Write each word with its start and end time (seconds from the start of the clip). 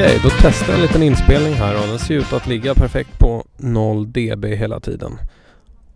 Okej, 0.00 0.20
då 0.22 0.28
testar 0.40 0.66
jag 0.72 0.76
en 0.76 0.82
liten 0.82 1.02
inspelning 1.02 1.52
här 1.54 1.74
och 1.82 1.86
den 1.88 1.98
ser 1.98 2.14
ut 2.14 2.32
att 2.32 2.46
ligga 2.46 2.74
perfekt 2.74 3.18
på 3.18 3.44
0 3.56 4.12
dB 4.12 4.44
hela 4.44 4.80
tiden. 4.80 5.12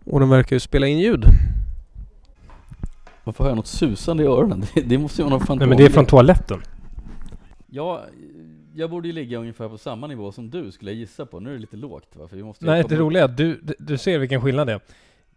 Och 0.05 0.20
den 0.20 0.29
verkar 0.29 0.56
ju 0.56 0.60
spela 0.60 0.87
in 0.87 0.98
ljud. 0.98 1.24
Varför 3.24 3.45
har 3.45 3.51
jag 3.51 3.57
något 3.57 3.66
susande 3.66 4.23
i 4.23 4.27
öronen? 4.27 4.65
Det, 4.74 4.80
det 4.80 4.98
måste 4.98 5.23
ju 5.23 5.24
vara 5.24 5.30
någon 5.30 5.41
fantom. 5.41 5.59
Nej 5.59 5.69
men 5.69 5.77
det 5.79 5.84
är 5.84 5.88
från 5.91 6.07
toaletten. 6.07 6.62
Ja, 7.66 8.05
jag 8.74 8.91
borde 8.91 9.09
ju 9.09 9.15
ligga 9.15 9.38
ungefär 9.38 9.69
på 9.69 9.79
samma 9.79 10.07
nivå 10.07 10.32
som 10.32 10.51
du 10.51 10.73
skulle 10.73 10.91
jag 10.91 10.98
gissa 10.98 11.27
på. 11.27 11.41
Nu 11.41 11.51
är 11.51 11.55
det 11.55 11.60
lite 11.60 11.77
lågt 11.77 12.09
va? 12.15 12.29
För 12.29 12.37
vi 12.37 12.43
måste 12.43 12.65
Nej, 12.66 12.84
det 12.88 12.96
roliga 12.96 13.23
är 13.23 13.24
att 13.29 13.37
du, 13.37 13.60
du 13.79 13.98
ser 13.98 14.19
vilken 14.19 14.41
skillnad 14.43 14.66
det 14.66 14.73
är. 14.73 14.80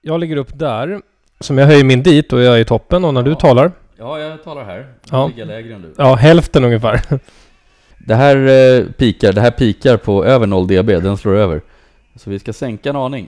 Jag 0.01 0.19
ligger 0.19 0.37
upp 0.37 0.59
där, 0.59 1.01
som 1.39 1.57
jag 1.57 1.65
höjer 1.65 1.83
min 1.83 2.03
dit 2.03 2.33
och 2.33 2.41
jag 2.41 2.55
är 2.55 2.59
i 2.59 2.65
toppen 2.65 3.05
och 3.05 3.13
när 3.13 3.23
du 3.23 3.31
Ja. 3.31 3.35
talar, 3.39 3.71
Ja, 3.97 4.19
jag 4.19 4.43
talar 4.43 4.63
här. 4.63 4.77
Nu 4.79 4.85
Ja. 5.11 5.27
ligger 5.27 5.39
jag 5.39 5.47
lägre 5.47 5.75
än 5.75 5.81
du. 5.81 5.93
ja 5.97 6.15
hälften 6.15 6.63
ungefär. 6.63 7.01
Det 8.05 8.15
här 8.15 8.35
eh, 8.37 8.85
pikar, 8.85 9.33
det 9.33 9.41
här 9.41 9.51
pikar 9.51 9.97
på 9.97 10.25
över 10.25 10.47
0 10.47 10.67
dB, 10.67 10.87
den 10.87 11.17
slår 11.17 11.35
över. 11.35 11.61
Så 12.15 12.29
vi 12.29 12.39
ska 12.39 12.53
sänka 12.53 12.89
en 12.89 12.95
aning. 12.95 13.27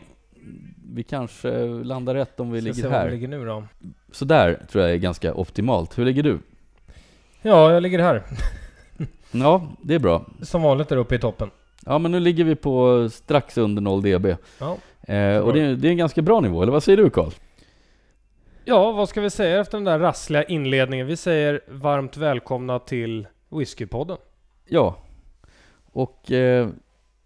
Vi 0.96 1.04
kanske 1.04 1.52
landar 1.84 2.14
rätt 2.16 2.40
om 2.40 2.52
vi 2.52 2.62
Ska 2.62 2.68
ligger 2.70 2.84
var 2.84 2.90
vi 2.90 2.96
här. 2.96 3.10
ligger 3.12 3.28
nu 3.28 3.46
då. 3.46 3.64
Så 4.12 4.26
där 4.26 4.60
tror 4.72 4.84
jag 4.84 4.94
är 4.94 4.98
ganska 4.98 5.34
optimalt. 5.34 5.98
Hur 5.98 6.06
ligger 6.06 6.24
du? 6.24 6.40
Ja, 7.42 7.72
jag 7.74 7.84
ligger 7.84 8.00
här. 8.00 8.24
Ja, 9.32 9.68
det 9.82 9.96
är 9.96 10.00
bra. 10.00 10.26
Som 10.42 10.62
vanligt 10.62 10.90
där 10.90 10.98
uppe 10.98 11.16
i 11.16 11.20
toppen. 11.20 11.50
Ja, 11.86 11.98
men 11.98 12.12
nu 12.12 12.20
ligger 12.20 12.44
vi 12.44 12.56
på 12.56 13.10
strax 13.12 13.58
under 13.58 13.82
0 13.82 14.02
dB. 14.02 14.28
Ja. 14.60 14.78
Eh, 15.14 15.38
och 15.38 15.54
det 15.54 15.62
är, 15.62 15.76
det 15.76 15.88
är 15.88 15.92
en 15.92 15.98
ganska 15.98 16.22
bra 16.22 16.40
nivå, 16.40 16.62
eller 16.62 16.72
vad 16.72 16.84
säger 16.84 16.98
du 16.98 17.10
Karl? 17.10 17.30
Ja, 18.66 18.92
vad 18.92 19.10
ska 19.10 19.22
vi 19.22 19.30
säga 19.30 19.60
efter 19.60 19.78
den 19.78 19.86
där 19.86 20.00
rassliga 20.00 20.44
inledningen? 20.44 21.08
Vi 21.08 21.18
säger 21.18 21.62
varmt 21.68 22.18
välkomna 22.18 22.80
till 22.80 23.28
Whiskypodden. 23.50 24.18
Ja. 24.68 24.98
Och 25.92 26.32
eh, 26.32 26.70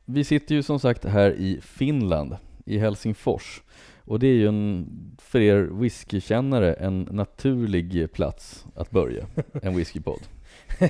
vi 0.06 0.24
sitter 0.24 0.56
ju 0.56 0.64
som 0.64 0.80
sagt 0.80 1.06
här 1.06 1.32
i 1.32 1.60
Finland, 1.62 2.38
i 2.66 2.78
Helsingfors. 2.78 3.62
Och 4.06 4.20
det 4.20 4.28
är 4.28 4.34
ju 4.34 4.48
en, 4.48 4.88
för 5.18 5.40
er 5.40 5.62
whiskykännare, 5.62 6.74
en 6.74 7.02
naturlig 7.12 8.14
plats 8.14 8.66
att 8.76 8.92
börja, 8.92 9.26
en 9.62 9.76
whiskypodd. 9.76 10.22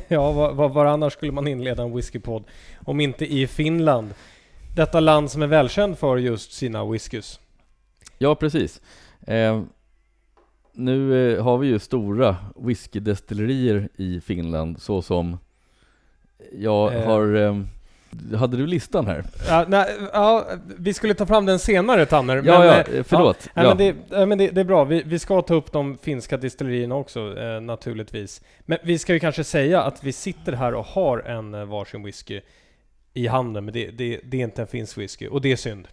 ja, 0.08 0.32
var, 0.32 0.54
var, 0.54 0.70
var 0.70 0.86
annars 0.86 1.14
skulle 1.14 1.32
man 1.32 1.48
inleda 1.48 1.84
en 1.84 1.96
whiskypodd? 1.96 2.44
Om 2.86 3.00
inte 3.00 3.34
i 3.34 3.48
Finland. 3.48 4.14
Detta 4.76 5.00
land 5.00 5.32
som 5.32 5.42
är 5.42 5.48
välkänd 5.48 5.98
för 5.98 6.18
just 6.18 6.54
sina 6.54 6.86
whiskys. 6.86 7.40
Ja, 8.18 8.36
precis. 8.36 8.82
Eh, 9.22 9.62
nu 10.74 11.32
eh, 11.34 11.44
har 11.44 11.58
vi 11.58 11.68
ju 11.68 11.80
stora 11.80 12.36
whiskydestillerier 12.56 13.90
i 13.96 14.22
Finland, 14.22 14.82
så 14.82 15.02
som 15.02 15.38
jag 16.60 16.94
Eh. 16.96 17.06
har... 17.06 17.36
Eh, 17.36 17.56
hade 18.38 18.58
du 18.58 18.68
listan 18.68 19.08
här? 19.08 19.24
Ja, 19.48 19.66
nej, 19.68 19.86
ja, 20.14 20.48
vi 20.78 20.94
skulle 20.94 21.14
ta 21.14 21.26
fram 21.26 21.46
den 21.46 21.60
senare 21.60 22.06
Tanner. 22.06 22.36
Ja, 22.46 22.60
men, 22.60 22.68
ja, 22.68 22.80
eh, 22.80 23.04
förlåt. 23.04 23.50
Nej, 23.54 23.66
ja. 23.66 23.76
men, 23.76 23.96
det, 24.10 24.26
men 24.26 24.38
det, 24.38 24.50
det 24.50 24.62
är 24.62 24.66
bra. 24.66 24.84
Vi, 24.84 25.04
vi 25.06 25.20
ska 25.20 25.42
ta 25.42 25.54
upp 25.54 25.72
de 25.72 25.98
finska 25.98 26.38
distillerierna 26.38 26.96
också 26.96 27.40
eh, 27.40 27.62
naturligtvis. 27.62 28.42
Men 28.62 28.78
vi 28.84 28.98
ska 28.98 29.14
ju 29.14 29.20
kanske 29.20 29.44
säga 29.44 29.82
att 29.82 30.04
vi 30.04 30.12
sitter 30.12 30.54
här 30.54 30.74
och 30.74 30.86
har 30.86 31.20
en 31.20 31.54
eh, 31.54 31.66
varsin 31.66 32.04
whisky 32.04 32.42
i 33.14 33.28
handen, 33.28 33.66
men 33.66 33.74
det, 33.74 33.92
det, 33.92 34.20
det 34.24 34.38
är 34.40 34.44
inte 34.44 34.62
en 34.62 34.68
finsk 34.68 34.98
whisky 34.98 35.28
och 35.28 35.42
det 35.42 35.52
är 35.52 35.56
synd. 35.56 35.88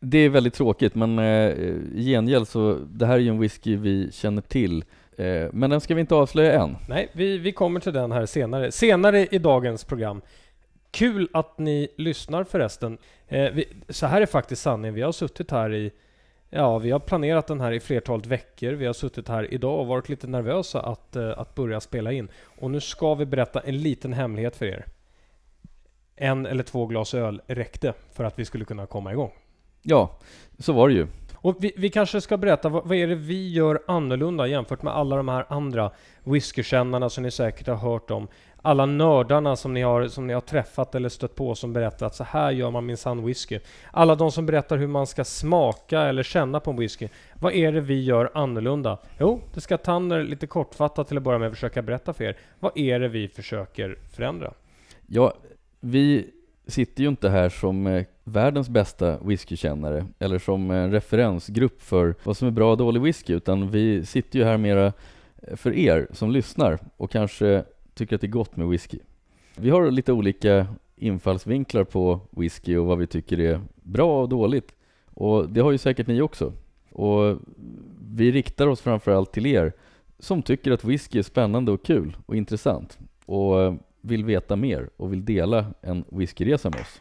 Det 0.00 0.18
är 0.18 0.28
väldigt 0.28 0.54
tråkigt, 0.54 0.94
men 0.94 1.18
eh, 1.18 1.50
i 1.94 2.04
gengäld 2.12 2.48
så, 2.48 2.78
det 2.92 3.06
här 3.06 3.14
är 3.14 3.18
ju 3.18 3.28
en 3.28 3.38
whisky 3.38 3.76
vi 3.76 4.12
känner 4.12 4.42
till. 4.42 4.84
Eh, 5.18 5.48
men 5.52 5.70
den 5.70 5.80
ska 5.80 5.94
vi 5.94 6.00
inte 6.00 6.14
avslöja 6.14 6.62
än. 6.62 6.76
Nej, 6.88 7.08
vi, 7.12 7.38
vi 7.38 7.52
kommer 7.52 7.80
till 7.80 7.92
den 7.92 8.12
här 8.12 8.26
senare. 8.26 8.72
Senare 8.72 9.26
i 9.26 9.38
dagens 9.38 9.84
program. 9.84 10.20
Kul 10.90 11.28
att 11.32 11.58
ni 11.58 11.88
lyssnar 11.96 12.44
förresten. 12.44 12.98
Eh, 13.28 13.50
vi, 13.52 13.68
så 13.88 14.06
här 14.06 14.20
är 14.20 14.26
faktiskt 14.26 14.62
sanningen. 14.62 14.94
Vi 14.94 15.02
har 15.02 15.12
suttit 15.12 15.50
här 15.50 15.74
i 15.74 15.92
Ja, 16.56 16.78
vi 16.78 16.90
har 16.90 16.98
planerat 16.98 17.46
den 17.46 17.60
här 17.60 17.72
i 17.72 17.80
flertalet 17.80 18.26
veckor. 18.26 18.72
Vi 18.72 18.86
har 18.86 18.92
suttit 18.92 19.28
här 19.28 19.54
idag 19.54 19.80
och 19.80 19.86
varit 19.86 20.08
lite 20.08 20.26
nervösa 20.26 20.80
att, 20.80 21.16
eh, 21.16 21.38
att 21.38 21.54
börja 21.54 21.80
spela 21.80 22.12
in. 22.12 22.28
Och 22.58 22.70
nu 22.70 22.80
ska 22.80 23.14
vi 23.14 23.26
berätta 23.26 23.60
en 23.60 23.78
liten 23.78 24.12
hemlighet 24.12 24.56
för 24.56 24.66
er. 24.66 24.84
En 26.16 26.46
eller 26.46 26.62
två 26.62 26.86
glas 26.86 27.14
öl 27.14 27.42
räckte 27.46 27.92
för 28.12 28.24
att 28.24 28.38
vi 28.38 28.44
skulle 28.44 28.64
kunna 28.64 28.86
komma 28.86 29.12
igång. 29.12 29.32
Ja, 29.82 30.18
så 30.58 30.72
var 30.72 30.88
det 30.88 30.94
ju. 30.94 31.06
Och 31.44 31.56
vi, 31.58 31.72
vi 31.76 31.90
kanske 31.90 32.20
ska 32.20 32.36
berätta, 32.36 32.68
vad, 32.68 32.86
vad 32.86 32.96
är 32.96 33.06
det 33.06 33.14
vi 33.14 33.52
gör 33.52 33.82
annorlunda 33.86 34.46
jämfört 34.46 34.82
med 34.82 34.92
alla 34.92 35.16
de 35.16 35.28
här 35.28 35.46
andra 35.48 35.90
whiskykännarna 36.24 37.10
som 37.10 37.22
ni 37.22 37.30
säkert 37.30 37.66
har 37.66 37.76
hört 37.76 38.10
om? 38.10 38.28
Alla 38.62 38.86
nördarna 38.86 39.56
som 39.56 39.74
ni 39.74 39.82
har, 39.82 40.08
som 40.08 40.26
ni 40.26 40.32
har 40.32 40.40
träffat 40.40 40.94
eller 40.94 41.08
stött 41.08 41.34
på 41.34 41.54
som 41.54 41.72
berättar 41.72 42.06
att 42.06 42.14
så 42.14 42.24
här 42.24 42.50
gör 42.50 42.70
man 42.70 42.86
minsann 42.86 43.24
whisky. 43.24 43.60
Alla 43.90 44.14
de 44.14 44.32
som 44.32 44.46
berättar 44.46 44.76
hur 44.76 44.86
man 44.86 45.06
ska 45.06 45.24
smaka 45.24 46.00
eller 46.00 46.22
känna 46.22 46.60
på 46.60 46.70
en 46.70 46.76
whisky. 46.76 47.08
Vad 47.34 47.52
är 47.52 47.72
det 47.72 47.80
vi 47.80 48.04
gör 48.04 48.30
annorlunda? 48.34 48.98
Jo, 49.18 49.40
det 49.54 49.60
ska 49.60 49.76
Tanner 49.76 50.22
lite 50.22 50.46
kortfattat 50.46 51.08
till 51.08 51.16
att 51.16 51.22
börja 51.22 51.38
med 51.38 51.52
försöka 51.52 51.82
berätta 51.82 52.12
för 52.12 52.24
er. 52.24 52.36
Vad 52.60 52.78
är 52.78 53.00
det 53.00 53.08
vi 53.08 53.28
försöker 53.28 53.98
förändra? 54.16 54.52
Ja, 55.06 55.34
vi 55.80 56.30
sitter 56.66 57.02
ju 57.02 57.08
inte 57.08 57.28
här 57.28 57.48
som 57.48 57.86
eh, 57.86 58.04
världens 58.24 58.68
bästa 58.68 59.18
whiskykännare 59.18 60.06
eller 60.18 60.38
som 60.38 60.70
en 60.70 60.90
referensgrupp 60.90 61.82
för 61.82 62.14
vad 62.24 62.36
som 62.36 62.48
är 62.48 62.52
bra 62.52 62.70
och 62.70 62.76
dålig 62.76 63.02
whisky, 63.02 63.32
utan 63.32 63.70
vi 63.70 64.06
sitter 64.06 64.38
ju 64.38 64.44
här 64.44 64.56
mera 64.58 64.92
eh, 65.36 65.56
för 65.56 65.72
er 65.72 66.06
som 66.10 66.30
lyssnar 66.30 66.78
och 66.96 67.10
kanske 67.10 67.64
tycker 67.94 68.14
att 68.14 68.20
det 68.20 68.26
är 68.26 68.28
gott 68.28 68.56
med 68.56 68.68
whisky. 68.68 68.98
Vi 69.56 69.70
har 69.70 69.90
lite 69.90 70.12
olika 70.12 70.66
infallsvinklar 70.96 71.84
på 71.84 72.20
whisky 72.30 72.76
och 72.76 72.86
vad 72.86 72.98
vi 72.98 73.06
tycker 73.06 73.40
är 73.40 73.60
bra 73.74 74.22
och 74.22 74.28
dåligt. 74.28 74.74
Och 75.14 75.48
det 75.48 75.60
har 75.60 75.72
ju 75.72 75.78
säkert 75.78 76.06
ni 76.06 76.20
också. 76.20 76.52
Och 76.92 77.38
vi 78.10 78.32
riktar 78.32 78.66
oss 78.66 78.80
framförallt 78.80 79.32
till 79.32 79.46
er 79.46 79.72
som 80.18 80.42
tycker 80.42 80.72
att 80.72 80.84
whisky 80.84 81.18
är 81.18 81.22
spännande 81.22 81.72
och 81.72 81.84
kul 81.84 82.16
och 82.26 82.36
intressant 82.36 82.98
och 83.26 83.74
vill 84.04 84.24
veta 84.24 84.56
mer 84.56 84.88
och 84.96 85.12
vill 85.12 85.24
dela 85.24 85.66
en 85.80 86.04
whiskyresa 86.08 86.70
med 86.70 86.80
oss. 86.80 87.00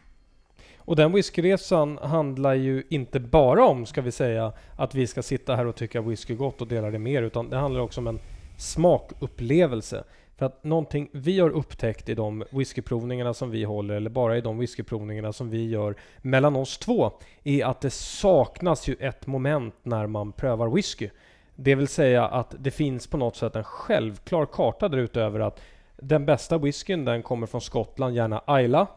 Och 0.77 0.95
den 0.95 1.11
whiskyresan 1.11 1.97
handlar 1.97 2.53
ju 2.53 2.83
inte 2.89 3.19
bara 3.19 3.65
om, 3.65 3.85
ska 3.85 4.01
vi 4.01 4.11
säga, 4.11 4.53
att 4.77 4.95
vi 4.95 5.07
ska 5.07 5.21
sitta 5.21 5.55
här 5.55 5.65
och 5.65 5.75
tycka 5.75 6.01
whisky 6.01 6.35
gott 6.35 6.61
och 6.61 6.67
dela 6.67 6.91
det 6.91 6.99
mer, 6.99 7.23
utan 7.23 7.49
det 7.49 7.57
handlar 7.57 7.81
också 7.81 8.01
om 8.01 8.07
en 8.07 8.19
smakupplevelse. 8.57 10.03
För 10.37 10.45
att 10.45 10.63
någonting 10.63 11.09
vi 11.11 11.39
har 11.39 11.49
upptäckt 11.49 12.09
i 12.09 12.15
de 12.15 12.43
whiskyprovningarna 12.51 13.33
som 13.33 13.51
vi 13.51 13.63
håller, 13.63 13.95
eller 13.95 14.09
bara 14.09 14.37
i 14.37 14.41
de 14.41 14.57
whiskyprovningarna 14.57 15.33
som 15.33 15.49
vi 15.49 15.69
gör 15.69 15.95
mellan 16.21 16.55
oss 16.55 16.77
två, 16.77 17.11
är 17.43 17.65
att 17.65 17.81
det 17.81 17.93
saknas 17.93 18.87
ju 18.87 18.95
ett 18.99 19.27
moment 19.27 19.75
när 19.83 20.07
man 20.07 20.31
prövar 20.31 20.69
whisky. 20.69 21.09
Det 21.55 21.75
vill 21.75 21.87
säga 21.87 22.27
att 22.27 22.55
det 22.59 22.71
finns 22.71 23.07
på 23.07 23.17
något 23.17 23.35
sätt 23.35 23.55
en 23.55 23.63
självklar 23.63 24.45
karta 24.45 24.89
där 24.89 24.97
ute 24.97 25.21
över 25.21 25.39
att 25.39 25.61
den 25.97 26.25
bästa 26.25 26.57
whiskyn 26.57 27.05
den 27.05 27.23
kommer 27.23 27.47
från 27.47 27.61
Skottland, 27.61 28.15
gärna 28.15 28.61
Isla. 28.61 28.87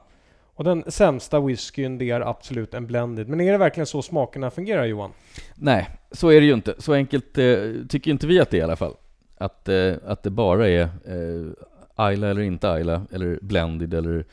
Och 0.55 0.65
den 0.65 0.85
sämsta 0.87 1.41
whiskyn 1.41 1.99
det 1.99 2.11
är 2.11 2.21
absolut 2.21 2.75
en 2.75 2.87
blended. 2.87 3.29
Men 3.29 3.41
är 3.41 3.53
det 3.53 3.59
verkligen 3.59 3.87
så 3.87 4.03
smakerna 4.03 4.51
fungerar 4.51 4.85
Johan? 4.85 5.11
Nej, 5.55 5.89
så 6.13 6.29
är 6.29 6.41
det 6.41 6.47
ju 6.47 6.55
inte. 6.55 6.75
Så 6.79 6.93
enkelt 6.93 7.39
eh, 7.39 7.57
tycker 7.89 8.11
inte 8.11 8.27
vi 8.27 8.41
att 8.41 8.51
det 8.51 8.57
är 8.57 8.61
i 8.61 8.65
alla 8.65 8.77
fall. 8.77 8.95
Att, 9.39 9.69
eh, 9.69 9.95
att 10.07 10.23
det 10.23 10.31
bara 10.31 10.69
är 10.69 10.83
eh, 10.83 12.13
Isla 12.13 12.29
eller 12.29 12.41
inte 12.41 12.77
Isla, 12.81 13.07
eller 13.13 13.39
blended 13.43 13.95
eller 13.95 14.25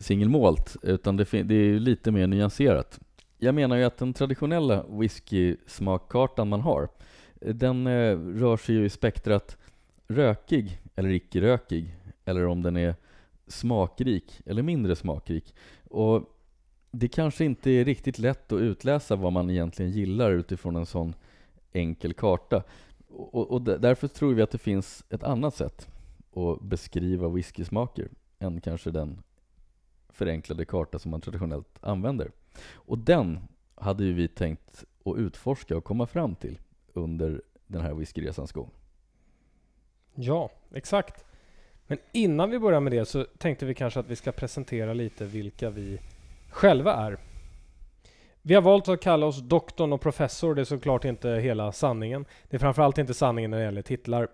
single 0.00 0.28
malt, 0.28 0.76
utan 0.82 1.16
det, 1.16 1.24
det 1.30 1.54
är 1.54 1.64
ju 1.64 1.78
lite 1.78 2.10
mer 2.10 2.26
nyanserat. 2.26 3.00
Jag 3.38 3.54
menar 3.54 3.76
ju 3.76 3.84
att 3.84 3.96
den 3.96 4.12
traditionella 4.12 4.84
whisky-smakkartan 4.88 6.48
man 6.48 6.60
har, 6.60 6.88
eh, 7.40 7.54
den 7.54 7.86
eh, 7.86 8.18
rör 8.18 8.56
sig 8.56 8.74
ju 8.74 8.84
i 8.84 8.90
spektrat 8.90 9.56
rökig 10.08 10.80
eller 10.96 11.10
icke-rökig, 11.10 11.94
eller 12.28 12.46
om 12.46 12.62
den 12.62 12.76
är 12.76 12.94
smakrik 13.46 14.40
eller 14.46 14.62
mindre 14.62 14.96
smakrik. 14.96 15.54
Och 15.84 16.22
det 16.90 17.08
kanske 17.08 17.44
inte 17.44 17.70
är 17.70 17.84
riktigt 17.84 18.18
lätt 18.18 18.52
att 18.52 18.60
utläsa 18.60 19.16
vad 19.16 19.32
man 19.32 19.50
egentligen 19.50 19.92
gillar 19.92 20.30
utifrån 20.30 20.76
en 20.76 20.86
sån 20.86 21.14
enkel 21.72 22.14
karta. 22.14 22.62
Och, 23.08 23.50
och 23.50 23.62
därför 23.62 24.08
tror 24.08 24.34
vi 24.34 24.42
att 24.42 24.50
det 24.50 24.58
finns 24.58 25.04
ett 25.10 25.22
annat 25.22 25.54
sätt 25.54 25.88
att 26.34 26.60
beskriva 26.62 27.28
whiskysmaker 27.28 28.08
än 28.38 28.60
kanske 28.60 28.90
den 28.90 29.22
förenklade 30.08 30.64
karta 30.64 30.98
som 30.98 31.10
man 31.10 31.20
traditionellt 31.20 31.78
använder. 31.80 32.30
Och 32.74 32.98
den 32.98 33.38
hade 33.74 34.04
ju 34.04 34.12
vi 34.12 34.28
tänkt 34.28 34.84
att 35.04 35.16
utforska 35.16 35.76
och 35.76 35.84
komma 35.84 36.06
fram 36.06 36.34
till 36.34 36.58
under 36.92 37.42
den 37.66 37.82
här 37.82 37.94
whiskyresans 37.94 38.52
gång. 38.52 38.70
Ja, 40.14 40.50
exakt. 40.70 41.24
Men 41.90 41.98
innan 42.12 42.50
vi 42.50 42.58
börjar 42.58 42.80
med 42.80 42.92
det 42.92 43.04
så 43.04 43.24
tänkte 43.38 43.66
vi 43.66 43.74
kanske 43.74 44.00
att 44.00 44.08
vi 44.08 44.16
ska 44.16 44.32
presentera 44.32 44.92
lite 44.92 45.24
vilka 45.24 45.70
vi 45.70 46.00
själva 46.50 46.94
är. 46.94 47.18
Vi 48.42 48.54
har 48.54 48.62
valt 48.62 48.88
att 48.88 49.00
kalla 49.00 49.26
oss 49.26 49.42
doktorn 49.42 49.92
och 49.92 50.00
professor. 50.00 50.54
Det 50.54 50.60
är 50.60 50.64
såklart 50.64 51.04
inte 51.04 51.30
hela 51.30 51.72
sanningen. 51.72 52.24
Det 52.48 52.56
är 52.56 52.58
framförallt 52.58 52.98
inte 52.98 53.14
sanningen 53.14 53.50
när 53.50 53.58
det 53.58 53.64
gäller 53.64 53.82
titlar. 53.82 54.28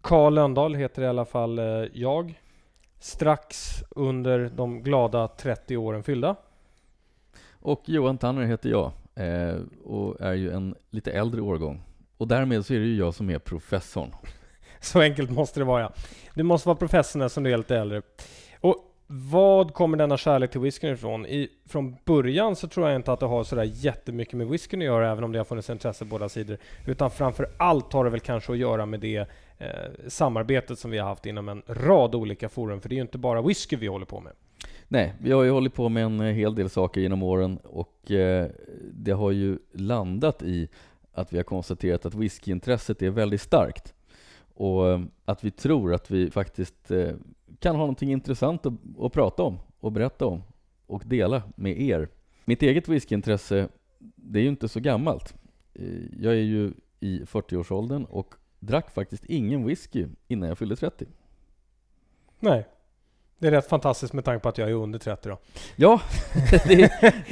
Karl 0.00 0.34
Lönndahl 0.34 0.74
heter 0.74 1.02
i 1.02 1.06
alla 1.06 1.24
fall 1.24 1.58
eh, 1.58 1.64
jag. 1.92 2.40
strax 2.98 3.82
under 3.90 4.50
de 4.56 4.82
glada 4.82 5.28
30 5.28 5.76
åren 5.76 6.02
fyllda. 6.02 6.36
Och 7.50 7.82
Johan 7.84 8.18
Tanner 8.18 8.42
heter 8.42 8.70
jag 8.70 8.92
eh, 9.14 9.56
och 9.84 10.20
är 10.20 10.34
ju 10.34 10.50
en 10.50 10.74
lite 10.90 11.12
äldre 11.12 11.40
årgång. 11.40 11.82
Och 12.16 12.28
därmed 12.28 12.66
så 12.66 12.74
är 12.74 12.78
det 12.78 12.86
ju 12.86 12.96
jag 12.96 13.14
som 13.14 13.30
är 13.30 13.38
professorn. 13.38 14.10
Så 14.84 15.00
enkelt 15.00 15.30
måste 15.30 15.60
det 15.60 15.64
vara. 15.64 15.92
Du 16.34 16.42
måste 16.42 16.68
vara 16.68 16.76
professionell 16.76 17.30
som 17.30 17.42
du 17.42 17.52
är 17.52 17.56
lite 17.56 17.76
äldre. 17.76 18.02
Och 18.60 18.76
vad 19.06 19.74
kommer 19.74 19.96
denna 19.96 20.16
kärlek 20.16 20.50
till 20.50 20.60
whiskyn 20.60 20.94
ifrån? 20.94 21.26
I, 21.26 21.48
från 21.66 21.96
början 22.04 22.56
så 22.56 22.68
tror 22.68 22.88
jag 22.88 22.96
inte 22.96 23.12
att 23.12 23.20
det 23.20 23.26
har 23.26 23.44
sådär 23.44 23.70
jättemycket 23.74 24.34
med 24.34 24.46
whiskyn 24.46 24.80
att 24.80 24.86
göra, 24.86 25.10
även 25.10 25.24
om 25.24 25.32
det 25.32 25.38
har 25.38 25.44
funnits 25.44 25.70
intresse 25.70 26.04
på 26.04 26.08
båda 26.08 26.28
sidor. 26.28 26.58
Utan 26.86 27.10
framför 27.10 27.48
allt 27.56 27.92
har 27.92 28.04
det 28.04 28.10
väl 28.10 28.20
kanske 28.20 28.52
att 28.52 28.58
göra 28.58 28.86
med 28.86 29.00
det 29.00 29.28
eh, 29.58 29.68
samarbetet 30.08 30.78
som 30.78 30.90
vi 30.90 30.98
har 30.98 31.08
haft 31.08 31.26
inom 31.26 31.48
en 31.48 31.62
rad 31.66 32.14
olika 32.14 32.48
forum. 32.48 32.80
För 32.80 32.88
det 32.88 32.94
är 32.94 32.96
ju 32.96 33.02
inte 33.02 33.18
bara 33.18 33.42
whisky 33.42 33.76
vi 33.76 33.86
håller 33.86 34.06
på 34.06 34.20
med. 34.20 34.32
Nej, 34.88 35.14
vi 35.18 35.32
har 35.32 35.42
ju 35.42 35.50
hållit 35.50 35.74
på 35.74 35.88
med 35.88 36.04
en 36.04 36.20
eh, 36.20 36.26
hel 36.26 36.54
del 36.54 36.70
saker 36.70 37.00
genom 37.00 37.22
åren 37.22 37.58
och 37.64 38.10
eh, 38.10 38.46
det 38.92 39.12
har 39.12 39.30
ju 39.30 39.58
landat 39.72 40.42
i 40.42 40.68
att 41.12 41.32
vi 41.32 41.36
har 41.36 41.44
konstaterat 41.44 42.06
att 42.06 42.14
whiskyintresset 42.14 43.02
är 43.02 43.10
väldigt 43.10 43.40
starkt. 43.40 43.94
Och 44.62 44.88
eh, 44.90 45.00
att 45.24 45.44
vi 45.44 45.50
tror 45.50 45.94
att 45.94 46.10
vi 46.10 46.30
faktiskt 46.30 46.90
eh, 46.90 47.14
kan 47.58 47.74
ha 47.74 47.82
någonting 47.82 48.12
intressant 48.12 48.66
att, 48.66 48.72
att 48.98 49.12
prata 49.12 49.42
om 49.42 49.58
och 49.80 49.92
berätta 49.92 50.26
om 50.26 50.42
och 50.86 51.02
dela 51.06 51.42
med 51.56 51.80
er. 51.80 52.08
Mitt 52.44 52.62
eget 52.62 52.88
whiskyintresse, 52.88 53.68
det 53.98 54.38
är 54.38 54.42
ju 54.42 54.48
inte 54.48 54.68
så 54.68 54.80
gammalt. 54.80 55.34
Eh, 55.74 55.84
jag 56.18 56.32
är 56.32 56.42
ju 56.42 56.72
i 57.00 57.24
40-årsåldern 57.24 58.04
och 58.04 58.34
drack 58.58 58.90
faktiskt 58.90 59.24
ingen 59.24 59.66
whisky 59.66 60.06
innan 60.28 60.48
jag 60.48 60.58
fyllde 60.58 60.76
30. 60.76 61.06
Nej, 62.40 62.66
det 63.38 63.46
är 63.46 63.50
rätt 63.50 63.68
fantastiskt 63.68 64.12
med 64.12 64.24
tanke 64.24 64.42
på 64.42 64.48
att 64.48 64.58
jag 64.58 64.70
är 64.70 64.74
under 64.74 64.98
30 64.98 65.28
då. 65.28 65.38
Ja, 65.76 66.00
det, 66.50 66.76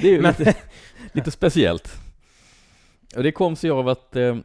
det 0.00 0.08
är 0.08 0.12
ju 0.12 0.22
lite, 0.22 0.56
lite 1.12 1.30
speciellt. 1.30 2.00
Och 3.16 3.22
det 3.22 3.32
kom 3.32 3.56
sig 3.56 3.70
av 3.70 3.88
att 3.88 4.16
eh, 4.16 4.36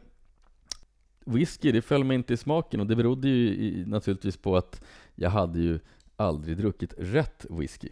whisky, 1.26 1.72
det 1.72 1.82
föll 1.82 2.04
mig 2.04 2.14
inte 2.14 2.34
i 2.34 2.36
smaken 2.36 2.80
och 2.80 2.86
det 2.86 2.96
berodde 2.96 3.28
ju 3.28 3.48
i, 3.48 3.84
naturligtvis 3.86 4.36
på 4.36 4.56
att 4.56 4.82
jag 5.14 5.30
hade 5.30 5.58
ju 5.58 5.78
aldrig 6.16 6.56
druckit 6.56 6.94
rätt 6.98 7.46
whisky. 7.50 7.88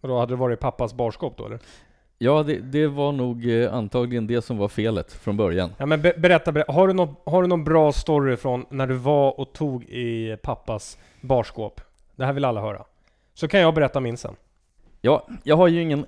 Och 0.00 0.08
då 0.08 0.18
hade 0.18 0.32
det 0.32 0.36
varit 0.36 0.60
pappas 0.60 0.94
barskåp 0.94 1.36
då 1.36 1.46
eller? 1.46 1.60
Ja, 2.18 2.42
det, 2.42 2.58
det 2.58 2.86
var 2.86 3.12
nog 3.12 3.50
eh, 3.50 3.74
antagligen 3.74 4.26
det 4.26 4.42
som 4.42 4.58
var 4.58 4.68
felet 4.68 5.12
från 5.12 5.36
början. 5.36 5.70
Ja 5.78 5.86
men 5.86 6.02
be 6.02 6.14
berätta, 6.18 6.52
berätta. 6.52 6.72
Har, 6.72 6.88
du 6.88 6.94
någon, 6.94 7.14
har 7.24 7.42
du 7.42 7.48
någon 7.48 7.64
bra 7.64 7.92
story 7.92 8.36
från 8.36 8.66
när 8.70 8.86
du 8.86 8.94
var 8.94 9.40
och 9.40 9.52
tog 9.52 9.84
i 9.84 10.36
pappas 10.42 10.98
barskåp? 11.20 11.80
Det 12.16 12.24
här 12.24 12.32
vill 12.32 12.44
alla 12.44 12.60
höra. 12.60 12.84
Så 13.34 13.48
kan 13.48 13.60
jag 13.60 13.74
berätta 13.74 14.00
min 14.00 14.16
sen. 14.16 14.36
Ja, 15.00 15.28
jag 15.44 15.56
har 15.56 15.68
ju 15.68 15.82
ingen 15.82 16.06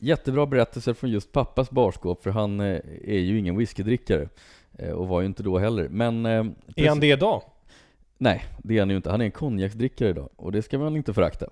jättebra 0.00 0.46
berättelse 0.46 0.94
från 0.94 1.10
just 1.10 1.32
pappas 1.32 1.70
barskåp, 1.70 2.22
för 2.22 2.30
han 2.30 2.60
eh, 2.60 2.80
är 3.04 3.18
ju 3.18 3.38
ingen 3.38 3.56
whiskydrickare. 3.56 4.28
Eh, 4.78 4.90
och 4.90 5.08
var 5.08 5.20
ju 5.20 5.26
inte 5.26 5.42
då 5.42 5.58
heller. 5.58 5.88
Men... 5.88 6.26
Eh, 6.26 6.44
är 6.76 6.88
han 6.88 7.00
det 7.00 7.06
idag? 7.10 7.42
Nej, 8.18 8.44
det 8.58 8.76
är 8.76 8.80
han 8.80 8.90
ju 8.90 8.96
inte. 8.96 9.10
Han 9.10 9.20
är 9.20 9.24
en 9.24 9.30
konjaksdrickare 9.30 10.08
idag, 10.08 10.28
och 10.36 10.52
det 10.52 10.62
ska 10.62 10.78
man 10.78 10.96
inte 10.96 11.14
förakta. 11.14 11.46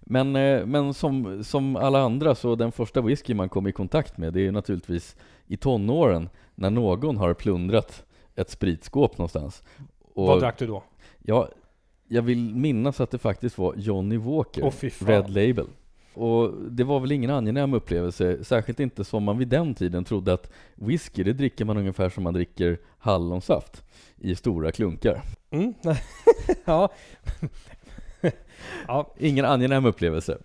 Men, 0.00 0.36
eh, 0.36 0.66
men 0.66 0.94
som, 0.94 1.44
som 1.44 1.76
alla 1.76 2.00
andra, 2.00 2.34
så 2.34 2.54
den 2.54 2.72
första 2.72 3.00
whisky 3.00 3.34
man 3.34 3.48
kom 3.48 3.66
i 3.66 3.72
kontakt 3.72 4.18
med, 4.18 4.32
det 4.32 4.46
är 4.46 4.52
naturligtvis 4.52 5.16
i 5.46 5.56
tonåren, 5.56 6.28
när 6.54 6.70
någon 6.70 7.16
har 7.16 7.34
plundrat 7.34 8.04
ett 8.34 8.50
spritskåp 8.50 9.18
någonstans. 9.18 9.62
Och, 10.14 10.26
Vad 10.26 10.40
drack 10.40 10.58
du 10.58 10.66
då? 10.66 10.82
Ja, 11.22 11.48
jag 12.08 12.22
vill 12.22 12.54
minnas 12.54 13.00
att 13.00 13.10
det 13.10 13.18
faktiskt 13.18 13.58
var 13.58 13.74
Johnny 13.76 14.16
Walker, 14.16 14.62
oh, 14.62 14.72
Red 15.06 15.30
Label. 15.30 15.66
Och 16.14 16.52
det 16.70 16.84
var 16.84 17.00
väl 17.00 17.12
ingen 17.12 17.30
angenäm 17.30 17.74
upplevelse, 17.74 18.44
särskilt 18.44 18.80
inte 18.80 19.04
som 19.04 19.24
man 19.24 19.38
vid 19.38 19.48
den 19.48 19.74
tiden 19.74 20.04
trodde 20.04 20.32
att 20.32 20.50
whisky, 20.74 21.22
det 21.22 21.32
dricker 21.32 21.64
man 21.64 21.76
ungefär 21.76 22.08
som 22.08 22.24
man 22.24 22.34
dricker 22.34 22.78
hallonsaft 22.98 23.82
i 24.16 24.34
stora 24.36 24.72
klunkar. 24.72 25.22
Mm. 25.50 25.74
ja. 26.64 26.88
ja. 28.86 29.14
Ingen 29.18 29.44
angenäm 29.44 29.84
upplevelse. 29.84 30.38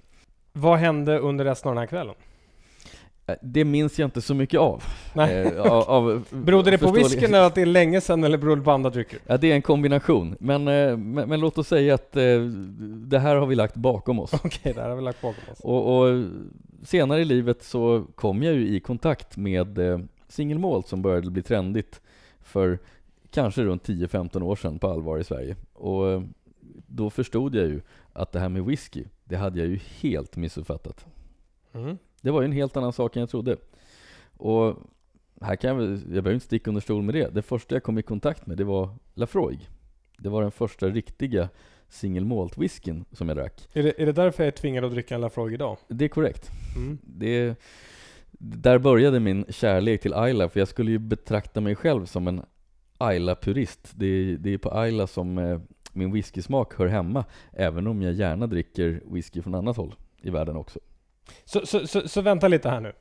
Vad 0.54 0.80
hände 0.80 1.20
under 1.20 1.46
resten 1.46 1.70
av 1.70 1.76
den 1.76 1.82
här 1.82 1.88
kvällen? 1.88 2.16
Eh, 3.30 3.38
det 3.42 3.66
minns 3.66 4.00
jag 4.00 4.08
inte 4.08 4.22
så 4.22 4.34
mycket 4.34 4.60
av. 4.60 4.84
Nej. 5.14 5.42
Eh, 5.42 5.62
av, 5.62 5.84
av 5.90 6.26
Berodde 6.30 6.72
det 6.72 6.78
på 6.78 6.92
whiskyn 6.92 7.24
eller 7.24 7.44
att 7.44 7.56
det 7.56 7.62
är 7.62 7.66
länge 7.66 8.02
sedan 8.02 8.24
eller 8.24 8.38
berodde 8.38 8.62
det 8.62 8.66
på 8.66 8.72
andra 8.72 8.90
drycker? 8.90 9.20
Ja, 9.28 9.38
det 9.38 9.52
är 9.52 9.56
en 9.56 9.62
kombination. 9.62 10.36
Men, 10.40 10.68
eh, 10.68 10.98
men, 10.98 11.30
men, 11.30 11.40
låt 11.40 11.58
oss 11.58 11.68
säga 11.68 11.94
att 11.94 12.16
eh, 12.16 12.40
det 12.82 13.20
här 13.20 13.36
har 13.36 13.48
vi 13.48 13.56
lagt 13.56 13.76
bakom 13.76 14.20
oss. 14.20 14.34
Okej, 14.34 14.48
okay, 14.48 14.74
det 14.74 14.82
här 14.82 14.90
har 14.90 14.96
vi 14.96 15.02
lagt 15.02 15.22
bakom 15.22 15.44
oss. 15.52 15.60
Och, 15.60 15.98
och 15.98 16.26
senare 16.84 17.22
i 17.22 17.26
livet 17.26 17.64
så 17.64 18.06
kom 18.16 18.44
jag 18.44 18.54
ju 18.54 18.68
i 18.68 18.80
kontakt 18.80 19.38
med 19.38 19.78
eh, 19.78 20.00
singelmål 20.28 20.84
som 20.84 21.02
började 21.02 21.32
bli 21.32 21.42
trendigt 21.42 22.02
för 22.42 22.80
kanske 23.32 23.64
runt 23.64 23.88
10-15 23.88 24.44
år 24.44 24.56
sedan 24.56 24.80
på 24.80 24.88
allvar 24.88 25.18
i 25.18 25.24
Sverige. 25.24 25.56
Och 25.74 26.10
eh, 26.10 26.22
då 26.88 27.10
förstod 27.10 27.56
jag 27.56 27.68
ju 27.68 27.82
att 28.14 28.32
det 28.32 28.40
här 28.40 28.50
med 28.50 28.66
whisky, 28.66 29.04
det 29.24 29.36
hade 29.36 29.60
jag 29.60 29.68
ju 29.68 29.80
helt 30.00 30.36
missuppfattat. 30.36 31.06
Mm. 31.74 31.98
Det 32.22 32.32
var 32.32 32.42
ju 32.42 32.46
en 32.46 32.52
helt 32.52 32.78
annan 32.78 32.94
sak 32.94 33.16
än 33.16 33.20
jag 33.20 33.30
trodde. 33.30 33.58
Och 34.38 34.76
här 35.42 35.56
kan 35.56 35.68
jag 35.68 35.76
väl, 35.76 35.92
jag 35.92 36.10
behöver 36.10 36.34
inte 36.34 36.46
sticka 36.46 36.70
under 36.70 36.82
stol 36.82 37.04
med 37.04 37.16
det. 37.16 37.34
Det 37.34 37.42
första 37.42 37.76
jag 37.76 37.84
kom 37.84 37.98
i 37.98 38.02
kontakt 38.02 38.48
med, 38.48 38.58
det 38.58 38.64
var 38.64 38.90
Lafroig. 39.14 39.70
Det 40.18 40.30
var 40.30 40.42
den 40.42 40.52
första 40.52 40.88
riktiga 40.88 41.50
single 41.90 42.26
malt 42.26 42.58
whiskyn 42.58 43.06
som 43.12 43.28
jag 43.28 43.38
drack. 43.38 43.68
Är 43.74 43.84
det, 43.84 44.02
är 44.02 44.06
det 44.06 44.12
därför 44.12 44.44
jag 44.44 44.48
är 44.48 44.58
tvingad 44.58 44.86
att 44.86 44.92
dricka 44.92 45.16
en 45.16 45.22
Lafroig 45.22 45.54
idag? 45.54 45.78
Det 45.88 46.06
är 46.06 46.10
korrekt. 46.10 46.50
Mm. 46.76 46.98
Det, 47.04 47.56
där 48.40 48.80
började 48.80 49.20
min 49.20 49.46
kärlek 49.50 50.02
till 50.02 50.14
Ayla, 50.14 50.50
för 50.50 50.60
jag 50.60 50.68
skulle 50.68 50.92
ju 50.92 51.00
betrakta 51.00 51.62
mig 51.62 51.76
själv 51.76 52.06
som 52.06 52.28
en 52.28 52.42
Ayla-purist. 52.98 53.94
Det, 53.96 54.38
det 54.38 54.54
är 54.54 54.58
på 54.58 54.72
Ayla 54.72 55.08
som 55.08 55.38
eh, 55.38 55.60
min 55.94 56.12
whiskysmak 56.12 56.74
hör 56.74 56.88
hemma, 56.88 57.26
även 57.52 57.88
om 57.88 58.02
jag 58.02 58.14
gärna 58.14 58.48
dricker 58.48 59.02
whisky 59.12 59.42
från 59.42 59.56
annat 59.56 59.78
håll 59.78 59.96
i 60.22 60.30
världen 60.30 60.56
också. 60.56 60.80
Så, 61.46 61.66
så, 61.66 61.88
så, 61.88 62.08
så, 62.08 62.22
vänta 62.22 62.48
lite 62.48 62.70
här 62.70 62.80
nu. 62.80 62.94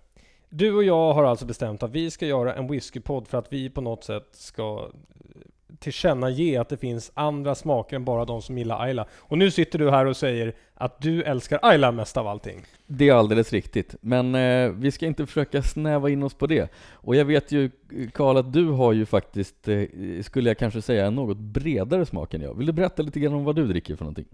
Du 0.50 0.74
och 0.74 0.84
jag 0.84 1.12
har 1.12 1.24
alltså 1.24 1.46
bestämt 1.46 1.82
att 1.82 1.90
vi 1.90 2.10
ska 2.10 2.26
göra 2.26 2.54
en 2.54 2.68
whiskypodd 2.68 3.28
för 3.28 3.38
att 3.38 3.52
vi 3.52 3.70
på 3.70 3.80
något 3.80 4.04
sätt 4.04 4.28
ska 4.32 4.90
eh, 4.94 5.40
tillkännage 5.78 6.56
att 6.60 6.68
det 6.68 6.76
finns 6.76 7.12
andra 7.14 7.54
smaker 7.54 7.96
än 7.96 8.04
bara 8.04 8.24
de 8.24 8.42
som 8.42 8.58
gillar 8.58 8.82
Ayla. 8.82 9.06
Och 9.12 9.38
nu 9.38 9.50
sitter 9.50 9.78
du 9.78 9.90
här 9.90 10.06
och 10.06 10.16
säger 10.16 10.54
att 10.74 11.00
du 11.00 11.22
älskar 11.22 11.58
Ayla 11.62 11.92
mest 11.92 12.16
av 12.16 12.26
allting. 12.26 12.64
Det 12.86 13.08
är 13.08 13.14
alldeles 13.14 13.52
riktigt, 13.52 13.94
men 14.00 14.34
eh, 14.34 14.70
vi 14.70 14.90
ska 14.90 15.06
inte 15.06 15.26
försöka 15.26 15.62
snäva 15.62 16.10
in 16.10 16.22
oss 16.22 16.34
på 16.34 16.46
det. 16.46 16.72
Och 16.90 17.16
jag 17.16 17.24
vet 17.24 17.52
ju, 17.52 17.70
Karl, 18.12 18.36
att 18.36 18.52
du 18.52 18.68
har 18.68 18.92
ju 18.92 19.06
faktiskt, 19.06 19.68
eh, 19.68 19.82
skulle 20.22 20.50
jag 20.50 20.58
kanske 20.58 20.82
säga, 20.82 21.06
en 21.06 21.14
något 21.14 21.38
bredare 21.38 22.06
smak 22.06 22.34
än 22.34 22.40
jag. 22.40 22.54
Vill 22.54 22.66
du 22.66 22.72
berätta 22.72 23.02
lite 23.02 23.20
grann 23.20 23.34
om 23.34 23.44
vad 23.44 23.56
du 23.56 23.66
dricker 23.66 23.96
för 23.96 24.04
någonting? 24.04 24.26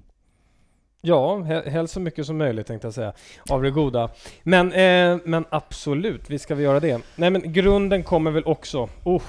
Ja, 1.06 1.42
helst 1.42 1.94
så 1.94 2.00
mycket 2.00 2.26
som 2.26 2.38
möjligt 2.38 2.66
tänkte 2.66 2.86
jag 2.86 2.94
säga, 2.94 3.12
av 3.50 3.62
det 3.62 3.70
goda. 3.70 4.10
Men, 4.42 4.72
eh, 4.72 5.18
men 5.24 5.44
absolut, 5.50 6.30
vi 6.30 6.38
ska 6.38 6.54
vi 6.54 6.64
göra 6.64 6.80
det. 6.80 7.02
Nej 7.16 7.30
men 7.30 7.52
grunden 7.52 8.02
kommer 8.02 8.30
väl 8.30 8.44
också, 8.44 8.88
oh, 9.04 9.22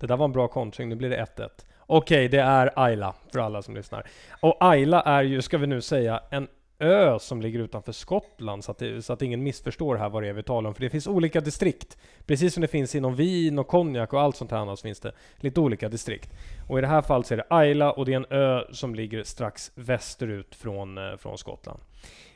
det 0.00 0.06
där 0.06 0.16
var 0.16 0.24
en 0.24 0.32
bra 0.32 0.48
kontring, 0.48 0.88
nu 0.88 0.94
blir 0.94 1.10
det 1.10 1.16
1-1. 1.16 1.48
Okej, 1.86 2.26
okay, 2.26 2.28
det 2.28 2.38
är 2.38 2.72
Ayla 2.76 3.14
för 3.32 3.38
alla 3.38 3.62
som 3.62 3.74
lyssnar. 3.74 4.06
Och 4.40 4.56
Ayla 4.60 5.02
är 5.02 5.22
ju, 5.22 5.42
ska 5.42 5.58
vi 5.58 5.66
nu 5.66 5.80
säga, 5.80 6.20
en 6.30 6.48
ö 6.78 7.18
som 7.18 7.42
ligger 7.42 7.58
utanför 7.58 7.92
Skottland 7.92 8.64
så 8.64 8.70
att, 8.70 8.78
det, 8.78 9.02
så 9.02 9.12
att 9.12 9.22
ingen 9.22 9.42
missförstår 9.42 9.96
här 9.96 10.08
vad 10.08 10.22
det 10.22 10.28
är 10.28 10.32
vi 10.32 10.42
talar 10.42 10.68
om. 10.68 10.74
För 10.74 10.82
det 10.82 10.90
finns 10.90 11.06
olika 11.06 11.40
distrikt. 11.40 11.98
Precis 12.26 12.54
som 12.54 12.60
det 12.60 12.68
finns 12.68 12.94
inom 12.94 13.14
vin 13.14 13.58
och 13.58 13.66
konjak 13.66 14.12
och 14.12 14.20
allt 14.20 14.36
sånt 14.36 14.50
här 14.50 14.58
annars 14.58 14.82
finns 14.82 15.00
det 15.00 15.12
lite 15.36 15.60
olika 15.60 15.88
distrikt. 15.88 16.30
Och 16.68 16.78
i 16.78 16.80
det 16.80 16.86
här 16.86 17.02
fallet 17.02 17.26
så 17.26 17.34
är 17.34 17.38
det 17.38 17.46
Ayla 17.50 17.92
och 17.92 18.04
det 18.04 18.12
är 18.12 18.16
en 18.16 18.26
ö 18.30 18.64
som 18.72 18.94
ligger 18.94 19.22
strax 19.22 19.72
västerut 19.74 20.54
från, 20.54 20.98
eh, 20.98 21.16
från 21.16 21.38
Skottland. 21.38 21.80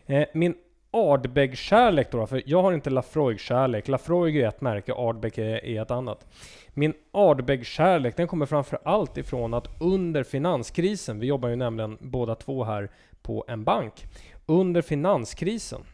Eh, 0.06 0.24
min 0.34 0.54
Ardbeg-kärlek 0.94 2.10
då, 2.10 2.26
för 2.26 2.42
jag 2.46 2.62
har 2.62 2.72
inte 2.72 2.90
Lafroig-kärlek. 2.90 3.88
Lafroig 3.88 4.36
är 4.36 4.48
ett 4.48 4.60
märke, 4.60 4.94
Ardbeg 4.94 5.38
är, 5.38 5.64
är 5.64 5.82
ett 5.82 5.90
annat. 5.90 6.26
Min 6.68 6.94
Ardbeg-kärlek 7.12 8.16
den 8.16 8.26
kommer 8.26 8.46
framför 8.46 8.78
allt 8.84 9.18
ifrån 9.18 9.54
att 9.54 9.68
under 9.80 10.24
finanskrisen, 10.24 11.18
vi 11.18 11.26
jobbar 11.26 11.48
ju 11.48 11.56
nämligen 11.56 11.98
båda 12.00 12.34
två 12.34 12.64
här 12.64 12.90
på 13.22 13.44
en 13.48 13.64
bank. 13.64 14.06
Under 14.46 14.82
finanskrisen 14.82 15.84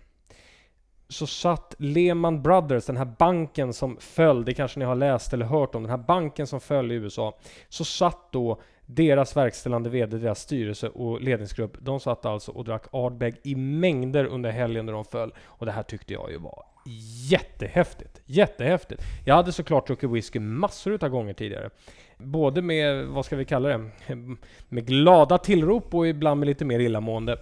så 1.08 1.26
satt 1.26 1.74
Lehman 1.78 2.42
Brothers, 2.42 2.86
den 2.86 2.96
här 2.96 3.14
banken 3.18 3.72
som 3.72 3.96
föll, 4.00 4.44
det 4.44 4.54
kanske 4.54 4.78
ni 4.78 4.84
har 4.84 4.94
läst 4.94 5.32
eller 5.32 5.46
hört 5.46 5.74
om, 5.74 5.82
den 5.82 5.90
här 5.90 5.98
banken 5.98 6.46
som 6.46 6.60
föll 6.60 6.92
i 6.92 6.94
USA. 6.94 7.38
Så 7.68 7.84
satt 7.84 8.32
då 8.32 8.60
deras 8.86 9.36
verkställande 9.36 9.90
VD, 9.90 10.18
deras 10.18 10.40
styrelse 10.40 10.88
och 10.88 11.20
ledningsgrupp, 11.20 11.76
de 11.80 12.00
satt 12.00 12.26
alltså 12.26 12.52
och 12.52 12.64
drack 12.64 12.84
Ardbeg 12.92 13.40
i 13.42 13.54
mängder 13.54 14.24
under 14.24 14.50
helgen 14.50 14.86
när 14.86 14.92
de 14.92 15.04
föll. 15.04 15.34
Och 15.44 15.66
det 15.66 15.72
här 15.72 15.82
tyckte 15.82 16.12
jag 16.12 16.30
ju 16.30 16.38
var 16.38 16.64
jättehäftigt. 17.30 18.20
Jättehäftigt. 18.26 19.02
Jag 19.24 19.34
hade 19.34 19.52
såklart 19.52 19.86
druckit 19.86 20.10
whisky 20.10 20.40
massor 20.40 21.04
av 21.04 21.08
gånger 21.08 21.32
tidigare. 21.32 21.70
Både 22.18 22.62
med, 22.62 23.06
vad 23.06 23.24
ska 23.24 23.36
vi 23.36 23.44
kalla 23.44 23.68
det, 23.68 23.90
med 24.68 24.86
glada 24.86 25.38
tillrop 25.38 25.94
och 25.94 26.08
ibland 26.08 26.40
med 26.40 26.46
lite 26.46 26.64
mer 26.64 26.78
illamående. 26.78 27.38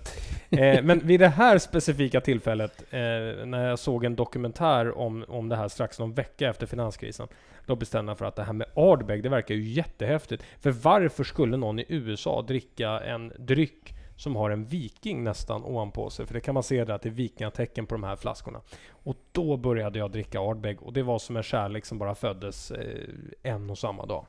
Eh, 0.51 0.83
men 0.83 0.99
vid 1.07 1.21
det 1.21 1.29
här 1.29 1.59
specifika 1.59 2.21
tillfället, 2.21 2.83
eh, 2.91 2.99
när 3.47 3.69
jag 3.69 3.79
såg 3.79 4.05
en 4.05 4.17
dokumentär 4.17 4.99
om, 4.99 5.25
om 5.29 5.49
det 5.49 5.57
här 5.57 5.69
strax 5.69 5.99
någon 5.99 6.15
vecka 6.15 6.49
efter 6.49 6.67
finanskrisen, 6.67 7.29
då 7.67 7.77
bestämde 7.77 8.11
jag 8.11 8.19
för 8.19 8.25
att 8.25 8.37
det 8.37 8.43
här 8.43 8.53
med 8.53 8.67
Ardbeg, 8.75 9.23
det 9.23 9.29
verkar 9.29 9.55
ju 9.55 9.63
jättehäftigt. 9.63 10.45
För 10.61 10.71
varför 10.71 11.25
skulle 11.25 11.57
någon 11.57 11.79
i 11.79 11.85
USA 11.89 12.43
dricka 12.43 12.91
en 12.91 13.33
dryck 13.39 13.95
som 14.17 14.37
har 14.37 14.51
en 14.51 14.65
viking 14.65 15.25
nästan 15.25 15.65
ovanpå 15.65 16.11
sig. 16.11 16.27
För 16.27 16.35
det 16.35 16.41
kan 16.41 16.55
man 16.55 16.63
se 16.63 16.85
där 16.85 16.95
att 16.95 17.03
det 17.03 17.09
är 17.09 17.11
vikingatecken 17.11 17.87
på 17.87 17.95
de 17.95 18.05
här 18.05 18.17
flaskorna. 18.17 18.61
Och 18.91 19.17
då 19.33 19.57
började 19.57 19.99
jag 19.99 20.11
dricka 20.11 20.41
Ardbeg 20.41 20.83
och 20.83 20.93
det 20.93 21.03
var 21.03 21.19
som 21.19 21.37
en 21.37 21.43
kärlek 21.43 21.85
som 21.85 21.99
bara 21.99 22.15
föddes 22.15 22.71
eh, 22.71 23.09
en 23.43 23.71
och 23.71 23.79
samma 23.79 24.07
dag. 24.07 24.27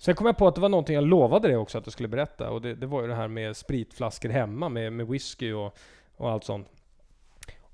Sen 0.00 0.14
kom 0.14 0.26
jag 0.26 0.36
på 0.36 0.46
att 0.46 0.54
det 0.54 0.60
var 0.60 0.68
någonting 0.68 0.94
jag 0.94 1.04
lovade 1.04 1.48
dig 1.48 1.56
också 1.56 1.78
att 1.78 1.84
du 1.84 1.90
skulle 1.90 2.08
berätta 2.08 2.50
och 2.50 2.62
det, 2.62 2.74
det 2.74 2.86
var 2.86 3.02
ju 3.02 3.08
det 3.08 3.14
här 3.14 3.28
med 3.28 3.56
spritflaskor 3.56 4.28
hemma 4.28 4.68
med, 4.68 4.92
med 4.92 5.06
whisky 5.06 5.52
och, 5.52 5.78
och 6.16 6.30
allt 6.30 6.44
sånt. 6.44 6.68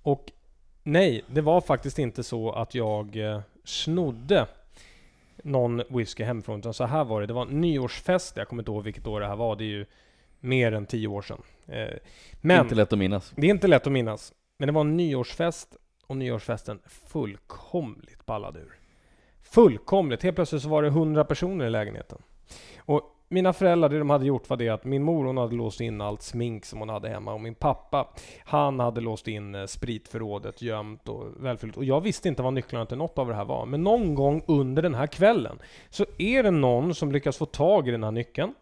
Och 0.02 0.32
nej, 0.82 1.24
det 1.26 1.40
var 1.40 1.60
faktiskt 1.60 1.98
inte 1.98 2.22
så 2.22 2.52
att 2.52 2.74
jag 2.74 3.16
eh, 3.16 3.40
snodde 3.64 4.46
någon 5.36 5.82
whisky 5.88 6.24
hemifrån. 6.24 6.58
Utan 6.58 6.74
så 6.74 6.84
här 6.84 7.04
var 7.04 7.20
det. 7.20 7.26
Det 7.26 7.32
var 7.32 7.42
en 7.42 7.60
nyårsfest. 7.60 8.36
Jag 8.36 8.48
kommer 8.48 8.62
inte 8.62 8.70
ihåg 8.70 8.84
vilket 8.84 9.06
år 9.06 9.20
det 9.20 9.26
här 9.26 9.36
var. 9.36 9.56
Det 9.56 9.64
är 9.64 9.66
ju 9.66 9.86
mer 10.40 10.72
än 10.72 10.86
tio 10.86 11.08
år 11.08 11.22
sedan. 11.22 11.42
Eh, 11.66 11.94
men 12.40 12.60
inte 12.60 12.74
lätt 12.74 12.92
att 12.92 12.98
minnas. 12.98 13.32
Det 13.36 13.46
är 13.46 13.50
inte 13.50 13.68
lätt 13.68 13.86
att 13.86 13.92
minnas. 13.92 14.32
Men 14.58 14.66
det 14.66 14.72
var 14.72 14.80
en 14.80 14.96
nyårsfest 14.96 15.76
och 16.06 16.16
nyårsfesten 16.16 16.78
fullkomligt 16.86 18.26
ballade 18.26 18.60
ur. 18.60 18.78
Fullkomligt. 19.50 20.22
Helt 20.22 20.36
plötsligt 20.36 20.62
så 20.62 20.68
var 20.68 20.82
det 20.82 20.90
hundra 20.90 21.24
personer 21.24 21.66
i 21.66 21.70
lägenheten. 21.70 22.18
Och 22.78 23.02
mina 23.28 23.52
föräldrar, 23.52 23.88
det 23.88 23.98
de 23.98 24.10
hade 24.10 24.26
gjort 24.26 24.50
var 24.50 24.56
det 24.56 24.68
att 24.68 24.84
min 24.84 25.02
mor 25.02 25.24
hon 25.24 25.36
hade 25.36 25.54
låst 25.54 25.80
in 25.80 26.00
allt 26.00 26.22
smink 26.22 26.64
som 26.64 26.78
hon 26.78 26.88
hade 26.88 27.08
hemma 27.08 27.32
och 27.34 27.40
min 27.40 27.54
pappa 27.54 28.08
han 28.44 28.80
hade 28.80 29.00
låst 29.00 29.28
in 29.28 29.54
eh, 29.54 29.66
spritförrådet 29.66 30.62
gömt 30.62 31.08
och 31.08 31.24
välfyllt. 31.36 31.76
Och 31.76 31.84
jag 31.84 32.00
visste 32.00 32.28
inte 32.28 32.42
vad 32.42 32.52
nycklarna 32.52 32.86
till 32.86 32.96
något 32.98 33.18
av 33.18 33.28
det 33.28 33.34
här 33.34 33.44
var. 33.44 33.66
Men 33.66 33.84
någon 33.84 34.14
gång 34.14 34.42
under 34.46 34.82
den 34.82 34.94
här 34.94 35.06
kvällen 35.06 35.58
så 35.90 36.04
är 36.18 36.42
det 36.42 36.50
någon 36.50 36.94
som 36.94 37.12
lyckas 37.12 37.36
få 37.36 37.46
tag 37.46 37.88
i 37.88 37.90
den 37.90 38.04
här 38.04 38.10
nyckeln. 38.10 38.54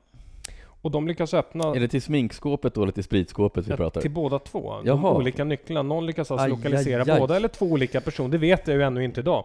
Och 0.82 0.90
de 0.90 1.08
lyckas 1.08 1.34
öppna... 1.34 1.74
Är 1.74 1.80
det 1.80 1.88
till 1.88 2.02
sminkskåpet 2.02 2.74
då 2.74 2.82
eller 2.82 2.92
till 2.92 3.04
spritskåpet 3.04 3.66
vi 3.66 3.70
Ja, 3.70 3.76
pratar? 3.76 4.00
Till 4.00 4.10
båda 4.10 4.38
två. 4.38 4.74
De 4.76 4.86
Jaha. 4.86 5.14
olika 5.14 5.44
nycklarna. 5.44 5.82
Någon 5.82 6.06
lyckas 6.06 6.30
alltså 6.30 6.44
Aj, 6.44 6.50
lokalisera 6.50 7.02
aj, 7.02 7.10
aj. 7.10 7.20
båda 7.20 7.36
eller 7.36 7.48
två 7.48 7.66
olika 7.66 8.00
personer. 8.00 8.28
Det 8.28 8.38
vet 8.38 8.68
jag 8.68 8.76
ju 8.76 8.82
ännu 8.82 9.04
inte 9.04 9.20
idag. 9.20 9.44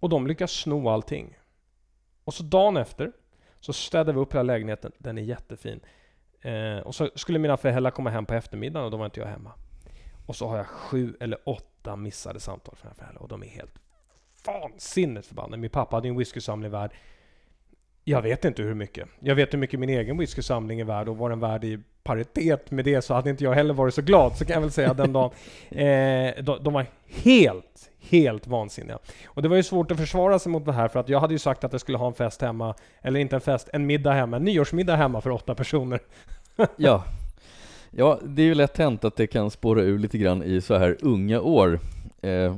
Och 0.00 0.08
de 0.08 0.26
lyckas 0.26 0.52
sno 0.52 0.88
allting. 0.88 1.38
Och 2.24 2.34
så 2.34 2.42
dagen 2.42 2.76
efter 2.76 3.12
så 3.60 3.72
städade 3.72 4.12
vi 4.12 4.18
upp 4.18 4.32
hela 4.32 4.42
lägenheten. 4.42 4.92
Den 4.98 5.18
är 5.18 5.22
jättefin. 5.22 5.80
Eh, 6.40 6.78
och 6.78 6.94
så 6.94 7.10
skulle 7.14 7.38
mina 7.38 7.56
föräldrar 7.56 7.90
komma 7.90 8.10
hem 8.10 8.26
på 8.26 8.34
eftermiddagen 8.34 8.84
och 8.84 8.90
då 8.90 8.96
var 8.96 9.04
inte 9.04 9.20
jag 9.20 9.26
hemma. 9.26 9.52
Och 10.26 10.36
så 10.36 10.48
har 10.48 10.56
jag 10.56 10.66
sju 10.66 11.16
eller 11.20 11.38
åtta 11.48 11.96
missade 11.96 12.40
samtal 12.40 12.76
från 12.76 12.88
mina 12.88 12.94
föräldrar 12.94 13.22
och 13.22 13.28
de 13.28 13.42
är 13.42 13.46
helt 13.48 13.78
vansinnigt 14.46 15.26
förbannade. 15.26 15.56
Min 15.56 15.70
pappa 15.70 15.96
hade 15.96 16.08
en 16.08 16.16
whiskysamling 16.16 16.70
värd 16.70 16.92
jag 18.08 18.22
vet 18.22 18.44
inte 18.44 18.62
hur 18.62 18.74
mycket. 18.74 19.08
Jag 19.20 19.34
vet 19.34 19.52
hur 19.52 19.58
mycket 19.58 19.80
min 19.80 19.88
egen 19.88 20.18
whiskysamling 20.18 20.80
är 20.80 20.84
värd 20.84 21.08
och 21.08 21.16
vad 21.16 21.30
den 21.30 21.40
värd 21.40 21.64
i 21.64 21.78
paritet 22.06 22.70
med 22.70 22.84
det 22.84 23.02
så 23.02 23.14
hade 23.14 23.30
inte 23.30 23.44
jag 23.44 23.52
heller 23.52 23.74
varit 23.74 23.94
så 23.94 24.02
glad, 24.02 24.36
så 24.36 24.44
kan 24.44 24.54
jag 24.54 24.60
väl 24.60 24.70
säga 24.70 24.94
den 24.94 25.12
dagen. 25.12 25.30
Eh, 25.70 26.42
de, 26.42 26.58
de 26.62 26.72
var 26.72 26.86
helt, 27.06 27.90
helt 28.10 28.46
vansinniga. 28.46 28.98
Och 29.26 29.42
det 29.42 29.48
var 29.48 29.56
ju 29.56 29.62
svårt 29.62 29.90
att 29.90 29.98
försvara 29.98 30.38
sig 30.38 30.52
mot 30.52 30.64
det 30.64 30.72
här 30.72 30.88
för 30.88 31.00
att 31.00 31.08
jag 31.08 31.20
hade 31.20 31.34
ju 31.34 31.38
sagt 31.38 31.64
att 31.64 31.72
jag 31.72 31.80
skulle 31.80 31.98
ha 31.98 32.06
en 32.06 32.14
fest 32.14 32.42
hemma, 32.42 32.74
eller 33.02 33.20
inte 33.20 33.36
en 33.36 33.40
fest, 33.40 33.68
en 33.72 33.86
middag 33.86 34.12
hemma, 34.12 34.36
en 34.36 34.44
nyårsmiddag 34.44 34.96
hemma 34.96 35.20
för 35.20 35.30
åtta 35.30 35.54
personer. 35.54 36.00
Ja. 36.76 37.04
Ja, 37.90 38.18
det 38.22 38.42
är 38.42 38.46
ju 38.46 38.54
lätt 38.54 38.78
hänt 38.78 39.04
att 39.04 39.16
det 39.16 39.26
kan 39.26 39.50
spåra 39.50 39.82
ur 39.82 39.98
lite 39.98 40.18
grann 40.18 40.42
i 40.42 40.60
så 40.60 40.78
här 40.78 40.96
unga 41.00 41.40
år. 41.40 41.80
Eh, 42.22 42.56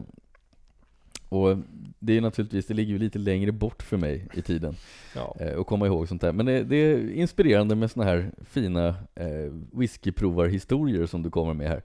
och 1.29 1.57
det 1.99 2.17
är 2.17 2.21
naturligtvis, 2.21 2.67
det 2.67 2.75
ligger 2.75 2.93
ju 2.93 2.99
lite 2.99 3.19
längre 3.19 3.53
bort 3.53 3.83
för 3.83 3.97
mig 3.97 4.29
i 4.35 4.43
tiden 4.43 4.77
Ja. 5.15 5.37
eh, 5.41 5.61
att 5.61 5.67
komma 5.67 5.87
ihåg 5.87 6.09
sånt 6.09 6.21
där. 6.21 6.33
Men 6.33 6.47
det, 6.47 6.63
det 6.65 6.77
är 6.77 7.11
inspirerande 7.13 7.75
med 7.75 7.91
såna 7.91 8.05
här 8.07 8.31
fina 8.51 8.89
eh, 9.15 9.53
whiskyprovarhistorier 9.73 11.07
som 11.07 11.23
du 11.23 11.31
kommer 11.31 11.55
med 11.55 11.69
här. 11.69 11.83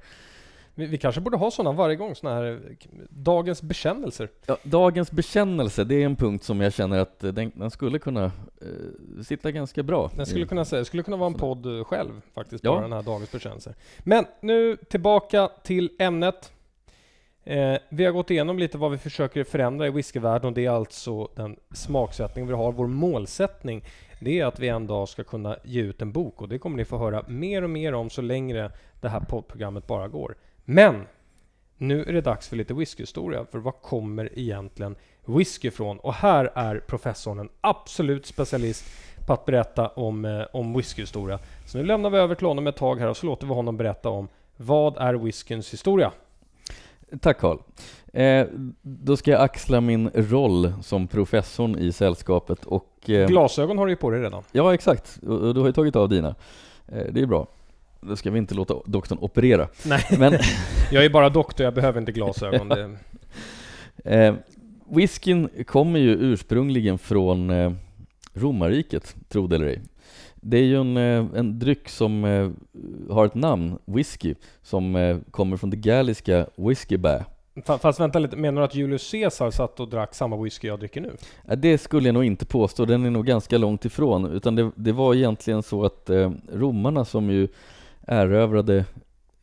Vi, 0.75 0.85
vi 0.85 0.97
kanske 0.97 1.21
borde 1.21 1.37
ha 1.37 1.51
sådana 1.51 1.71
varje 1.77 1.95
gång, 1.95 2.15
sådana 2.15 2.35
här 2.39 2.51
eh, 2.51 2.75
dagens 3.09 3.61
bekännelser. 3.61 4.29
Ja, 4.45 4.57
dagens 4.63 5.11
bekännelse, 5.11 5.83
det 5.83 5.95
är 5.95 6.05
en 6.05 6.15
punkt 6.15 6.43
som 6.43 6.61
jag 6.61 6.73
känner 6.73 6.97
att 6.99 7.23
eh, 7.23 7.31
den, 7.33 7.51
den 7.55 7.71
skulle 7.71 7.99
kunna 7.99 8.25
eh, 8.25 9.21
sitta 9.23 9.51
ganska 9.51 9.83
bra. 9.83 10.11
Den 10.15 10.25
skulle 10.25 10.45
kunna 10.45 10.65
säga, 10.65 10.85
skulle 10.85 11.03
kunna 11.03 11.17
vara 11.17 11.27
en 11.27 11.33
podd 11.33 11.65
eh, 11.79 11.83
själv 11.83 12.21
faktiskt, 12.33 12.63
Ja. 12.63 12.71
bara 12.71 12.81
den 12.81 12.93
här 12.93 13.03
dagens 13.03 13.31
bekännelser. 13.31 13.75
Men 13.99 14.25
nu 14.41 14.75
tillbaka 14.89 15.49
till 15.63 15.89
ämnet. 15.99 16.52
Eh, 17.45 17.77
vi 17.89 18.05
har 18.05 18.11
gått 18.11 18.31
igenom 18.31 18.59
lite 18.59 18.77
vad 18.77 18.91
vi 18.91 18.97
försöker 18.97 19.43
förändra 19.43 19.87
i 19.87 19.89
whiskyvärlden 19.89 20.47
och 20.47 20.53
det 20.53 20.65
är 20.65 20.69
alltså 20.69 21.29
den 21.35 21.55
smaksättning 21.71 22.47
vi 22.47 22.53
har. 22.53 22.71
Vår 22.71 22.87
målsättning 22.87 23.83
det 24.19 24.39
är 24.39 24.45
att 24.45 24.59
vi 24.59 24.67
en 24.67 24.87
dag 24.87 25.09
ska 25.09 25.23
kunna 25.23 25.57
ge 25.63 25.81
ut 25.81 26.01
en 26.01 26.11
bok 26.11 26.41
och 26.41 26.49
det 26.49 26.59
kommer 26.59 26.77
ni 26.77 26.85
få 26.85 26.97
höra 26.97 27.23
mer 27.27 27.61
och 27.61 27.69
mer 27.69 27.93
om 27.93 28.09
så 28.09 28.21
länge 28.21 28.69
det 29.01 29.09
här 29.09 29.19
poddprogrammet 29.19 29.87
bara 29.87 30.07
går. 30.07 30.35
Men 30.65 31.07
nu 31.77 32.03
är 32.03 32.13
det 32.13 32.21
dags 32.21 32.49
för 32.49 32.55
lite 32.55 32.73
whiskyhistoria. 32.73 33.45
För 33.51 33.59
vad 33.59 33.81
kommer 33.81 34.39
egentligen 34.39 34.95
whisky 35.25 35.67
ifrån? 35.67 35.99
Och 35.99 36.13
här 36.13 36.51
är 36.55 36.79
professorn 36.79 37.39
en 37.39 37.49
absolut 37.61 38.25
specialist 38.25 38.85
på 39.27 39.33
att 39.33 39.45
berätta 39.45 39.87
om, 39.87 40.25
eh, 40.25 40.45
om 40.53 40.73
whiskyhistoria. 40.73 41.39
Så 41.65 41.77
nu 41.77 41.83
lämnar 41.83 42.09
vi 42.09 42.17
över 42.17 42.35
till 42.35 42.47
honom 42.47 42.67
ett 42.67 42.77
tag 42.77 42.99
här 42.99 43.07
och 43.07 43.17
så 43.17 43.25
låter 43.25 43.47
vi 43.47 43.53
honom 43.53 43.77
berätta 43.77 44.09
om 44.09 44.27
vad 44.57 44.97
är 44.97 45.13
whiskyns 45.13 45.73
historia? 45.73 46.11
Tack 47.21 47.39
Carl. 47.39 47.57
Eh, 48.13 48.47
då 48.81 49.17
ska 49.17 49.31
jag 49.31 49.41
axla 49.41 49.81
min 49.81 50.09
roll 50.13 50.73
som 50.81 51.07
professorn 51.07 51.79
i 51.79 51.91
sällskapet 51.91 52.65
och... 52.65 53.09
Eh, 53.09 53.27
Glasögon 53.27 53.77
har 53.77 53.85
du 53.85 53.91
ju 53.91 53.95
på 53.95 54.09
dig 54.09 54.21
redan. 54.21 54.43
ja, 54.51 54.73
exakt. 54.73 55.19
Du 55.21 55.59
har 55.59 55.65
ju 55.65 55.71
tagit 55.71 55.95
av 55.95 56.09
dina. 56.09 56.35
Eh, 56.87 57.03
det 57.11 57.21
är 57.21 57.25
bra. 57.25 57.47
Då 58.01 58.15
ska 58.15 58.31
vi 58.31 58.37
inte 58.37 58.55
låta 58.55 58.75
doktorn 58.85 59.17
operera. 59.21 59.67
Nej, 59.85 60.05
Men 60.19 60.33
jag 60.91 61.05
är 61.05 61.09
bara 61.09 61.29
doktor, 61.29 61.63
jag 61.63 61.73
behöver 61.73 61.99
inte 61.99 62.11
glasögon. 62.11 62.69
Det, 62.69 62.97
eh, 64.25 64.35
whiskyn 64.89 65.49
kommer 65.67 65.99
ju 65.99 66.11
ursprungligen 66.11 66.97
från 66.97 67.49
eh, 67.49 67.71
romarriket, 68.33 69.15
tro 69.29 69.47
det 69.47 69.55
eller 69.55 69.67
ej. 69.67 69.81
Det 70.45 70.57
är 70.57 70.63
ju 70.63 70.75
en, 70.75 70.97
eh, 70.97 71.39
en 71.39 71.59
dryck 71.59 71.89
som 71.89 72.25
eh, 72.25 72.49
har 73.09 73.25
ett 73.25 73.35
namn, 73.35 73.77
whisky, 73.85 74.35
som 74.61 74.95
eh, 74.95 75.17
kommer 75.31 75.57
från 75.57 75.69
det 75.69 75.77
galliska 75.77 76.47
whiskybä. 76.55 77.25
fa- 77.55 77.77
fast 77.77 77.99
vänta 77.99 78.19
lite, 78.19 78.37
menar 78.37 78.61
du 78.61 78.65
att 78.65 78.75
Julius 78.75 79.11
Caesar 79.11 79.51
satt 79.51 79.79
och 79.79 79.89
drack 79.89 80.15
samma 80.15 80.37
whisky 80.43 80.67
jag 80.67 80.79
dricker 80.79 81.01
nu? 81.01 81.11
Det 81.57 81.77
skulle 81.77 82.07
jag 82.07 82.13
nog 82.13 82.23
inte 82.23 82.45
påstå, 82.45 82.85
den 82.85 83.05
är 83.05 83.09
nog 83.09 83.25
ganska 83.25 83.57
långt 83.57 83.85
ifrån. 83.85 84.31
Utan 84.31 84.55
det, 84.55 84.71
det 84.75 84.91
var 84.91 85.15
egentligen 85.15 85.63
så 85.63 85.85
att 85.85 86.09
romarna 86.53 87.05
som 87.05 87.29
ju 87.29 87.47
erövrade 88.07 88.85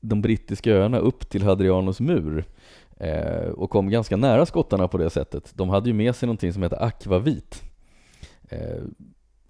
de 0.01 0.23
brittiska 0.23 0.71
öarna 0.71 0.99
upp 0.99 1.31
till 1.31 1.43
Hadrianus 1.43 2.01
mur 2.01 2.45
och 3.55 3.71
kom 3.71 3.91
ganska 3.91 4.17
nära 4.17 4.47
skottarna 4.47 4.89
på 4.89 4.99
det 4.99 5.11
sättet. 5.11 5.53
De 5.55 5.69
hade 5.69 5.89
ju 5.91 5.95
med 5.95 6.17
sig 6.17 6.27
någonting 6.27 6.53
som 6.53 6.63
heter 6.63 6.83
akvavit. 6.85 7.63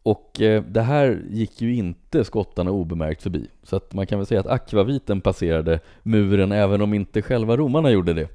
Och 0.03 0.41
eh, 0.41 0.63
det 0.63 0.83
här 0.83 1.23
gick 1.31 1.61
ju 1.61 1.75
inte 1.75 2.25
skottarna 2.25 2.71
obemärkt 2.71 3.23
förbi. 3.23 3.47
Så 3.63 3.77
att 3.77 3.95
man 3.95 4.07
kan 4.07 4.19
väl 4.19 4.27
säga 4.27 4.41
att 4.41 4.47
akvaviten 4.47 5.21
passerade 5.21 5.81
muren 6.03 6.53
även 6.53 6.83
om 6.83 6.95
inte 6.95 7.23
själva 7.23 7.57
romarna 7.57 7.91
gjorde 7.91 8.15
det. 8.15 8.29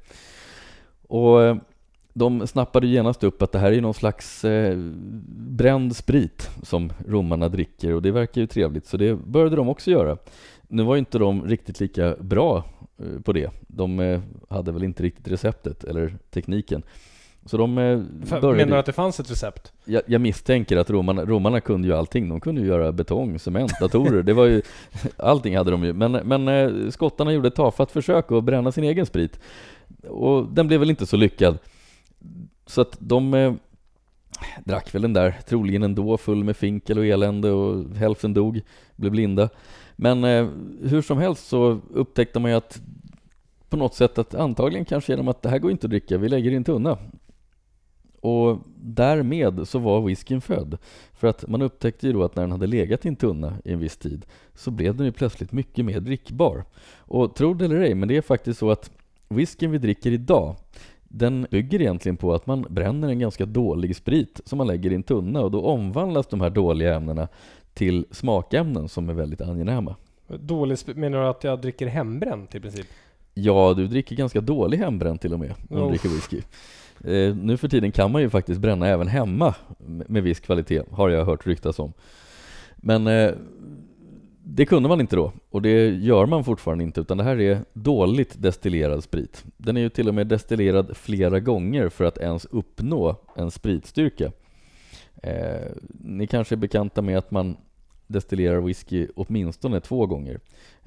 Och 1.08 1.44
eh, 1.44 1.58
de 2.14 2.48
snappade 2.48 2.88
genast 2.88 3.24
upp 3.24 3.42
att 3.42 3.52
det 3.52 3.60
här 3.60 3.72
är 3.72 3.82
någon 3.82 3.94
slags 3.94 4.46
eh, 4.46 4.78
bränd 5.38 5.96
sprit 5.96 6.50
som 6.64 6.94
romarna 7.08 7.50
dricker 7.50 7.94
och 7.94 8.02
det 8.02 8.12
verkar 8.12 8.42
ju 8.42 8.48
trevligt 8.48 8.86
så 8.86 8.98
det 8.98 9.16
började 9.16 9.56
de 9.56 9.70
också 9.70 9.92
göra. 9.92 10.18
Nu 10.68 10.84
var 10.84 10.96
ju 10.96 11.00
inte 11.00 11.20
de 11.20 11.48
riktigt 11.48 11.80
lika 11.80 12.16
bra 12.20 12.64
eh, 12.98 13.22
på 13.22 13.34
det. 13.34 13.50
De 13.68 14.00
eh, 14.00 14.22
hade 14.50 14.72
väl 14.72 14.84
inte 14.84 15.04
riktigt 15.04 15.28
receptet 15.28 15.84
eller 15.84 16.18
tekniken. 16.30 16.84
Så 17.46 17.58
de 17.58 17.78
eh, 17.78 18.00
började... 18.30 18.56
menar 18.58 18.72
du 18.72 18.78
att 18.78 18.86
det 18.86 18.94
fanns 18.94 19.20
ett 19.20 19.32
recept? 19.32 19.74
Jag, 19.86 20.02
jag 20.06 20.22
misstänker 20.22 20.78
att 20.78 20.90
romarna, 20.90 21.26
romarna 21.26 21.62
kunde 21.62 21.88
ju 21.88 21.94
allting. 21.94 22.30
De 22.30 22.40
kunde 22.40 22.62
ju 22.62 22.68
göra 22.68 22.92
betong, 22.92 23.40
cement, 23.40 23.80
datorer. 23.80 24.24
Det 24.24 24.34
var 24.34 24.46
ju, 24.46 24.62
allting 25.18 25.58
hade 25.58 25.72
de 25.72 25.84
ju. 25.84 25.94
Men, 25.94 26.12
men 26.12 26.48
eh, 26.48 26.90
skottarna 26.90 27.34
gjorde 27.34 27.48
ett 27.48 27.56
tafatt 27.56 27.92
försök 27.92 28.32
att 28.32 28.44
bränna 28.44 28.72
sin 28.72 28.84
egen 28.84 29.06
sprit. 29.06 29.40
Och 30.08 30.48
den 30.48 30.68
blev 30.68 30.80
väl 30.80 30.90
inte 30.90 31.06
så 31.06 31.18
lyckad. 31.18 31.58
Så 32.66 32.82
att 32.82 32.98
de 33.00 33.34
eh, 33.34 33.54
drack 34.64 34.96
väl 34.96 35.02
den 35.02 35.14
där, 35.14 35.40
troligen 35.48 35.84
ändå, 35.84 36.18
full 36.18 36.44
med 36.44 36.58
finkel 36.58 36.98
och 36.98 37.06
elände 37.06 37.52
och 37.52 37.96
hälften 37.96 38.34
dog, 38.34 38.62
blev 38.96 39.12
blinda. 39.12 39.50
Men 39.96 40.24
eh, 40.24 40.48
hur 40.84 41.02
som 41.02 41.18
helst 41.18 41.48
så 41.48 41.80
upptäckte 41.94 42.40
man 42.40 42.52
ju 42.52 42.58
att 42.58 42.82
på 43.70 43.78
något 43.78 43.96
sätt 43.96 44.18
att 44.18 44.36
antagligen 44.36 44.86
kanske 44.86 45.12
genom 45.12 45.28
att 45.28 45.42
det 45.42 45.50
här 45.50 45.60
går 45.60 45.72
inte 45.72 45.88
att 45.88 45.92
dricka, 45.92 46.18
vi 46.18 46.30
lägger 46.30 46.52
i 46.52 46.56
en 46.56 46.64
tunna. 46.64 46.98
Och 48.26 48.60
därmed 48.76 49.68
så 49.68 49.80
var 49.80 50.02
whiskyn 50.02 50.42
född. 50.42 50.78
För 51.14 51.28
att 51.28 51.48
man 51.48 51.62
upptäckte 51.62 52.08
ju 52.08 52.14
då 52.14 52.24
att 52.24 52.36
när 52.36 52.44
den 52.44 52.52
hade 52.52 52.68
legat 52.68 53.06
i 53.06 53.08
en 53.08 53.16
tunna 53.16 53.54
i 53.66 53.74
en 53.74 53.80
viss 53.80 53.98
tid 53.98 54.26
så 54.54 54.72
blev 54.72 54.96
den 54.96 55.06
ju 55.06 55.12
plötsligt 55.12 55.52
mycket 55.52 55.86
mer 55.86 56.00
drickbar. 56.00 56.64
Och 56.98 57.36
tro 57.36 57.54
det 57.54 57.66
eller 57.66 57.82
ej, 57.82 57.96
men 57.96 58.08
det 58.08 58.18
är 58.18 58.22
faktiskt 58.22 58.60
så 58.60 58.72
att 58.72 58.92
whiskyn 59.28 59.72
vi 59.72 59.78
dricker 59.78 60.12
idag 60.12 60.56
den 61.04 61.48
bygger 61.52 61.82
egentligen 61.82 62.18
på 62.18 62.34
att 62.34 62.48
man 62.48 62.66
bränner 62.70 63.08
en 63.08 63.20
ganska 63.20 63.46
dålig 63.46 63.96
sprit 63.96 64.42
som 64.46 64.58
man 64.58 64.68
lägger 64.68 64.92
i 64.92 64.96
en 64.96 65.04
tunna 65.04 65.42
och 65.42 65.52
då 65.52 65.62
omvandlas 65.62 66.28
de 66.28 66.42
här 66.42 66.50
dåliga 66.50 66.96
ämnena 66.96 67.28
till 67.74 68.06
smakämnen 68.12 68.90
som 68.90 69.10
är 69.10 69.14
väldigt 69.14 69.42
angenäma. 69.42 69.96
Dålig 70.28 70.78
menar 70.96 71.22
du 71.22 71.28
att 71.28 71.44
jag 71.44 71.62
dricker 71.62 71.88
hembränt 71.88 72.56
i 72.56 72.60
princip? 72.60 72.88
Ja, 73.34 73.74
du 73.74 73.88
dricker 73.88 74.16
ganska 74.16 74.42
dålig 74.42 74.78
hembränt 74.78 75.22
till 75.22 75.34
och 75.34 75.40
med 75.40 75.54
om 75.70 75.80
du 75.80 75.90
dricker 75.90 76.10
whisky. 76.10 76.42
Eh, 77.04 77.36
nu 77.36 77.58
för 77.58 77.68
tiden 77.68 77.92
kan 77.92 78.12
man 78.12 78.22
ju 78.22 78.30
faktiskt 78.30 78.62
bränna 78.62 78.88
även 78.88 79.08
hemma 79.08 79.56
med 80.08 80.24
viss 80.24 80.40
kvalitet, 80.40 80.82
har 80.92 81.10
jag 81.10 81.26
hört 81.26 81.48
ryktas 81.48 81.80
om. 81.80 81.94
Men 82.76 83.08
eh, 83.08 83.32
det 84.48 84.66
kunde 84.66 84.90
man 84.90 85.02
inte 85.02 85.16
då, 85.16 85.32
och 85.50 85.62
det 85.62 85.90
gör 85.90 86.26
man 86.26 86.44
fortfarande 86.44 86.84
inte, 86.84 87.02
utan 87.02 87.18
det 87.18 87.24
här 87.24 87.42
är 87.42 87.60
dåligt 87.74 88.42
destillerad 88.42 89.04
sprit. 89.04 89.44
Den 89.58 89.78
är 89.78 89.82
ju 89.82 89.90
till 89.90 90.08
och 90.08 90.14
med 90.14 90.28
destillerad 90.28 90.98
flera 90.98 91.40
gånger 91.40 91.90
för 91.90 92.06
att 92.06 92.18
ens 92.18 92.46
uppnå 92.46 93.16
en 93.36 93.52
spritstyrka. 93.52 94.32
Eh, 95.24 95.72
ni 95.88 96.28
kanske 96.28 96.56
är 96.56 96.58
bekanta 96.58 97.02
med 97.02 97.18
att 97.18 97.32
man 97.32 97.58
destillerar 98.08 98.62
whisky 98.62 99.08
åtminstone 99.16 99.80
två 99.80 100.06
gånger, 100.06 100.40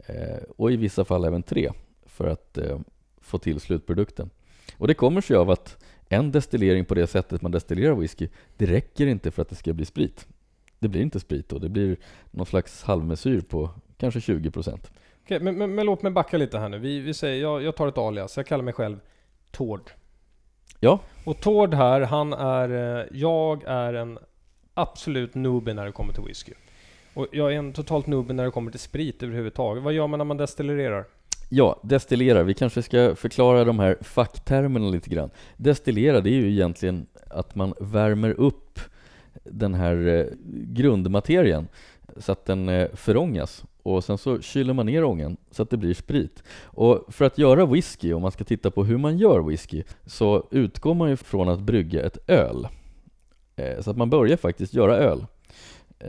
eh, 0.06 0.42
och 0.56 0.72
i 0.72 0.76
vissa 0.76 1.04
fall 1.04 1.24
även 1.24 1.42
tre, 1.42 1.70
för 2.06 2.26
att 2.26 2.58
eh, 2.58 2.78
få 3.20 3.38
till 3.38 3.60
slutprodukten. 3.60 4.30
Och 4.76 4.88
det 4.88 4.94
kommer 4.94 5.20
sig 5.20 5.36
av 5.36 5.50
att 5.50 5.84
en 6.08 6.32
destillering 6.32 6.84
på 6.84 6.94
det 6.94 7.06
sättet 7.06 7.42
man 7.42 7.50
destillerar 7.52 7.94
whisky, 7.94 8.28
det 8.56 8.66
räcker 8.66 9.06
inte 9.06 9.30
för 9.30 9.42
att 9.42 9.48
det 9.48 9.54
ska 9.54 9.72
bli 9.72 9.84
sprit. 9.84 10.26
Det 10.78 10.88
blir 10.88 11.00
inte 11.02 11.20
sprit 11.20 11.48
då, 11.48 11.58
det 11.58 11.68
blir 11.68 11.96
någon 12.30 12.46
slags 12.46 12.82
halvmesyr 12.82 13.40
på 13.40 13.70
kanske 13.98 14.20
20%. 14.20 14.78
Okej, 15.24 15.40
men, 15.40 15.58
men, 15.58 15.74
men 15.74 15.86
låt 15.86 16.02
mig 16.02 16.12
backa 16.12 16.36
lite 16.36 16.58
här 16.58 16.68
nu. 16.68 16.78
Vi, 16.78 17.00
vi 17.00 17.14
säger, 17.14 17.42
jag, 17.42 17.62
jag 17.62 17.76
tar 17.76 17.88
ett 17.88 17.98
alias. 17.98 18.36
Jag 18.36 18.46
kallar 18.46 18.64
mig 18.64 18.74
själv 18.74 19.00
Tord. 19.50 19.90
Ja. 20.80 21.00
Och 21.24 21.40
Tord 21.40 21.74
här, 21.74 22.00
han 22.00 22.32
är... 22.32 22.98
eh, 23.00 23.06
Jag 23.12 23.64
är 23.66 23.94
en 23.94 24.18
absolut 24.74 25.34
newbie 25.34 25.74
när 25.74 25.86
det 25.86 25.92
kommer 25.92 26.12
till 26.12 26.22
whisky. 26.24 26.52
Och 27.14 27.26
jag 27.32 27.52
är 27.54 27.58
en 27.58 27.72
totalt 27.72 28.06
newbie 28.06 28.32
när 28.34 28.44
det 28.44 28.50
kommer 28.50 28.70
till 28.70 28.80
sprit 28.80 29.22
överhuvudtaget. 29.22 29.82
Vad 29.82 29.92
gör 29.92 30.06
man 30.06 30.18
när 30.18 30.24
man 30.24 30.36
destillerar? 30.36 31.04
Ja, 31.48 31.80
destillera. 31.82 32.42
Vi 32.42 32.54
kanske 32.54 32.82
ska 32.82 33.14
förklara 33.14 33.64
de 33.64 33.78
här 33.78 33.96
facktermerna 34.00 34.88
lite 34.88 35.10
grann. 35.10 35.30
Destillera, 35.56 36.20
det 36.20 36.30
är 36.30 36.34
ju 36.34 36.50
egentligen 36.50 37.06
att 37.30 37.54
man 37.54 37.74
värmer 37.80 38.30
upp 38.30 38.80
den 39.44 39.74
här 39.74 40.06
eh, 40.06 40.26
grundmaterien 40.52 41.68
så 42.16 42.32
att 42.32 42.44
den 42.44 42.68
eh, 42.68 42.88
förångas 42.94 43.64
och 43.82 44.04
sen 44.04 44.18
så 44.18 44.40
kyler 44.40 44.74
man 44.74 44.86
ner 44.86 45.04
ångan 45.04 45.36
så 45.50 45.62
att 45.62 45.70
det 45.70 45.76
blir 45.76 45.94
sprit. 45.94 46.42
Och 46.62 47.04
för 47.08 47.24
att 47.24 47.38
göra 47.38 47.66
whisky, 47.66 48.12
om 48.12 48.22
man 48.22 48.32
ska 48.32 48.44
titta 48.44 48.70
på 48.70 48.84
hur 48.84 48.98
man 48.98 49.18
gör 49.18 49.40
whisky, 49.40 49.82
så 50.06 50.48
utgår 50.50 50.94
man 50.94 51.10
ju 51.10 51.16
från 51.16 51.48
att 51.48 51.60
brygga 51.60 52.06
ett 52.06 52.18
öl. 52.26 52.68
Eh, 53.56 53.80
så 53.80 53.90
att 53.90 53.96
man 53.96 54.10
börjar 54.10 54.36
faktiskt 54.36 54.74
göra 54.74 54.96
öl. 54.96 55.26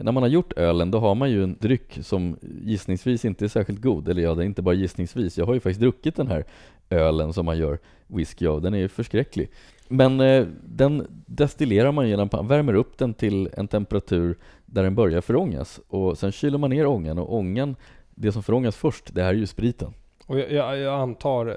När 0.04 0.12
man 0.12 0.24
har 0.24 0.30
gjort 0.30 0.54
ölen, 0.58 0.92
då 0.92 1.00
har 1.00 1.16
man 1.16 1.32
ju 1.32 1.44
en 1.44 1.58
dryck 1.60 2.00
som 2.02 2.38
gissningsvis 2.42 3.26
inte 3.26 3.46
är 3.46 3.50
särskilt 3.50 3.82
god. 3.82 4.10
Eller 4.10 4.22
ja, 4.22 4.36
det 4.36 4.44
är 4.44 4.46
inte 4.46 4.62
bara 4.62 4.76
gissningsvis. 4.76 5.38
Jag 5.38 5.46
har 5.46 5.54
ju 5.54 5.60
faktiskt 5.60 5.80
druckit 5.80 6.16
den 6.16 6.28
här 6.28 6.44
ölen 6.90 7.34
som 7.34 7.46
man 7.46 7.58
gör 7.58 7.80
whisky 8.08 8.48
av. 8.48 8.62
Den 8.62 8.74
är 8.74 8.78
ju 8.78 8.88
förskräcklig. 8.88 9.50
Men 9.88 10.20
eh, 10.20 10.48
den 10.66 11.08
destillerar 11.26 11.92
man 11.92 12.10
genom 12.10 12.30
att 12.32 12.46
värmer 12.46 12.74
upp 12.74 12.98
den 12.98 13.14
till 13.14 13.50
en 13.54 13.68
temperatur 13.68 14.38
där 14.66 14.84
den 14.84 14.96
börjar 14.96 15.22
förångas. 15.22 15.80
Och 15.88 16.18
sen 16.18 16.32
kyler 16.32 16.58
man 16.58 16.70
ner 16.70 16.86
ångan 16.86 17.18
och 17.20 17.36
ångan, 17.36 17.76
det 18.16 18.32
som 18.32 18.44
förångas 18.44 18.76
först, 18.76 19.16
det 19.16 19.24
här 19.24 19.30
är 19.30 19.34
ju 19.38 19.48
spriten. 19.48 19.94
Och 20.26 20.40
jag, 20.40 20.52
jag, 20.52 20.78
jag 20.78 21.00
antar... 21.00 21.48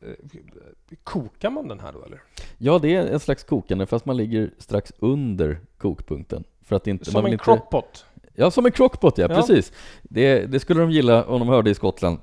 eh, 0.00 0.08
Kokar 1.04 1.50
man 1.50 1.68
den 1.68 1.80
här 1.80 1.92
då 1.92 2.04
eller? 2.04 2.22
Ja, 2.58 2.78
det 2.78 2.94
är 2.94 3.06
en 3.06 3.20
slags 3.20 3.44
kokande 3.44 3.86
fast 3.86 4.06
man 4.06 4.16
ligger 4.16 4.50
strax 4.58 4.92
under 4.98 5.60
kokpunkten. 5.78 6.44
För 6.64 6.76
att 6.76 6.86
inte, 6.86 7.04
Som 7.10 7.26
en 7.26 7.32
inte, 7.32 7.44
crockpot? 7.44 8.04
Ja, 8.34 8.50
som 8.50 8.66
en 8.66 8.72
crockpot 8.72 9.18
ja, 9.18 9.26
Ja. 9.30 9.36
precis. 9.36 9.72
Det, 10.02 10.46
det 10.46 10.60
skulle 10.60 10.80
de 10.80 10.90
gilla 10.90 11.24
om 11.24 11.38
de 11.38 11.48
hörde 11.48 11.70
i 11.70 11.74
Skottland. 11.74 12.18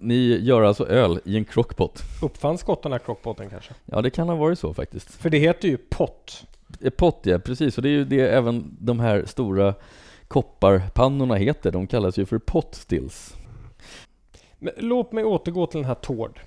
Ni 0.00 0.38
gör 0.42 0.62
alltså 0.62 0.88
öl 0.88 1.20
i 1.24 1.36
en 1.36 1.44
crockpot. 1.44 2.02
Uppfann 2.22 2.58
skottarna 2.58 2.98
crockpoten 2.98 3.50
kanske? 3.50 3.74
Ja, 3.84 4.02
det 4.02 4.10
kan 4.10 4.28
ha 4.28 4.36
varit 4.36 4.58
så 4.58 4.74
faktiskt. 4.74 5.14
För 5.14 5.30
det 5.30 5.38
heter 5.38 5.68
ju 5.68 5.76
pott. 5.76 6.46
Eh, 6.80 6.90
Pott 6.90 7.20
ja, 7.22 7.38
precis. 7.38 7.76
Och 7.76 7.82
det 7.82 7.88
är 7.88 7.92
ju 7.92 8.04
det 8.04 8.20
även 8.20 8.76
de 8.80 9.00
här 9.00 9.24
stora 9.26 9.74
kopparpannorna 10.28 11.34
heter. 11.34 11.72
De 11.72 11.86
kallas 11.86 12.18
ju 12.18 12.26
för 12.26 12.38
pot 12.38 12.74
stills. 12.74 13.34
Men 14.58 14.72
låt 14.76 15.12
mig 15.12 15.24
återgå 15.24 15.66
till 15.66 15.78
den 15.78 15.86
här 15.86 15.94
Tord. 15.94 16.40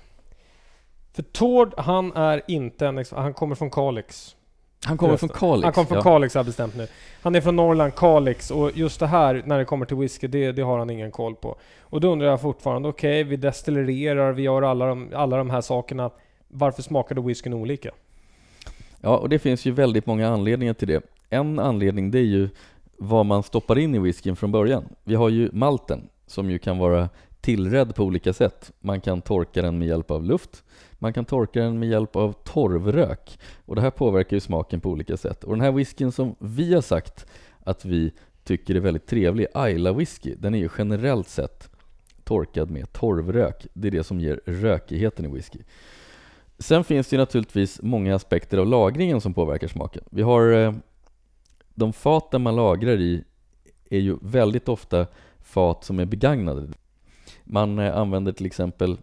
För 1.12 1.22
Tord, 1.22 1.74
han 1.76 2.12
är 2.12 2.42
inte 2.48 2.86
en... 2.86 3.04
Han 3.10 3.34
kommer 3.34 3.54
från 3.54 3.70
Kalix. 3.70 4.36
Han 4.86 4.96
kommer 4.96 5.16
från 5.16 5.28
Kalix. 5.28 5.64
Han 5.64 5.72
kommer 5.72 5.86
från 5.86 5.96
ja. 5.96 6.02
Kalix 6.02 6.34
har 6.34 6.38
jag 6.38 6.46
bestämt 6.46 6.76
nu. 6.76 6.86
Han 7.22 7.34
är 7.34 7.40
från 7.40 7.56
Norrland, 7.56 7.94
Kalix 7.94 8.50
och 8.50 8.76
just 8.76 9.00
det 9.00 9.06
här 9.06 9.42
när 9.46 9.58
det 9.58 9.64
kommer 9.64 9.86
till 9.86 9.96
whisky, 9.96 10.26
det, 10.26 10.52
det 10.52 10.62
har 10.62 10.78
han 10.78 10.90
ingen 10.90 11.10
koll 11.10 11.34
på. 11.34 11.56
Och 11.80 12.00
då 12.00 12.12
undrar 12.12 12.28
jag 12.28 12.40
fortfarande, 12.40 12.88
okej 12.88 13.24
vi 13.24 13.36
destillererar, 13.36 14.32
vi 14.32 14.42
gör 14.42 14.62
alla 14.62 14.86
de, 14.86 15.08
alla 15.14 15.36
de 15.36 15.50
här 15.50 15.60
sakerna. 15.60 16.10
Varför 16.48 16.82
smakade 16.82 17.20
whiskyn 17.20 17.54
olika? 17.54 17.90
Ja, 19.00 19.16
och 19.16 19.28
det 19.28 19.38
finns 19.38 19.64
ju 19.64 19.70
väldigt 19.70 20.06
många 20.06 20.28
anledningar 20.28 20.74
till 20.74 20.88
det. 20.88 21.02
En 21.30 21.58
anledning 21.58 22.10
det 22.10 22.18
är 22.18 22.22
ju 22.22 22.48
vad 22.96 23.26
man 23.26 23.42
stoppar 23.42 23.78
in 23.78 23.94
i 23.94 23.98
whiskyn 23.98 24.36
från 24.36 24.52
början. 24.52 24.84
Vi 25.04 25.14
har 25.14 25.28
ju 25.28 25.50
malten 25.52 26.08
som 26.26 26.50
ju 26.50 26.58
kan 26.58 26.78
vara 26.78 27.08
tillredd 27.40 27.94
på 27.94 28.04
olika 28.04 28.32
sätt. 28.32 28.72
Man 28.80 29.00
kan 29.00 29.20
torka 29.22 29.62
den 29.62 29.78
med 29.78 29.88
hjälp 29.88 30.10
av 30.10 30.24
luft. 30.24 30.64
Man 31.02 31.12
kan 31.12 31.24
torka 31.24 31.60
den 31.60 31.78
med 31.78 31.88
hjälp 31.88 32.16
av 32.16 32.32
torvrök. 32.32 33.38
Och 33.66 33.74
det 33.74 33.80
här 33.80 33.90
påverkar 33.90 34.36
ju 34.36 34.40
smaken 34.40 34.80
på 34.80 34.90
olika 34.90 35.16
sätt. 35.16 35.44
Och 35.44 35.52
den 35.52 35.60
här 35.60 35.72
whiskyn 35.72 36.12
som 36.12 36.34
vi 36.38 36.74
har 36.74 36.82
sagt 36.82 37.26
att 37.64 37.84
vi 37.84 38.12
tycker 38.44 38.74
är 38.74 38.80
väldigt 38.80 39.06
trevlig, 39.06 39.46
Ayla 39.54 39.92
whisky, 39.92 40.34
den 40.38 40.54
är 40.54 40.58
ju 40.58 40.68
generellt 40.78 41.28
sett 41.28 41.70
torkad 42.24 42.70
med 42.70 42.92
torvrök. 42.92 43.66
Det 43.72 43.88
är 43.88 43.92
det 43.92 44.04
som 44.04 44.20
ger 44.20 44.40
rökigheten 44.46 45.24
i 45.24 45.28
whisky. 45.28 45.58
Sen 46.58 46.84
finns 46.84 47.08
det 47.08 47.16
ju 47.16 47.20
naturligtvis 47.20 47.82
många 47.82 48.14
aspekter 48.14 48.58
av 48.58 48.66
lagringen 48.66 49.20
som 49.20 49.34
påverkar 49.34 49.68
smaken. 49.68 50.04
Vi 50.10 50.22
har 50.22 50.52
eh, 50.52 50.74
de 51.74 51.92
faten 51.92 52.42
man 52.42 52.56
lagrar 52.56 53.00
i 53.00 53.24
är 53.90 53.98
ju 53.98 54.16
väldigt 54.22 54.68
ofta 54.68 55.06
fat 55.40 55.84
som 55.84 55.98
är 55.98 56.04
begagnade. 56.04 56.68
Man 57.44 57.78
eh, 57.78 57.96
använder 57.96 58.32
till 58.32 58.46
exempel 58.46 58.98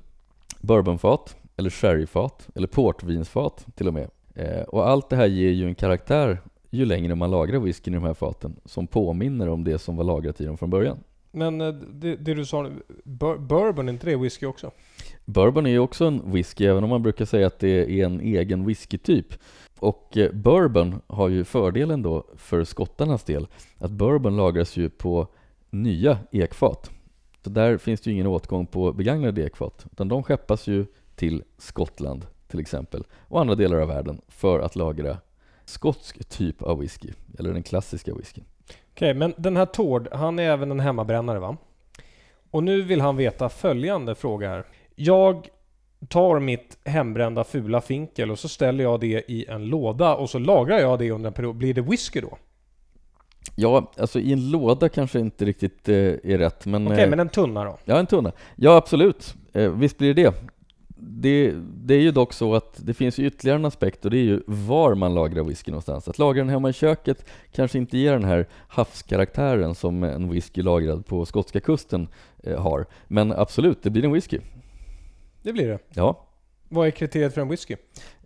bourbonfat, 0.61 1.35
eller 1.57 1.69
sherryfat, 1.69 2.49
eller 2.55 2.67
portvinsfat 2.67 3.65
till 3.75 3.87
och 3.87 3.93
med. 3.93 4.09
Eh, 4.35 4.61
och 4.61 4.89
allt 4.89 5.09
det 5.09 5.15
här 5.15 5.25
ger 5.25 5.51
ju 5.51 5.67
en 5.67 5.75
karaktär 5.75 6.41
ju 6.69 6.85
längre 6.85 7.15
man 7.15 7.31
lagrar 7.31 7.59
whiskyn 7.59 7.93
i 7.93 7.97
de 7.97 8.03
här 8.03 8.13
faten 8.13 8.55
som 8.65 8.87
påminner 8.87 9.49
om 9.49 9.63
det 9.63 9.79
som 9.79 9.95
var 9.97 10.03
lagrat 10.03 10.41
i 10.41 10.45
dem 10.45 10.57
från 10.57 10.69
början. 10.69 10.97
Men 11.31 11.61
eh, 11.61 11.73
det, 11.73 12.15
det 12.15 12.33
du 12.33 12.45
sa 12.45 12.61
nu, 12.61 12.71
bur, 13.03 13.37
bourbon, 13.37 13.89
är 13.89 13.93
inte 13.93 14.09
det 14.09 14.15
whisky 14.15 14.45
också? 14.45 14.71
Bourbon 15.25 15.65
är 15.65 15.69
ju 15.69 15.79
också 15.79 16.05
en 16.05 16.31
whisky, 16.31 16.65
även 16.65 16.83
om 16.83 16.89
man 16.89 17.03
brukar 17.03 17.25
säga 17.25 17.47
att 17.47 17.59
det 17.59 18.01
är 18.01 18.05
en 18.05 18.21
egen 18.21 18.65
whiskytyp. 18.65 19.33
Och 19.79 20.17
eh, 20.17 20.31
bourbon 20.31 21.01
har 21.07 21.29
ju 21.29 21.43
fördelen 21.43 22.01
då 22.01 22.23
för 22.35 22.63
skottarnas 22.63 23.23
del 23.23 23.47
att 23.77 23.91
bourbon 23.91 24.37
lagras 24.37 24.77
ju 24.77 24.89
på 24.89 25.27
nya 25.69 26.17
ekfat. 26.31 26.91
Så 27.43 27.49
där 27.49 27.77
finns 27.77 28.01
det 28.01 28.09
ju 28.09 28.13
ingen 28.13 28.27
åtgång 28.27 28.65
på 28.65 28.93
begagnade 28.93 29.41
ekfat, 29.41 29.85
utan 29.91 30.07
de 30.07 30.23
skeppas 30.23 30.67
ju 30.67 30.85
till 31.17 31.43
Skottland 31.57 32.25
till 32.47 32.59
exempel 32.59 33.03
och 33.27 33.41
andra 33.41 33.55
delar 33.55 33.77
av 33.77 33.87
världen 33.87 34.21
för 34.27 34.59
att 34.59 34.75
lagra 34.75 35.17
skotsk 35.65 36.29
typ 36.29 36.61
av 36.61 36.79
whisky, 36.79 37.09
eller 37.39 37.53
den 37.53 37.63
klassiska 37.63 38.13
whiskyn. 38.13 38.43
Okej, 38.91 39.13
men 39.13 39.33
den 39.37 39.57
här 39.57 39.65
Tord, 39.65 40.07
han 40.11 40.39
är 40.39 40.43
även 40.43 40.71
en 40.71 40.79
hemmabrännare 40.79 41.39
va? 41.39 41.57
Och 42.51 42.63
nu 42.63 42.81
vill 42.81 43.01
han 43.01 43.17
veta 43.17 43.49
följande 43.49 44.15
fråga 44.15 44.49
här. 44.49 44.65
Jag 44.95 45.49
tar 46.07 46.39
mitt 46.39 46.77
hembrända 46.83 47.43
fula 47.43 47.81
finkel 47.81 48.31
och 48.31 48.39
så 48.39 48.49
ställer 48.49 48.83
jag 48.83 48.99
det 48.99 49.31
i 49.31 49.45
en 49.45 49.65
låda 49.65 50.15
och 50.15 50.29
så 50.29 50.39
lagrar 50.39 50.79
jag 50.79 50.99
det 50.99 51.11
under 51.11 51.27
en 51.27 51.33
period. 51.33 51.55
Blir 51.55 51.73
det 51.73 51.81
whisky 51.81 52.21
då? 52.21 52.37
Ja, 53.55 53.91
alltså 53.97 54.19
i 54.19 54.33
en 54.33 54.51
låda 54.51 54.89
kanske 54.89 55.19
inte 55.19 55.45
riktigt 55.45 55.89
eh, 55.89 55.95
är 55.95 56.37
rätt, 56.37 56.65
men... 56.65 56.87
Okej, 56.87 57.03
eh, 57.03 57.09
men 57.09 57.19
en 57.19 57.29
tunna 57.29 57.63
då? 57.63 57.77
Ja, 57.85 57.99
en 57.99 58.07
tunna. 58.07 58.31
Ja, 58.55 58.75
absolut. 58.75 59.35
Eh, 59.53 59.71
visst 59.71 59.97
blir 59.97 60.13
det 60.13 60.23
det. 60.23 60.33
Det. 61.07 61.53
Det 61.73 61.93
är 61.93 61.99
ju 61.99 62.11
dock 62.11 62.33
så 62.33 62.55
att 62.55 62.85
det 62.85 62.93
finns 62.93 63.19
ytterligare 63.19 63.59
en 63.59 63.65
aspekt 63.65 64.05
och 64.05 64.11
det 64.11 64.17
är 64.17 64.23
ju 64.23 64.41
var 64.47 64.95
man 64.95 65.13
lagrar 65.13 65.43
whisky 65.43 65.71
någonstans. 65.71 66.07
Att 66.07 66.19
lagra 66.19 66.41
den 66.41 66.49
hemma 66.49 66.69
i 66.69 66.73
köket 66.73 67.25
kanske 67.51 67.77
inte 67.77 67.97
ger 67.97 68.11
den 68.11 68.23
här 68.23 68.47
havskaraktären 68.67 69.75
som 69.75 70.03
en 70.03 70.29
whisky 70.29 70.61
lagrad 70.61 71.05
på 71.05 71.25
skotska 71.25 71.59
kusten 71.59 72.07
eh, 72.43 72.61
har. 72.61 72.85
Men 73.07 73.31
absolut, 73.31 73.83
det 73.83 73.89
blir 73.89 74.05
en 74.05 74.13
whisky. 74.13 74.39
Det 75.41 75.53
blir 75.53 75.67
det. 75.67 75.79
Ja. 75.93 76.27
Vad 76.69 76.87
är 76.87 76.91
kriteriet 76.91 77.33
för 77.33 77.41
en 77.41 77.49
whisky? 77.49 77.75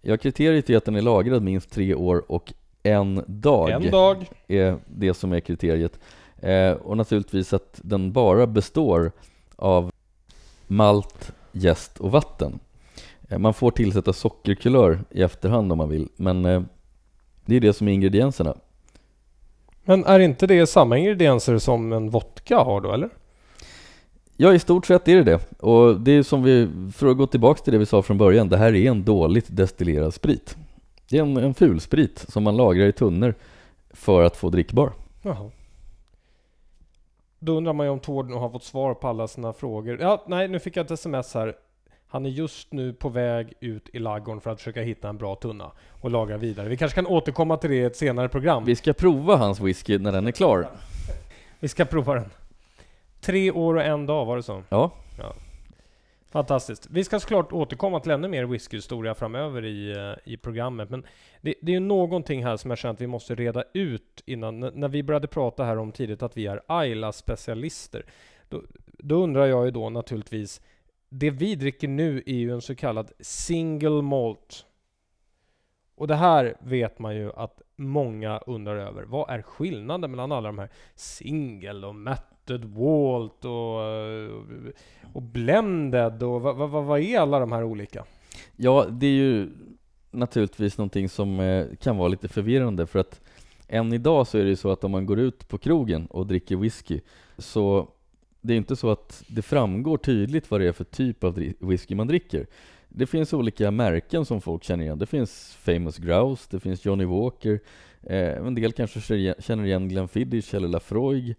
Ja, 0.02 0.18
kriteriet 0.18 0.70
är 0.70 0.78
att 0.78 0.86
den 0.86 0.96
är 0.96 1.02
lagrad 1.02 1.44
minst 1.44 1.72
tre 1.72 1.96
år 1.96 2.32
och 2.32 2.54
en 2.84 3.24
dag. 3.28 3.70
En 3.70 3.92
dag. 3.92 4.30
är 4.48 4.78
det 4.88 5.14
som 5.14 5.34
är 5.34 5.40
kriteriet. 5.40 6.00
Eh, 6.38 6.72
och 6.72 6.98
naturligtvis 6.98 7.54
att 7.54 7.80
den 7.84 8.12
bara 8.12 8.48
består 8.48 9.12
av 9.56 9.92
malt, 10.68 11.32
jäst 11.52 12.00
och 12.00 12.12
vatten. 12.12 12.60
Eh, 13.32 13.38
man 13.40 13.54
får 13.54 13.72
tillsätta 13.72 14.14
sockerkulör 14.14 15.00
i 15.10 15.22
efterhand 15.22 15.72
om 15.72 15.78
man 15.78 15.90
vill, 15.90 16.10
men 16.16 16.46
eh, 16.46 16.62
det 17.46 17.56
är 17.56 17.60
det 17.60 17.74
som 17.74 17.88
är 17.88 17.92
ingredienserna. 17.92 18.56
Men 19.84 20.06
är 20.06 20.20
inte 20.20 20.48
det 20.48 20.68
samma 20.68 20.98
ingredienser 20.98 21.58
som 21.58 21.94
en 21.94 22.10
vodka 22.10 22.58
har 22.58 22.82
då, 22.82 22.94
eller? 22.94 23.10
Ja, 24.38 24.54
i 24.54 24.60
stort 24.60 24.86
sett 24.86 25.08
är 25.08 25.16
det 25.16 25.24
det. 25.24 25.60
Och 25.60 26.02
det 26.02 26.12
är 26.12 26.24
som 26.24 26.44
vi, 26.44 26.70
för 26.94 27.08
att 27.08 27.18
gå 27.18 27.28
tillbaka 27.28 27.64
till 27.64 27.74
det 27.74 27.80
vi 27.80 27.86
sa 27.86 28.02
från 28.02 28.18
början, 28.18 28.50
det 28.50 28.58
här 28.58 28.76
är 28.76 28.92
en 28.92 29.04
dåligt 29.04 29.48
destillerad 29.50 30.14
sprit. 30.14 30.58
Det 31.10 31.18
är 31.18 31.22
en, 31.22 31.38
en 31.38 31.54
fulsprit 31.54 32.26
som 32.30 32.44
man 32.44 32.58
lagrar 32.58 32.86
i 32.86 32.92
tunnor 32.92 33.36
för 33.90 34.24
att 34.24 34.38
få 34.38 34.50
drickbar. 34.50 34.94
Jaha. 35.22 35.52
Då 37.40 37.58
undrar 37.58 37.74
man 37.74 37.86
ju 37.86 37.92
om 37.92 38.00
Tord 38.00 38.30
nu 38.30 38.36
har 38.36 38.50
fått 38.50 38.64
svar 38.64 38.94
på 38.94 39.08
alla 39.08 39.28
sina 39.28 39.54
frågor. 39.54 39.98
Ja, 40.02 40.24
nej, 40.28 40.48
nu 40.48 40.60
fick 40.60 40.78
jag 40.78 40.86
ett 40.86 40.92
sms 40.92 41.34
här. 41.34 41.56
Han 42.12 42.26
är 42.26 42.30
just 42.30 42.74
nu 42.74 42.94
på 42.94 43.10
väg 43.10 43.54
ut 43.60 43.90
i 43.94 44.00
laggården 44.00 44.42
för 44.42 44.50
att 44.50 44.58
försöka 44.58 44.82
hitta 44.82 45.10
en 45.10 45.18
bra 45.18 45.36
tunna 45.36 45.72
och 46.02 46.12
lagra 46.12 46.38
vidare. 46.38 46.70
Vi 46.70 46.78
kanske 46.78 46.96
kan 46.96 47.08
återkomma 47.08 47.58
till 47.58 47.70
det 47.70 47.76
i 47.76 47.84
ett 47.84 47.96
senare 47.96 48.30
program. 48.30 48.66
Vi 48.66 48.76
ska 48.76 48.94
prova 48.94 49.36
hans 49.36 49.60
whisky 49.60 49.98
när 49.98 50.12
den 50.12 50.28
är 50.28 50.32
klar. 50.32 50.68
Vi 51.60 51.68
ska 51.68 51.86
prova 51.86 52.16
den. 52.16 52.30
Tre 53.22 53.52
år 53.52 53.76
och 53.76 53.84
en 53.84 54.06
dag 54.06 54.26
var 54.26 54.38
det 54.38 54.44
så. 54.44 54.64
Ja, 54.70 54.92
Fantastiskt. 56.32 56.88
Vi 56.92 57.04
ska 57.04 57.20
såklart 57.20 57.52
återkomma 57.52 58.00
till 58.00 58.12
ännu 58.12 58.28
mer 58.28 58.46
whiskyhistoria 58.46 59.16
framöver 59.16 59.66
i, 59.66 59.92
eh, 59.92 60.34
i 60.34 60.38
programmet. 60.38 60.90
Men 60.90 61.06
det, 61.42 61.56
det 61.62 61.72
är 61.72 61.74
ju 61.74 61.80
någonting 61.80 62.44
här 62.46 62.58
som 62.58 62.72
jag 62.72 62.78
känner 62.78 62.94
att 62.94 63.02
vi 63.02 63.08
måste 63.08 63.36
reda 63.36 63.64
ut 63.74 64.24
innan. 64.26 64.60
När 64.60 64.88
vi 64.88 65.04
började 65.04 65.28
prata 65.28 65.64
här 65.64 65.78
om 65.78 65.92
tidigt 65.92 66.24
att 66.24 66.38
vi 66.38 66.48
är 66.48 66.62
Ayla-specialister. 66.68 68.06
Då, 68.50 68.62
då 68.86 69.16
undrar 69.24 69.46
jag 69.46 69.66
ju 69.66 69.72
då 69.72 69.90
naturligtvis. 69.90 70.62
Det 71.14 71.30
vi 71.30 71.56
dricker 71.56 71.88
nu 71.88 72.24
är 72.26 72.36
ju 72.36 72.52
en 72.54 72.62
så 72.62 72.76
kallad 72.76 73.12
single 73.20 74.02
malt. 74.02 74.66
Och 75.96 76.08
det 76.08 76.16
här 76.16 76.56
vet 76.60 77.00
man 77.00 77.16
ju 77.16 77.32
att 77.34 77.62
många 77.76 78.38
undrar 78.38 78.76
över. 78.76 79.04
Vad 79.04 79.30
är 79.30 79.42
skillnaden 79.42 80.12
mellan 80.12 80.32
alla 80.32 80.48
de 80.48 80.60
här 80.60 80.70
single 80.96 81.88
och 81.88 81.96
matted 81.96 82.66
walt 82.66 83.46
och, 83.46 83.80
och 85.14 85.22
blended 85.22 86.24
och 86.24 86.42
vad, 86.42 86.56
vad, 86.56 86.84
vad 86.84 87.00
är 87.00 87.20
alla 87.20 87.40
de 87.40 87.52
här 87.52 87.64
olika? 87.64 88.06
Ja, 88.56 88.86
det 88.90 89.08
är 89.08 89.12
ju 89.12 89.50
naturligtvis 90.12 90.78
någonting 90.78 91.10
som 91.10 91.40
eh, 91.40 91.68
kan 91.76 91.98
vara 91.98 92.08
lite 92.08 92.28
förvirrande 92.28 92.88
för 92.88 93.00
att 93.00 93.22
än 93.68 93.94
idag 93.94 94.28
så 94.28 94.38
är 94.38 94.44
det 94.44 94.50
ju 94.50 94.56
så 94.56 94.72
att 94.72 94.84
om 94.84 94.92
man 94.92 95.06
går 95.06 95.20
ut 95.20 95.48
på 95.48 95.58
krogen 95.58 96.06
och 96.06 96.28
dricker 96.28 96.56
whisky 96.56 97.00
så 97.38 97.90
det 98.42 98.54
är 98.54 98.58
inte 98.58 98.76
så 98.76 98.90
att 98.90 99.24
det 99.28 99.42
framgår 99.42 99.98
tydligt 99.98 100.52
vad 100.52 100.62
det 100.62 100.68
är 100.68 100.72
för 100.72 100.84
typ 100.84 101.24
av 101.24 101.54
whisky 101.60 101.96
man 101.96 102.08
dricker. 102.08 102.48
Det 102.90 103.06
finns 103.06 103.34
olika 103.34 103.72
märken 103.72 104.26
som 104.26 104.42
folk 104.42 104.64
känner 104.64 104.84
igen. 104.84 105.00
Det 105.00 105.06
finns 105.06 105.58
Famous 105.60 105.98
Grouse, 105.98 106.48
det 106.52 106.60
finns 106.60 106.86
Johnny 106.86 107.06
Walker, 107.06 107.60
eh, 108.04 108.38
en 108.38 108.56
del 108.56 108.72
kanske 108.72 109.02
känner 109.40 109.66
igen 109.66 109.90
Glenfiddich 109.90 110.54
eller 110.54 110.68
Lafroig. 110.68 111.36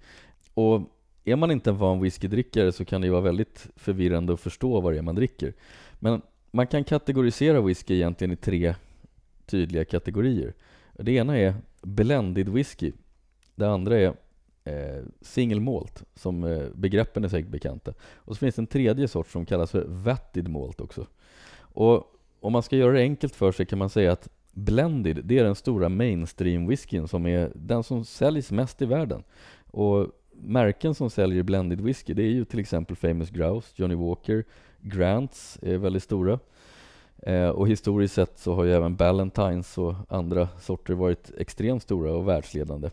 Och 0.54 0.80
är 1.24 1.36
man 1.36 1.50
inte 1.50 1.70
en 1.70 1.76
van 1.76 2.00
whiskydrickare 2.00 2.72
så 2.72 2.84
kan 2.84 3.00
det 3.00 3.06
ju 3.06 3.10
vara 3.10 3.22
väldigt 3.22 3.68
förvirrande 3.76 4.32
att 4.32 4.40
förstå 4.40 4.80
vad 4.80 4.92
det 4.92 4.98
är 4.98 5.02
man 5.02 5.14
dricker. 5.14 5.54
Men 5.98 6.22
man 6.50 6.66
kan 6.66 6.84
kategorisera 6.84 7.60
whisky 7.60 7.94
egentligen 7.94 8.32
i 8.32 8.36
tre 8.36 8.74
tydliga 9.46 9.84
kategorier. 9.84 10.54
Det 10.92 11.12
ena 11.12 11.38
är 11.38 11.54
blended 11.82 12.48
whisky. 12.48 12.92
Det 13.54 13.68
andra 13.68 13.98
är 13.98 14.14
eh, 14.64 15.02
single 15.20 15.60
malt, 15.60 16.02
som 16.14 16.44
eh, 16.44 16.68
begreppen 16.74 17.24
är 17.24 17.28
säkert 17.28 17.50
bekanta. 17.50 17.94
Och 18.14 18.34
så 18.34 18.38
finns 18.38 18.54
det 18.54 18.62
en 18.62 18.66
tredje 18.66 19.08
sort 19.08 19.28
som 19.28 19.46
kallas 19.46 19.70
för 19.70 19.84
vetted 19.88 20.48
malt 20.48 20.80
också. 20.80 21.06
Och 21.58 22.04
om 22.40 22.52
man 22.52 22.62
ska 22.62 22.76
göra 22.76 22.92
det 22.92 23.00
enkelt 23.00 23.34
för 23.34 23.52
sig 23.52 23.66
kan 23.66 23.78
man 23.78 23.90
säga 23.90 24.12
att 24.12 24.28
blended, 24.52 25.20
det 25.24 25.38
är 25.38 25.44
den 25.44 25.54
stora 25.54 25.88
mainstream 25.88 26.66
whiskyn 26.66 27.08
som 27.08 27.26
är 27.26 27.52
den 27.54 27.82
som 27.82 28.04
säljs 28.04 28.50
mest 28.50 28.82
i 28.82 28.86
världen. 28.86 29.22
Och 29.70 30.06
märken 30.32 30.94
som 30.94 31.10
säljer 31.10 31.42
blended 31.42 31.80
whisky, 31.80 32.14
det 32.14 32.22
är 32.22 32.30
ju 32.30 32.44
till 32.44 32.60
exempel 32.60 32.96
Famous 32.96 33.30
Grouse, 33.30 33.68
Johnny 33.76 33.94
Walker, 33.94 34.44
Grants 34.80 35.58
är 35.62 35.76
väldigt 35.76 36.02
stora. 36.02 36.38
Eh, 37.22 37.48
och 37.48 37.68
historiskt 37.68 38.14
sett 38.14 38.38
så 38.38 38.54
har 38.54 38.64
ju 38.64 38.72
även 38.72 38.96
Ballantines 38.96 39.78
och 39.78 39.94
andra 40.08 40.48
sorter 40.60 40.94
varit 40.94 41.30
extremt 41.38 41.82
stora 41.82 42.12
och 42.12 42.28
världsledande. 42.28 42.90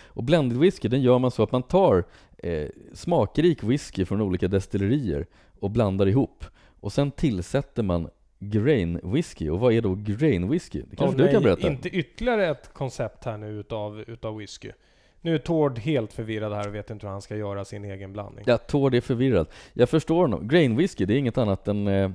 Och 0.00 0.24
blended 0.24 0.58
whisky, 0.58 0.88
den 0.88 1.02
gör 1.02 1.18
man 1.18 1.30
så 1.30 1.42
att 1.42 1.52
man 1.52 1.62
tar 1.62 2.04
eh, 2.38 2.68
smakrik 2.92 3.62
whisky 3.62 4.04
från 4.04 4.20
olika 4.20 4.48
destillerier 4.48 5.26
och 5.60 5.70
blandar 5.70 6.06
ihop. 6.06 6.44
Och 6.80 6.92
sen 6.92 7.10
tillsätter 7.10 7.82
man 7.82 8.08
grain 8.38 9.00
whisky. 9.02 9.48
Och 9.48 9.60
vad 9.60 9.72
är 9.72 9.80
då 9.80 9.94
grain 9.94 10.48
whisky? 10.48 10.82
Det 10.90 10.96
kanske 10.96 11.22
Åh, 11.22 11.26
du 11.26 11.32
kan 11.32 11.42
nej, 11.42 11.54
berätta? 11.54 11.68
Inte 11.68 11.88
ytterligare 11.88 12.50
ett 12.50 12.70
koncept 12.72 13.24
här 13.24 13.36
nu 13.36 13.60
utav, 13.60 14.00
utav 14.00 14.36
whisky. 14.36 14.72
Nu 15.20 15.34
är 15.34 15.38
Tord 15.38 15.78
helt 15.78 16.12
förvirrad 16.12 16.52
här 16.52 16.68
och 16.68 16.74
vet 16.74 16.90
inte 16.90 17.06
hur 17.06 17.12
han 17.12 17.22
ska 17.22 17.36
göra 17.36 17.64
sin 17.64 17.84
egen 17.84 18.12
blandning. 18.12 18.44
Ja, 18.48 18.58
Tord 18.58 18.94
är 18.94 19.00
förvirrad. 19.00 19.46
Jag 19.72 19.88
förstår 19.88 20.20
honom. 20.20 20.48
Grain 20.48 20.76
whisky, 20.76 21.04
det 21.04 21.14
är 21.14 21.18
inget 21.18 21.38
annat 21.38 21.68
än 21.68 21.88
eh, 21.88 22.10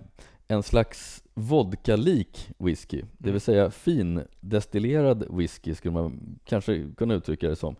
en 0.47 0.63
slags 0.63 1.23
vodka-lik 1.33 2.49
whisky. 2.57 2.97
Det 2.97 3.23
Mm. 3.23 3.31
vill 3.33 3.41
säga 3.41 3.71
fin 3.71 4.21
destillerad 4.41 5.25
whisky 5.37 5.75
skulle 5.75 5.93
man 5.93 6.39
kanske 6.45 6.89
kunna 6.97 7.13
uttrycka 7.13 7.49
det 7.49 7.55
som. 7.55 7.75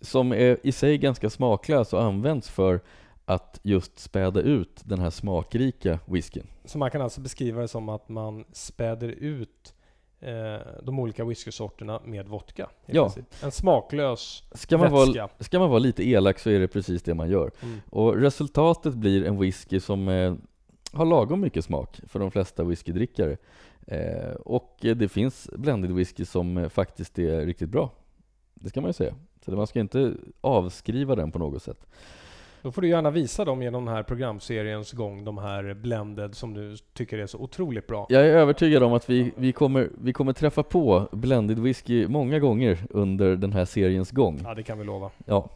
Som 0.00 0.32
är 0.32 0.58
i 0.62 0.72
sig 0.72 0.98
ganska 0.98 1.30
smaklös 1.30 1.92
och 1.92 2.02
används 2.02 2.48
för 2.50 2.80
att 3.24 3.60
just 3.62 3.98
späda 3.98 4.40
ut 4.40 4.80
den 4.84 4.98
här 4.98 5.10
smakrika 5.10 5.98
whiskyn. 6.06 6.46
Så 6.64 6.78
man 6.78 6.90
kan 6.90 7.02
alltså 7.02 7.20
beskriva 7.20 7.60
det 7.60 7.68
som 7.68 7.88
att 7.88 8.08
man 8.08 8.44
späder 8.52 9.08
ut 9.08 9.74
eh, 10.20 10.32
de 10.82 10.98
olika 10.98 11.24
whiskysorterna 11.24 12.00
med 12.04 12.28
vodka. 12.28 12.70
Ja. 12.86 13.02
princip. 13.04 13.24
En 13.44 13.50
smaklös 13.52 14.42
Ska 14.54 14.78
man, 14.78 14.92
vara, 14.92 15.04
vätska. 15.06 15.28
ska 15.40 15.58
man 15.58 15.68
vara 15.70 15.78
lite 15.78 16.08
elak 16.08 16.38
så 16.38 16.50
är 16.50 16.60
det 16.60 16.68
precis 16.68 17.02
det 17.02 17.14
man 17.14 17.30
gör. 17.30 17.50
Mm. 17.62 17.80
Och 17.90 18.16
resultatet 18.16 18.94
blir 18.94 19.24
en 19.26 19.38
whisky 19.38 19.80
som 19.80 20.08
eh, 20.08 20.34
har 20.96 21.04
lagom 21.04 21.40
mycket 21.40 21.64
smak 21.64 22.00
för 22.06 22.18
de 22.18 22.30
flesta 22.30 22.64
whiskydrickare. 22.64 23.36
Eh, 23.86 24.34
och 24.44 24.76
det 24.80 25.08
finns 25.08 25.50
blended 25.52 25.90
whisky 25.90 26.24
som 26.24 26.70
faktiskt 26.70 27.18
är 27.18 27.46
riktigt 27.46 27.68
bra. 27.68 27.90
Det 28.54 28.68
ska 28.68 28.80
man 28.80 28.88
ju 28.88 28.92
säga. 28.92 29.14
Så 29.44 29.50
man 29.50 29.66
ska 29.66 29.80
inte 29.80 30.14
avskriva 30.40 31.14
den 31.14 31.32
på 31.32 31.38
något 31.38 31.62
sätt. 31.62 31.86
Då 32.62 32.72
får 32.72 32.82
du 32.82 32.88
gärna 32.88 33.10
visa 33.10 33.44
dem 33.44 33.62
genom 33.62 33.84
den 33.84 33.94
här 33.94 34.02
programseriens 34.02 34.92
gång, 34.92 35.24
de 35.24 35.38
här 35.38 35.74
blended 35.74 36.34
som 36.34 36.54
du 36.54 36.76
tycker 36.92 37.18
är 37.18 37.26
så 37.26 37.38
otroligt 37.38 37.86
bra. 37.86 38.06
Jag 38.08 38.26
är 38.26 38.30
övertygad 38.30 38.82
om 38.82 38.92
att 38.92 39.10
vi, 39.10 39.32
vi, 39.36 39.52
kommer, 39.52 39.90
vi 40.00 40.12
kommer 40.12 40.32
träffa 40.32 40.62
på 40.62 41.08
blended 41.12 41.58
whisky 41.58 42.08
många 42.08 42.38
gånger 42.38 42.78
under 42.90 43.36
den 43.36 43.52
här 43.52 43.64
seriens 43.64 44.10
gång. 44.10 44.40
Ja, 44.44 44.54
det 44.54 44.62
kan 44.62 44.78
vi 44.78 44.84
lova. 44.84 45.10
Ja. 45.24 45.48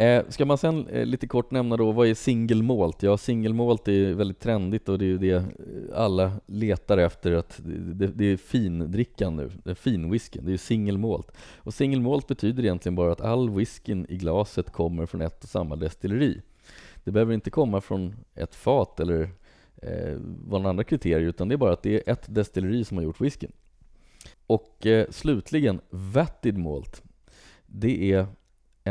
Eh, 0.00 0.24
ska 0.28 0.44
man 0.44 0.58
sen 0.58 0.86
eh, 0.86 1.06
lite 1.06 1.26
kort 1.26 1.50
nämna 1.50 1.76
då, 1.76 1.92
vad 1.92 2.08
är 2.08 2.14
single 2.14 2.62
malt? 2.62 3.02
Ja, 3.02 3.16
single 3.16 3.54
malt 3.54 3.88
är 3.88 4.14
väldigt 4.14 4.40
trendigt 4.40 4.88
och 4.88 4.98
det 4.98 5.04
är 5.04 5.06
ju 5.06 5.18
det 5.18 5.34
eh, 5.34 5.44
alla 5.94 6.32
letar 6.46 6.98
efter, 6.98 7.32
att 7.32 7.60
det, 7.64 7.94
det, 7.94 8.06
det 8.06 8.24
är 8.24 8.36
findrickan 8.36 9.36
nu, 9.36 9.50
det 9.64 9.70
är 9.70 9.74
finwhiskyn, 9.74 10.44
det 10.44 10.48
är 10.48 10.52
ju 10.52 10.58
single 10.58 10.98
malt. 10.98 11.32
Och 11.56 11.74
single 11.74 12.00
malt 12.00 12.26
betyder 12.26 12.62
egentligen 12.62 12.94
bara 12.94 13.12
att 13.12 13.20
all 13.20 13.50
whiskyn 13.50 14.06
i 14.08 14.16
glaset 14.16 14.70
kommer 14.70 15.06
från 15.06 15.20
ett 15.20 15.44
och 15.44 15.50
samma 15.50 15.76
destilleri. 15.76 16.42
Det 17.04 17.10
behöver 17.10 17.34
inte 17.34 17.50
komma 17.50 17.80
från 17.80 18.14
ett 18.34 18.54
fat 18.54 19.00
eller 19.00 19.30
eh, 19.82 20.16
vad 20.46 20.66
andra 20.66 20.84
kriterier, 20.84 21.28
utan 21.28 21.48
det 21.48 21.54
är 21.54 21.56
bara 21.56 21.72
att 21.72 21.82
det 21.82 22.08
är 22.08 22.12
ett 22.12 22.34
destilleri 22.34 22.84
som 22.84 22.96
har 22.96 23.04
gjort 23.04 23.20
whiskyn. 23.20 23.52
Och 24.46 24.86
eh, 24.86 25.06
slutligen, 25.10 25.80
vatted 25.90 26.58
malt. 26.58 27.02
Det 27.66 28.12
är 28.12 28.26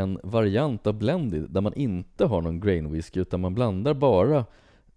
en 0.00 0.20
variant 0.22 0.86
av 0.86 0.94
blended 0.94 1.50
där 1.50 1.60
man 1.60 1.74
inte 1.74 2.26
har 2.26 2.40
någon 2.42 2.60
grain 2.60 2.92
whisky 2.92 3.20
utan 3.20 3.40
man 3.40 3.54
blandar 3.54 3.94
bara 3.94 4.44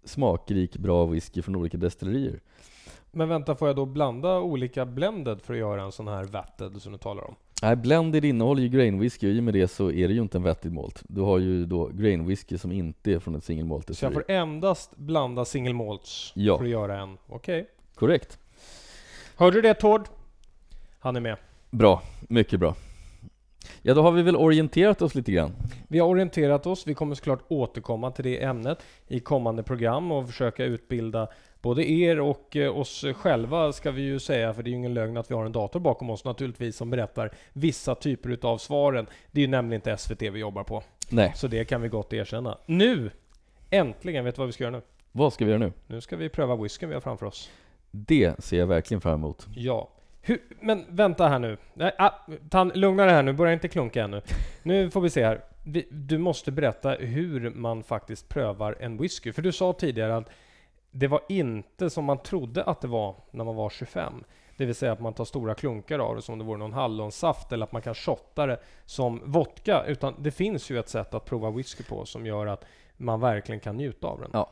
smakrik 0.04 0.76
bra 0.76 1.06
whisky 1.06 1.42
från 1.42 1.56
olika 1.56 1.78
destillerier. 1.78 2.40
Men 3.10 3.28
vänta, 3.28 3.54
får 3.56 3.68
jag 3.68 3.76
då 3.76 3.86
blanda 3.86 4.40
olika 4.40 4.86
blended 4.86 5.42
för 5.42 5.52
att 5.54 5.58
göra 5.60 5.82
en 5.82 5.92
sån 5.92 6.08
här 6.08 6.24
vatted 6.24 6.82
som 6.82 6.92
du 6.92 6.98
talar 6.98 7.24
om? 7.24 7.34
Nej, 7.62 7.76
blended 7.76 8.24
innehåller 8.24 8.62
ju 8.62 8.68
grain 8.68 8.98
whisky 9.00 9.26
och 9.28 9.32
i 9.32 9.40
och 9.40 9.44
med 9.44 9.54
det 9.54 9.68
så 9.68 9.90
är 9.90 10.08
det 10.08 10.14
ju 10.14 10.22
inte 10.22 10.38
en 10.38 10.42
vettig 10.42 10.72
malt. 10.72 11.02
Du 11.08 11.20
har 11.20 11.38
ju 11.38 11.66
då 11.66 11.86
grain 11.86 12.26
whisky 12.26 12.58
som 12.58 12.72
inte 12.72 13.12
är 13.12 13.18
från 13.18 13.34
ett 13.34 13.44
single 13.44 13.64
malt 13.64 13.96
Så 13.96 14.04
jag 14.04 14.12
får 14.12 14.24
endast 14.30 14.96
blanda 14.96 15.44
single 15.44 15.72
malts 15.74 16.32
Ja. 16.34 16.56
för 16.58 16.64
att 16.64 16.70
göra 16.70 17.00
en? 17.00 17.18
Okej. 17.26 17.68
Korrekt. 17.94 18.38
Hörde 19.36 19.56
du 19.56 19.62
det 19.62 19.74
Tord? 19.74 20.08
Han 20.98 21.16
är 21.16 21.20
med. 21.20 21.36
Bra, 21.70 22.02
mycket 22.28 22.60
bra. 22.60 22.74
Ja, 23.82 23.94
då 23.94 24.02
har 24.02 24.12
vi 24.12 24.22
väl 24.22 24.36
orienterat 24.36 25.02
oss 25.02 25.14
lite 25.14 25.32
grann. 25.32 25.52
Vi 25.88 25.98
har 25.98 26.08
orienterat 26.08 26.66
oss. 26.66 26.86
Vi 26.86 26.94
kommer 26.94 27.14
såklart 27.14 27.44
återkomma 27.48 28.10
till 28.10 28.24
det 28.24 28.42
ämnet 28.42 28.78
i 29.08 29.20
kommande 29.20 29.62
program 29.62 30.12
och 30.12 30.26
försöka 30.26 30.64
utbilda 30.64 31.28
både 31.64 31.90
er 31.90 32.20
och 32.20 32.56
eh, 32.56 32.78
oss 32.78 33.04
själva 33.14 33.72
ska 33.72 33.90
vi 33.90 34.02
ju 34.02 34.18
säga, 34.18 34.54
för 34.54 34.62
det 34.62 34.68
är 34.68 34.70
ju 34.70 34.76
ingen 34.76 34.94
lögn 34.94 35.16
att 35.16 35.30
vi 35.30 35.34
har 35.34 35.44
en 35.44 35.52
dator 35.52 35.80
bakom 35.80 36.10
oss 36.10 36.24
naturligtvis 36.24 36.76
som 36.76 36.90
berättar 36.90 37.30
vissa 37.52 37.94
typer 37.94 38.30
utav 38.30 38.58
svaren. 38.58 39.06
Det 39.30 39.40
är 39.40 39.42
ju 39.42 39.50
nämligen 39.50 39.78
inte 39.78 39.96
SVT 39.96 40.22
vi 40.22 40.38
jobbar 40.38 40.64
på. 40.64 40.82
Nej. 41.08 41.32
Så 41.36 41.48
det 41.48 41.64
kan 41.64 41.82
vi 41.82 41.88
gott 41.88 42.12
erkänna. 42.12 42.58
Nu! 42.66 43.10
Äntligen! 43.70 44.24
Vet 44.24 44.34
du 44.34 44.38
vad 44.38 44.46
vi 44.46 44.52
ska 44.52 44.64
göra 44.64 44.76
nu? 44.76 44.82
Vad 45.12 45.32
ska 45.32 45.44
vi 45.44 45.50
göra 45.50 45.58
nu? 45.58 45.72
Nu 45.86 46.00
ska 46.00 46.16
vi 46.16 46.28
pröva 46.28 46.56
whiskyn 46.56 46.88
vi 46.88 46.94
har 46.94 47.00
framför 47.00 47.26
oss. 47.26 47.50
Det 47.90 48.44
ser 48.44 48.58
jag 48.58 48.66
verkligen 48.66 49.00
fram 49.00 49.14
emot. 49.14 49.46
Ja. 49.54 49.88
Hur, 50.26 50.40
men 50.60 50.84
vänta 50.88 51.28
här 51.28 51.38
nu. 51.38 51.56
Nej, 51.74 51.92
ah, 51.98 52.10
tan, 52.50 52.68
lugna 52.74 53.04
dig 53.04 53.14
här 53.14 53.22
nu, 53.22 53.32
börja 53.32 53.52
inte 53.52 53.68
klunka 53.68 54.02
ännu. 54.04 54.22
Nu 54.62 54.90
får 54.90 55.00
vi 55.00 55.10
se 55.10 55.24
här. 55.24 55.44
Vi, 55.62 55.86
du 55.90 56.18
måste 56.18 56.52
berätta 56.52 56.90
hur 56.90 57.50
man 57.50 57.82
faktiskt 57.82 58.28
prövar 58.28 58.76
en 58.80 58.96
whisky. 58.96 59.32
För 59.32 59.42
du 59.42 59.52
sa 59.52 59.72
tidigare 59.72 60.16
att 60.16 60.30
det 60.90 61.06
var 61.06 61.20
inte 61.28 61.90
som 61.90 62.04
man 62.04 62.18
trodde 62.18 62.64
att 62.64 62.80
det 62.80 62.88
var 62.88 63.16
när 63.30 63.44
man 63.44 63.56
var 63.56 63.70
25. 63.70 64.24
Det 64.56 64.66
vill 64.66 64.74
säga 64.74 64.92
att 64.92 65.00
man 65.00 65.14
tar 65.14 65.24
stora 65.24 65.54
klunkar 65.54 65.98
av 65.98 66.16
det 66.16 66.22
som 66.22 66.32
om 66.32 66.38
det 66.38 66.44
vore 66.44 66.58
någon 66.58 66.72
hallonsaft 66.72 67.52
eller 67.52 67.64
att 67.64 67.72
man 67.72 67.82
kan 67.82 67.94
shotta 67.94 68.46
det 68.46 68.60
som 68.84 69.22
vodka. 69.24 69.84
Utan 69.86 70.14
det 70.18 70.30
finns 70.30 70.70
ju 70.70 70.78
ett 70.78 70.88
sätt 70.88 71.14
att 71.14 71.24
prova 71.24 71.50
whisky 71.50 71.84
på 71.84 72.04
som 72.06 72.26
gör 72.26 72.46
att 72.46 72.64
man 72.96 73.20
verkligen 73.20 73.60
kan 73.60 73.76
njuta 73.76 74.06
av 74.06 74.20
den. 74.20 74.30
Ja. 74.32 74.50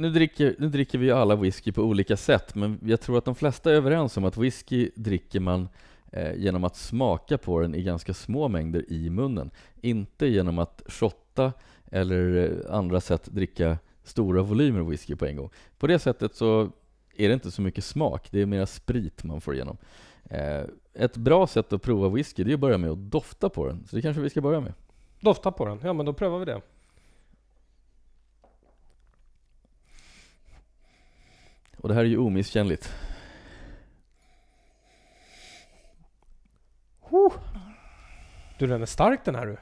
Nu 0.00 0.10
dricker, 0.10 0.54
nu 0.58 0.68
dricker 0.68 0.98
vi 0.98 1.06
ju 1.06 1.12
alla 1.12 1.36
whisky 1.36 1.72
på 1.72 1.82
olika 1.82 2.16
sätt, 2.16 2.54
men 2.54 2.78
jag 2.84 3.00
tror 3.00 3.18
att 3.18 3.24
de 3.24 3.34
flesta 3.34 3.70
är 3.70 3.74
överens 3.74 4.16
om 4.16 4.24
att 4.24 4.36
whisky 4.36 4.90
dricker 4.94 5.40
man 5.40 5.68
eh, 6.12 6.34
genom 6.34 6.64
att 6.64 6.76
smaka 6.76 7.38
på 7.38 7.60
den 7.60 7.74
i 7.74 7.82
ganska 7.82 8.14
små 8.14 8.48
mängder 8.48 8.92
i 8.92 9.10
munnen. 9.10 9.50
Inte 9.80 10.26
genom 10.26 10.58
att 10.58 10.82
shotta 10.86 11.52
eller 11.90 12.36
eh, 12.36 12.74
andra 12.74 13.00
sätt 13.00 13.24
dricka 13.24 13.78
stora 14.02 14.42
volymer 14.42 14.80
whisky 14.80 15.16
på 15.16 15.26
en 15.26 15.36
gång. 15.36 15.50
På 15.78 15.86
det 15.86 15.98
sättet 15.98 16.34
så 16.34 16.70
är 17.16 17.28
det 17.28 17.34
inte 17.34 17.50
så 17.50 17.62
mycket 17.62 17.84
smak, 17.84 18.28
det 18.30 18.40
är 18.40 18.46
mera 18.46 18.66
sprit 18.66 19.24
man 19.24 19.40
får 19.40 19.54
igenom. 19.54 19.76
Eh, 20.24 20.64
ett 20.94 21.16
bra 21.16 21.46
sätt 21.46 21.72
att 21.72 21.82
prova 21.82 22.08
whisky 22.08 22.44
det 22.44 22.50
är 22.50 22.54
att 22.54 22.60
börja 22.60 22.78
med 22.78 22.90
att 22.90 23.10
dofta 23.10 23.48
på 23.48 23.66
den, 23.66 23.86
så 23.90 23.96
det 23.96 24.02
kanske 24.02 24.22
vi 24.22 24.30
ska 24.30 24.40
börja 24.40 24.60
med. 24.60 24.72
Dofta 25.20 25.52
på 25.52 25.66
den? 25.66 25.80
Ja, 25.82 25.92
men 25.92 26.06
då 26.06 26.12
prövar 26.12 26.38
vi 26.38 26.44
det. 26.44 26.60
Och 31.80 31.88
det 31.88 31.94
här 31.94 32.00
är 32.00 32.08
ju 32.08 32.18
omisskännligt. 32.18 32.92
Du, 38.60 38.66
den 38.66 38.82
är 38.82 38.86
stark 38.86 39.24
den 39.24 39.34
här 39.34 39.46
du. 39.46 39.56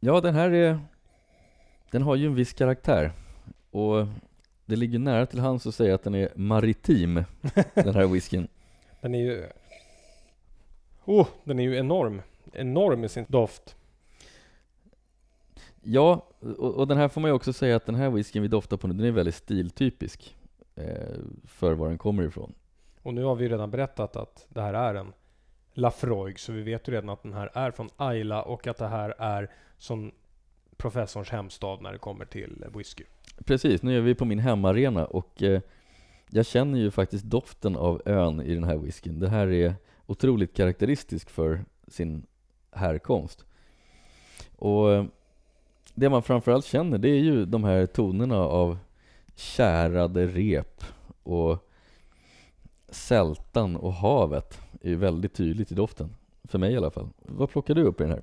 Ja, 0.00 0.20
den 0.20 0.34
här 0.34 0.50
är... 0.50 0.80
Den 1.90 2.02
har 2.02 2.16
ju 2.16 2.26
en 2.26 2.34
viss 2.34 2.52
karaktär. 2.52 3.12
Och 3.70 4.06
det 4.66 4.76
ligger 4.76 4.98
nära 4.98 5.26
till 5.26 5.40
hands 5.40 5.66
att 5.66 5.74
säga 5.74 5.94
att 5.94 6.02
den 6.02 6.14
är 6.14 6.28
maritim, 6.34 7.14
den 7.74 7.94
här 7.94 8.06
whiskyn. 8.06 8.48
Den 9.00 9.14
är 9.14 9.18
ju... 9.18 9.46
Oh, 11.04 11.26
den 11.44 11.58
är 11.58 11.62
ju 11.62 11.76
enorm. 11.76 12.22
Enorm 12.52 13.04
i 13.04 13.08
sin 13.08 13.24
doft. 13.28 13.76
Ja, 15.82 16.26
och, 16.40 16.74
och 16.74 16.86
den 16.86 16.98
här 16.98 17.08
får 17.08 17.20
man 17.20 17.30
ju 17.30 17.34
också 17.34 17.52
säga 17.52 17.76
att 17.76 17.86
den 17.86 17.94
här 17.94 18.10
whiskyn 18.10 18.42
vi 18.42 18.48
doftar 18.48 18.76
på 18.76 18.88
nu, 18.88 18.94
den 18.94 19.06
är 19.06 19.10
väldigt 19.10 19.34
stiltypisk 19.34 20.36
för 21.44 21.72
var 21.72 21.88
den 21.88 21.98
kommer 21.98 22.22
ifrån. 22.22 22.54
Och 23.02 23.14
nu 23.14 23.24
har 23.24 23.34
vi 23.34 23.48
redan 23.48 23.70
berättat 23.70 24.16
att 24.16 24.46
det 24.48 24.60
här 24.60 24.74
är 24.74 24.94
en 24.94 25.12
Lafroig, 25.72 26.40
så 26.40 26.52
vi 26.52 26.62
vet 26.62 26.88
ju 26.88 26.92
redan 26.92 27.08
att 27.08 27.22
den 27.22 27.32
här 27.32 27.50
är 27.54 27.70
från 27.70 27.88
Ayla 27.96 28.42
och 28.42 28.66
att 28.66 28.76
det 28.76 28.88
här 28.88 29.14
är 29.18 29.50
som 29.78 30.12
professorns 30.76 31.30
hemstad 31.30 31.82
när 31.82 31.92
det 31.92 31.98
kommer 31.98 32.24
till 32.24 32.64
whisky. 32.74 33.04
Precis, 33.44 33.82
nu 33.82 33.96
är 33.96 34.00
vi 34.00 34.14
på 34.14 34.24
min 34.24 34.38
hemmaarena 34.38 35.06
och 35.06 35.42
eh, 35.42 35.60
jag 36.30 36.46
känner 36.46 36.78
ju 36.78 36.90
faktiskt 36.90 37.24
doften 37.24 37.76
av 37.76 38.02
ön 38.04 38.40
i 38.40 38.54
den 38.54 38.64
här 38.64 38.76
whiskyn. 38.76 39.20
Det 39.20 39.28
här 39.28 39.52
är 39.52 39.74
otroligt 40.06 40.56
karaktäristisk 40.56 41.30
för 41.30 41.64
sin 41.88 42.26
härkomst. 42.72 43.44
Och 44.56 44.92
eh, 44.92 45.04
det 45.94 46.08
man 46.08 46.22
framförallt 46.22 46.64
känner 46.64 46.98
det 46.98 47.08
är 47.08 47.20
ju 47.20 47.46
de 47.46 47.64
här 47.64 47.86
tonerna 47.86 48.38
av 48.38 48.78
kärade 49.40 50.26
rep 50.26 50.84
och 51.22 51.68
sältan 52.88 53.76
och 53.76 53.92
havet 53.92 54.60
är 54.82 54.94
väldigt 54.94 55.34
tydligt 55.34 55.72
i 55.72 55.74
doften. 55.74 56.16
För 56.44 56.58
mig 56.58 56.72
i 56.72 56.76
alla 56.76 56.90
fall. 56.90 57.08
Vad 57.16 57.50
plockar 57.50 57.74
du 57.74 57.82
upp 57.82 58.00
i 58.00 58.04
den 58.04 58.12
här? 58.12 58.22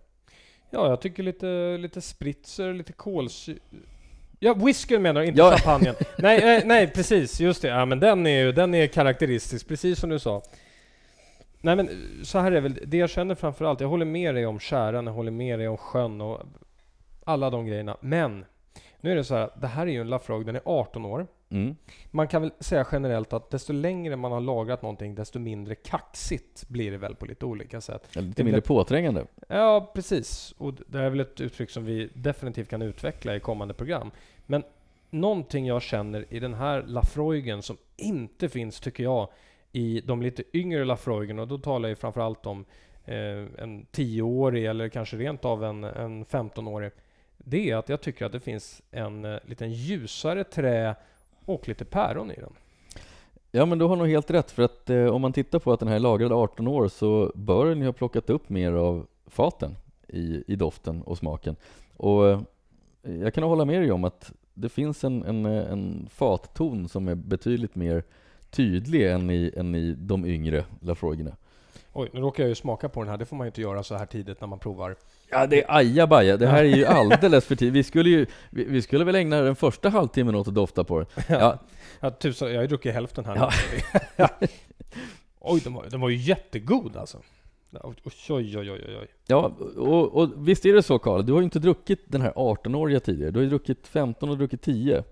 Ja, 0.70 0.90
jag 0.90 1.02
tycker 1.02 1.24
lite, 1.24 1.78
lite 1.78 2.02
spritzer, 2.02 2.74
lite 2.74 2.94
kolsyra. 2.94 3.58
Ja, 4.40 4.54
whiskyn 4.54 5.02
menar 5.02 5.22
du, 5.22 5.28
inte 5.28 5.40
Ja. 5.40 5.52
champagnen. 5.58 5.96
nej, 6.18 6.58
eh, 6.58 6.64
nej, 6.66 6.88
precis, 6.88 7.40
just 7.40 7.62
det. 7.62 7.68
Ja, 7.68 7.86
men 7.86 8.00
den 8.00 8.28
är 8.28 8.40
ju, 8.46 8.52
den 8.52 8.74
är 8.74 8.88
karaktäristisk, 8.88 9.68
precis 9.68 10.00
som 10.00 10.10
du 10.10 10.20
sa. 10.20 10.42
Nej 11.62 11.76
men 11.76 11.90
så 12.24 12.40
här 12.40 12.52
är 12.52 12.62
väl, 12.62 12.80
det 12.86 12.98
jag 12.98 13.10
känner 13.10 13.36
framförallt, 13.36 13.80
jag 13.80 13.88
håller 13.88 14.06
med 14.06 14.36
dig 14.36 14.46
om 14.46 14.60
käran, 14.60 15.08
jag 15.08 15.14
håller 15.14 15.32
med 15.32 15.60
dig 15.60 15.68
om 15.68 15.78
sjön 15.78 16.22
och 16.22 16.42
alla 17.24 17.50
de 17.50 17.66
grejerna. 17.66 17.98
Men, 18.02 18.46
nu 19.08 19.12
är 19.12 19.16
det 19.16 19.24
så 19.24 19.36
här, 19.36 19.50
det 19.62 19.68
här 19.68 19.88
är 19.88 19.92
ju 19.92 20.02
en 20.02 20.10
Lafroig, 20.10 20.46
den 20.46 20.56
är 20.56 20.62
18 20.66 21.06
år. 21.06 21.28
Mm. 21.50 21.76
Man 22.12 22.28
kan 22.28 22.42
väl 22.42 22.52
säga 22.60 22.86
generellt 22.92 23.34
att 23.34 23.50
desto 23.50 23.74
längre 23.74 24.16
man 24.16 24.32
har 24.32 24.42
lagrat 24.42 24.82
någonting, 24.82 25.16
desto 25.16 25.40
mindre 25.40 25.76
kaxigt 25.76 26.70
blir 26.70 26.92
det 26.92 26.98
väl 26.98 27.16
på 27.16 27.26
lite 27.26 27.46
olika 27.46 27.82
sätt. 27.82 28.16
Lite 28.16 28.20
Det 28.20 28.44
mindre 28.44 28.62
blir- 28.62 28.68
påträngande. 28.68 29.26
Ja, 29.48 29.92
precis. 29.96 30.56
Och 30.58 30.74
det 30.88 31.00
är 31.00 31.10
väl 31.10 31.20
ett 31.20 31.42
uttryck 31.42 31.70
som 31.70 31.86
vi 31.86 32.10
definitivt 32.14 32.70
kan 32.70 32.82
utveckla 32.82 33.36
i 33.36 33.40
kommande 33.40 33.74
program. 33.74 34.12
Men 34.46 34.64
någonting 35.10 35.66
jag 35.66 35.82
känner 35.82 36.26
i 36.30 36.40
den 36.40 36.54
här 36.54 36.82
Lafroigen 36.88 37.62
som 37.62 37.78
inte 37.98 38.50
finns, 38.50 38.80
tycker 38.80 39.04
jag, 39.04 39.28
i 39.72 40.02
de 40.06 40.22
lite 40.22 40.44
yngre 40.54 40.86
Lafroigen, 40.86 41.40
och 41.40 41.48
då 41.48 41.58
talar 41.58 41.90
jag 41.90 41.98
framförallt 41.98 42.46
om 42.46 42.66
eh, 43.06 43.16
en 43.64 43.86
10-årig 43.92 44.66
eller 44.66 44.90
kanske 44.90 45.18
rent 45.18 45.46
av 45.46 45.64
en, 45.64 45.84
en 45.84 46.26
15-årig. 46.26 46.92
Det 47.50 47.70
är 47.70 47.76
att 47.76 47.90
jag 47.90 48.02
tycker 48.02 48.26
att 48.26 48.32
det 48.32 48.40
finns 48.40 48.82
en 48.92 49.26
eh, 49.26 49.40
liten 49.46 49.72
ljusare 49.72 50.44
trä 50.44 50.96
och 51.46 51.68
lite 51.68 51.86
päron 51.86 52.32
i 52.32 52.36
den. 52.36 52.54
Ja 53.52 53.66
men 53.66 53.78
du 53.78 53.86
har 53.86 53.96
nog 53.96 54.08
helt 54.08 54.32
rätt 54.32 54.52
för 54.52 54.64
att 54.64 54.90
eh, 54.90 55.06
om 55.06 55.22
man 55.22 55.34
tittar 55.34 55.60
på 55.60 55.74
att 55.74 55.80
den 55.80 55.90
här 55.90 55.96
är 55.96 56.00
lagrad 56.00 56.32
18 56.32 56.68
år 56.68 56.88
så 56.88 57.32
bör 57.36 57.66
den 57.66 57.80
ju 57.80 57.86
ha 57.86 57.94
plockat 57.94 58.30
upp 58.30 58.50
mer 58.50 58.72
av 58.72 59.08
faten 59.26 59.76
i, 60.08 60.44
i 60.48 60.56
doften 60.56 61.02
och 61.02 61.18
smaken. 61.18 61.56
Och 61.98 62.30
eh, 62.30 62.42
jag 63.02 63.34
kan 63.34 63.44
hålla 63.44 63.66
med 63.66 63.82
dig 63.82 63.92
om 63.92 64.04
att 64.04 64.32
det 64.54 64.70
finns 64.70 65.04
en, 65.04 65.24
en, 65.24 65.46
eh, 65.46 65.72
en 65.72 66.08
fatton 66.12 66.90
som 66.90 67.08
är 67.08 67.16
betydligt 67.16 67.76
mer 67.76 68.04
tydlig 68.50 69.12
än 69.12 69.30
i, 69.30 69.54
än 69.58 69.76
i 69.76 69.96
de 69.98 70.26
yngre 70.26 70.66
Lafroigerna. 70.82 71.36
Oj, 72.00 72.10
nu 72.14 72.20
råkar 72.22 72.44
jag 72.44 72.50
ju 72.50 72.56
smaka 72.56 72.90
på 72.90 73.02
den 73.04 73.10
här. 73.10 73.18
Det 73.18 73.26
får 73.26 73.36
man 73.36 73.46
ju 73.46 73.50
inte 73.50 73.62
göra 73.62 73.84
så 73.84 73.96
här 73.96 74.06
tidigt 74.06 74.42
när 74.42 74.48
man 74.48 74.60
provar. 74.60 74.96
Ja 75.30 75.48
det 75.48 75.64
är 75.64 75.76
ajabaja, 75.76 76.38
det 76.38 76.48
här 76.48 76.64
är 76.64 76.76
ju 76.76 76.86
alldeles 76.86 77.46
för 77.46 77.56
tidigt. 77.56 77.74
Vi 77.74 77.84
skulle 77.84 78.10
ju, 78.10 78.26
vi, 78.50 78.64
vi 78.64 78.82
skulle 78.82 79.06
väl 79.06 79.16
ägna 79.16 79.42
den 79.42 79.56
första 79.56 79.90
halvtimmen 79.90 80.36
åt 80.36 80.48
att 80.48 80.56
dofta 80.56 80.84
på 80.84 81.00
den. 81.00 81.08
Ja, 81.28 81.60
Ja, 82.00 82.10
tusan, 82.12 82.50
jag 82.50 82.56
har 82.56 82.62
ju 82.62 82.68
druckit 82.68 82.94
hälften 82.94 83.26
här 83.26 83.36
Ja. 83.36 83.52
nu. 84.18 84.28
Oj, 85.40 85.62
den 85.64 85.74
var, 85.74 85.86
den 85.90 86.02
var 86.02 86.10
ju 86.10 86.16
jättegod 86.18 86.98
alltså. 86.98 87.18
Oj, 87.72 87.96
oj, 88.30 88.60
oj, 88.60 88.72
oj, 88.72 88.98
oj. 89.02 89.08
Ja, 89.28 89.52
och, 89.78 90.16
och 90.16 90.48
visst 90.48 90.66
är 90.66 90.74
det 90.74 90.84
så 90.84 91.00
Karl, 91.00 91.26
du 91.26 91.34
har 91.34 91.40
ju 91.40 91.44
inte 91.46 91.60
druckit 91.60 92.04
den 92.08 92.22
här 92.22 92.32
18-åriga 92.32 93.00
tidigare, 93.00 93.32
du 93.32 93.40
har 93.40 93.44
ju 93.44 93.50
druckit 93.50 93.88
15 93.88 94.30
och 94.30 94.38
druckit 94.38 94.62
10. 94.62 95.04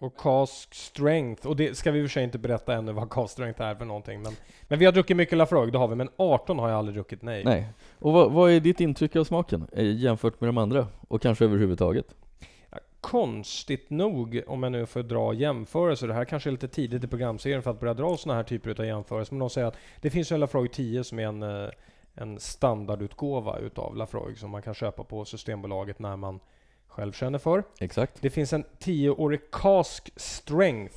Och 0.00 0.16
cask 0.16 0.74
strength, 0.74 1.46
och 1.46 1.56
det 1.56 1.76
ska 1.76 1.90
vi 1.90 1.98
i 1.98 2.02
och 2.02 2.06
för 2.06 2.12
sig 2.12 2.24
inte 2.24 2.38
berätta 2.38 2.74
ännu 2.74 2.92
vad 2.92 3.10
cask 3.10 3.32
strength 3.32 3.62
är 3.62 3.74
för 3.74 3.84
någonting. 3.84 4.22
Men, 4.22 4.32
men 4.62 4.78
vi 4.78 4.84
har 4.84 4.92
druckit 4.92 5.16
mycket 5.16 5.38
Lafroig, 5.38 5.72
det 5.72 5.78
har 5.78 5.88
vi. 5.88 5.94
Men 5.94 6.08
18 6.16 6.58
har 6.58 6.68
jag 6.68 6.78
aldrig 6.78 6.94
druckit, 6.94 7.22
nej. 7.22 7.44
Nej. 7.44 7.66
Och 7.98 8.12
vad, 8.12 8.32
vad 8.32 8.50
är 8.50 8.60
ditt 8.60 8.80
intryck 8.80 9.16
av 9.16 9.24
smaken 9.24 9.66
eh, 9.72 9.96
jämfört 9.96 10.40
med 10.40 10.48
de 10.48 10.58
andra? 10.58 10.86
Och 11.08 11.22
kanske 11.22 11.44
överhuvudtaget? 11.44 12.14
Konstigt 13.00 13.90
nog, 13.90 14.42
om 14.46 14.62
jag 14.62 14.72
nu 14.72 14.86
får 14.86 15.02
dra 15.02 15.34
jämförelser, 15.34 16.08
det 16.08 16.14
här 16.14 16.24
kanske 16.24 16.50
är 16.50 16.52
lite 16.52 16.68
tidigt 16.68 17.04
i 17.04 17.06
programserien 17.06 17.62
för 17.62 17.70
att 17.70 17.80
börja 17.80 17.94
dra 17.94 18.16
sådana 18.16 18.36
här 18.36 18.44
typer 18.44 18.80
av 18.80 18.86
jämförelser, 18.86 19.32
men 19.32 19.40
de 19.40 19.50
säger 19.50 19.66
att 19.66 19.76
det 20.00 20.10
finns 20.10 20.32
ju 20.32 20.34
en 20.34 20.40
Lafroig 20.40 20.72
10 20.72 21.04
som 21.04 21.18
är 21.18 21.26
en, 21.26 21.42
eh, 21.42 21.70
en 22.14 22.40
standardutgåva 22.40 23.58
utav 23.58 23.96
Lafroig 23.96 24.38
som 24.38 24.50
man 24.50 24.62
kan 24.62 24.74
köpa 24.74 25.04
på 25.04 25.24
Systembolaget 25.24 25.98
när 25.98 26.16
man 26.16 26.40
själv 26.98 27.12
känner 27.12 27.38
för. 27.38 27.64
Exakt. 27.80 28.22
Det 28.22 28.30
finns 28.30 28.52
en 28.52 28.64
10-årig 28.78 29.50
Cask 29.50 30.10
Strength 30.16 30.96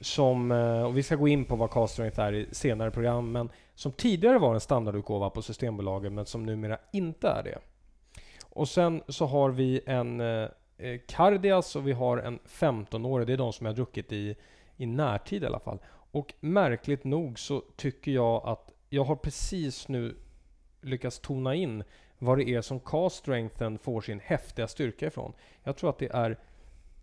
som, 0.00 0.52
eh, 0.52 0.82
och 0.82 0.96
vi 0.96 1.02
ska 1.02 1.16
gå 1.16 1.28
in 1.28 1.44
på 1.44 1.56
vad 1.56 1.70
Cask 1.70 1.92
Strength 1.92 2.20
är 2.20 2.32
i 2.32 2.48
senare 2.52 2.90
program, 2.90 3.32
men 3.32 3.50
som 3.74 3.92
tidigare 3.92 4.38
var 4.38 4.54
en 4.54 4.60
standardutgåva 4.60 5.30
på 5.30 5.42
Systembolaget 5.42 6.12
men 6.12 6.26
som 6.26 6.46
numera 6.46 6.78
inte 6.92 7.28
är 7.28 7.42
det. 7.42 7.58
Och 8.44 8.68
sen 8.68 9.02
så 9.08 9.26
har 9.26 9.50
vi 9.50 9.80
en 9.86 10.20
eh, 10.20 10.48
eh, 10.78 11.00
Cardias 11.08 11.76
och 11.76 11.88
vi 11.88 11.92
har 11.92 12.18
en 12.18 12.38
15-årig, 12.38 13.26
det 13.26 13.32
är 13.32 13.36
de 13.36 13.52
som 13.52 13.66
jag 13.66 13.72
har 13.72 13.76
druckit 13.76 14.12
i, 14.12 14.36
i 14.76 14.86
närtid 14.86 15.42
i 15.42 15.46
alla 15.46 15.60
fall. 15.60 15.78
Och 16.12 16.34
märkligt 16.40 17.04
nog 17.04 17.38
så 17.38 17.62
tycker 17.76 18.10
jag 18.10 18.48
att 18.48 18.72
jag 18.88 19.04
har 19.04 19.16
precis 19.16 19.88
nu 19.88 20.16
lyckas 20.80 21.18
tona 21.18 21.54
in 21.54 21.84
vad 22.22 22.38
det 22.38 22.48
är 22.48 22.60
som 22.60 22.80
cast 22.80 23.16
strengthen 23.16 23.78
får 23.78 24.00
sin 24.00 24.20
häftiga 24.20 24.68
styrka 24.68 25.06
ifrån. 25.06 25.32
Jag 25.64 25.76
tror 25.76 25.90
att 25.90 25.98
det 25.98 26.12
är 26.12 26.38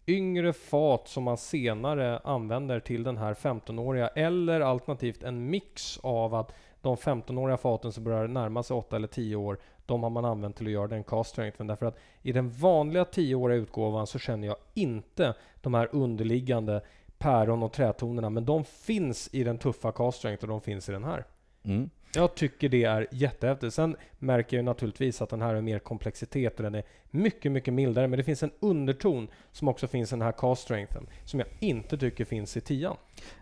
yngre 0.07 0.53
fat 0.53 1.07
som 1.07 1.23
man 1.23 1.37
senare 1.37 2.19
använder 2.19 2.79
till 2.79 3.03
den 3.03 3.17
här 3.17 3.33
15-åriga 3.33 4.07
eller 4.07 4.61
alternativt 4.61 5.23
en 5.23 5.49
mix 5.49 5.97
av 5.97 6.35
att 6.35 6.53
de 6.81 6.95
15-åriga 6.95 7.57
faten 7.57 7.91
som 7.91 8.03
börjar 8.03 8.27
närma 8.27 8.63
sig 8.63 8.75
8 8.75 8.95
eller 8.95 9.07
10 9.07 9.35
år, 9.35 9.59
de 9.85 10.03
har 10.03 10.09
man 10.09 10.25
använt 10.25 10.55
till 10.55 10.67
att 10.67 10.73
göra 10.73 10.87
den 10.87 11.03
cast 11.03 11.29
strengthen. 11.29 11.67
Därför 11.67 11.85
att 11.85 11.97
i 12.21 12.31
den 12.31 12.49
vanliga 12.49 13.03
10-åriga 13.03 13.57
utgåvan 13.57 14.07
så 14.07 14.19
känner 14.19 14.47
jag 14.47 14.57
inte 14.73 15.33
de 15.61 15.73
här 15.73 15.89
underliggande 15.91 16.81
päron 17.17 17.63
och 17.63 17.73
trätonerna, 17.73 18.29
men 18.29 18.45
de 18.45 18.63
finns 18.63 19.29
i 19.33 19.43
den 19.43 19.57
tuffa 19.57 19.91
cast 19.91 20.17
strength 20.17 20.43
och 20.43 20.49
de 20.49 20.61
finns 20.61 20.89
i 20.89 20.91
den 20.91 21.03
här. 21.03 21.25
Mm. 21.63 21.89
Jag 22.13 22.35
tycker 22.35 22.69
det 22.69 22.83
är 22.83 23.07
jättehäftigt. 23.11 23.73
Sen 23.73 23.95
märker 24.19 24.57
jag 24.57 24.65
naturligtvis 24.65 25.21
att 25.21 25.29
den 25.29 25.41
här 25.41 25.53
har 25.53 25.61
mer 25.61 25.79
komplexitet 25.79 26.57
och 26.57 26.63
den 26.63 26.75
är 26.75 26.83
mycket, 27.11 27.51
mycket 27.51 27.73
mildare. 27.73 28.07
Men 28.07 28.17
det 28.17 28.23
finns 28.23 28.43
en 28.43 28.51
underton 28.59 29.27
som 29.51 29.67
också 29.67 29.87
finns 29.87 30.11
i 30.11 30.15
den 30.15 30.21
här 30.21 30.31
cast 30.31 30.61
strengthen 30.61 31.07
som 31.25 31.39
jag 31.39 31.49
inte 31.59 31.97
tycker 31.97 32.25
finns 32.25 32.57
i 32.57 32.61
tian. 32.61 32.95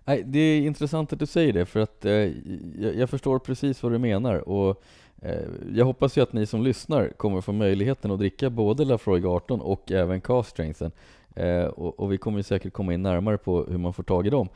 Nej, 0.06 0.24
det 0.26 0.40
är 0.40 0.62
intressant 0.62 1.14
att 1.14 1.20
du 1.20 1.26
säger 1.26 1.54
det 1.54 1.66
för 1.66 1.80
att 1.80 2.06
eh, 2.06 2.12
jag, 2.12 2.96
jag, 2.96 3.10
förstår 3.10 3.40
precis 3.40 3.84
vad 3.84 3.92
du 3.92 3.98
menar 3.98 4.50
och 4.50 4.84
eh, 5.22 5.46
jag 5.74 5.86
hoppas 5.86 6.18
ju 6.18 6.22
att 6.22 6.34
ni 6.34 6.46
som 6.46 6.64
lyssnar 6.64 7.10
kommer 7.10 7.42
få 7.42 7.52
möjligheten 7.52 8.12
att 8.12 8.20
dricka 8.20 8.50
både 8.50 8.86
Lafroig 8.86 9.26
18 9.26 9.62
och 9.62 9.92
även 9.92 10.22
cast 10.22 10.50
strengthen. 10.50 10.92
Eh, 11.36 11.66
och, 11.66 12.00
och, 12.00 12.12
vi 12.12 12.18
kommer 12.18 12.42
säkert 12.42 12.74
komma 12.74 12.94
in 12.94 13.04
närmare 13.04 13.38
på 13.38 13.64
hur 13.64 13.78
man 13.78 13.94
får 13.94 14.04
tag 14.04 14.28
i 14.28 14.30
dem 14.30 14.50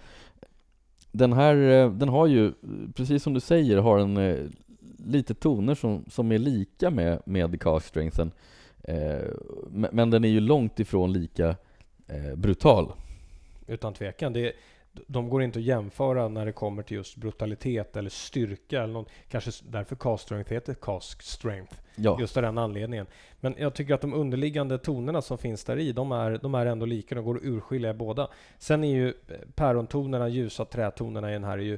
den 1.11 1.33
här, 1.33 1.55
eh, 1.55 1.91
den 1.91 2.09
har 2.09 2.27
ju, 2.27 2.53
precis 2.95 3.23
som 3.23 3.33
du 3.33 3.39
säger, 3.39 3.77
har 3.77 3.97
den 3.97 4.17
eh, 4.17 4.45
lite 5.05 5.33
toner 5.33 5.75
som, 5.75 6.05
som 6.09 6.31
är 6.31 6.37
lika 6.37 6.89
med, 6.89 7.21
med 7.25 7.61
cast 7.61 7.87
strengthen. 7.87 8.31
Eh, 8.83 9.27
men 9.71 10.09
den 10.09 10.23
är 10.23 10.29
ju 10.29 10.39
långt 10.39 10.79
ifrån 10.79 11.13
lika 11.13 11.55
eh, 12.07 12.35
brutal. 12.35 12.91
Utan 13.67 13.93
tvekan. 13.93 14.33
Det, 14.33 14.53
de 14.93 15.29
går 15.29 15.43
inte 15.43 15.59
att 15.59 15.65
jämföra 15.65 16.27
när 16.27 16.45
det 16.45 16.51
kommer 16.51 16.83
till 16.83 16.97
just 16.97 17.15
brutalitet 17.15 17.95
eller 17.97 18.09
styrka. 18.09 18.83
Eller 18.83 18.93
något. 18.93 19.09
Kanske 19.29 19.51
därför 19.63 19.95
cast 19.95 20.23
strength 20.23 20.53
heter 20.53 20.73
cast 20.73 21.21
strength. 21.21 21.75
Ja. 21.95 22.17
Just 22.19 22.37
av 22.37 22.43
den 22.43 22.57
anledningen. 22.57 23.07
Men 23.39 23.55
jag 23.57 23.73
tycker 23.73 23.93
att 23.93 24.01
de 24.01 24.13
underliggande 24.13 24.77
tonerna 24.77 25.21
som 25.21 25.37
finns 25.37 25.63
där 25.63 25.79
i, 25.79 25.91
de 25.91 26.11
är, 26.11 26.37
de 26.37 26.55
är 26.55 26.65
ändå 26.65 26.85
lika. 26.85 27.15
De 27.15 27.25
går 27.25 27.37
att 27.37 27.43
urskilja 27.43 27.89
i 27.89 27.93
båda. 27.93 28.27
Sen 28.57 28.83
är 28.83 28.91
ju 28.95 29.07
eh, 29.07 29.13
pärontonerna, 29.55 30.29
ljusa 30.29 30.65
trätonerna 30.65 31.29
i 31.29 31.33
den 31.33 31.43
här 31.43 31.57
är 31.57 31.61
ju 31.61 31.77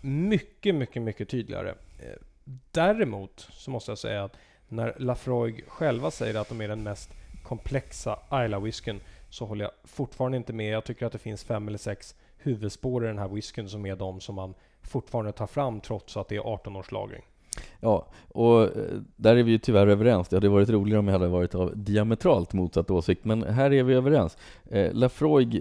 mycket, 0.00 0.74
mycket, 0.74 1.02
mycket 1.02 1.28
tydligare. 1.28 1.70
Eh, 1.98 2.22
däremot 2.70 3.48
så 3.52 3.70
måste 3.70 3.90
jag 3.90 3.98
säga 3.98 4.24
att 4.24 4.36
när 4.68 4.94
Lafroig 4.98 5.64
själva 5.68 6.10
säger 6.10 6.40
att 6.40 6.48
de 6.48 6.60
är 6.60 6.68
den 6.68 6.82
mest 6.82 7.10
komplexa 7.42 8.18
Isla-whiskyn 8.30 9.00
så 9.30 9.44
håller 9.44 9.64
jag 9.64 9.72
fortfarande 9.84 10.36
inte 10.36 10.52
med. 10.52 10.74
Jag 10.74 10.84
tycker 10.84 11.06
att 11.06 11.12
det 11.12 11.18
finns 11.18 11.44
fem 11.44 11.68
eller 11.68 11.78
sex 11.78 12.14
huvudspår 12.38 13.04
i 13.04 13.08
den 13.08 13.18
här 13.18 13.28
whiskyn 13.28 13.68
som 13.68 13.86
är 13.86 13.96
de 13.96 14.20
som 14.20 14.34
man 14.34 14.54
fortfarande 14.82 15.32
tar 15.32 15.46
fram 15.46 15.80
trots 15.80 16.16
att 16.16 16.28
det 16.28 16.36
är 16.36 16.40
18 16.40 16.76
års 16.76 16.92
lagring. 16.92 17.22
Ja, 17.80 18.06
och 18.28 18.62
eh, 18.62 18.70
där 19.16 19.36
är 19.36 19.42
vi 19.42 19.50
ju 19.50 19.58
tyvärr 19.58 19.86
överens. 19.86 20.28
Det 20.28 20.36
hade 20.36 20.48
varit 20.48 20.68
roligare 20.68 20.98
om 20.98 21.06
jag 21.06 21.12
hade 21.12 21.28
varit 21.28 21.54
av 21.54 21.72
diametralt 21.76 22.52
motsatt 22.52 22.90
åsikt, 22.90 23.24
men 23.24 23.42
här 23.42 23.72
är 23.72 23.82
vi 23.82 23.94
överens. 23.94 24.36
Eh, 24.70 24.92
Lafroig 24.92 25.54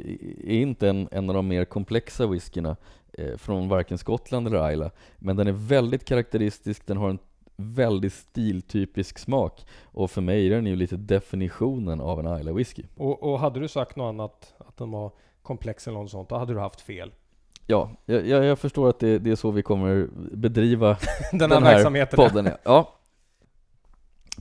är 0.43 0.61
inte 0.61 0.89
en, 0.89 1.07
en 1.11 1.29
av 1.29 1.35
de 1.35 1.47
mer 1.47 1.65
komplexa 1.65 2.27
whiskyna 2.27 2.75
eh, 3.13 3.37
från 3.37 3.69
varken 3.69 3.97
Skottland 3.97 4.47
eller 4.47 4.71
Isla, 4.71 4.91
men 5.17 5.35
den 5.35 5.47
är 5.47 5.51
väldigt 5.51 6.05
karaktäristisk, 6.05 6.87
den 6.87 6.97
har 6.97 7.09
en 7.09 7.19
väldigt 7.55 8.13
stiltypisk 8.13 9.19
smak 9.19 9.65
och 9.83 10.11
för 10.11 10.21
mig 10.21 10.47
är 10.47 10.55
den 10.55 10.65
ju 10.65 10.75
lite 10.75 10.97
definitionen 10.97 12.01
av 12.01 12.19
en 12.19 12.39
Isla 12.39 12.53
whisky. 12.53 12.83
Och, 12.97 13.23
och 13.23 13.39
hade 13.39 13.59
du 13.59 13.67
sagt 13.67 13.95
något 13.95 14.09
annat, 14.09 14.53
att 14.57 14.77
den 14.77 14.91
var 14.91 15.11
komplex 15.47 15.87
eller 15.87 15.99
något 15.99 16.11
sånt, 16.11 16.29
då 16.29 16.35
hade 16.35 16.53
du 16.53 16.59
haft 16.59 16.81
fel. 16.81 17.11
Ja, 17.65 17.91
jag, 18.05 18.27
jag 18.27 18.59
förstår 18.59 18.89
att 18.89 18.99
det, 18.99 19.19
det, 19.19 19.31
är 19.31 19.35
så 19.35 19.51
vi 19.51 19.61
kommer 19.61 20.07
bedriva 20.31 20.97
den, 21.31 21.39
den 21.39 21.51
här 21.51 21.61
verksamheten. 21.61 22.17
podden. 22.17 22.49
Ja. 22.63 22.93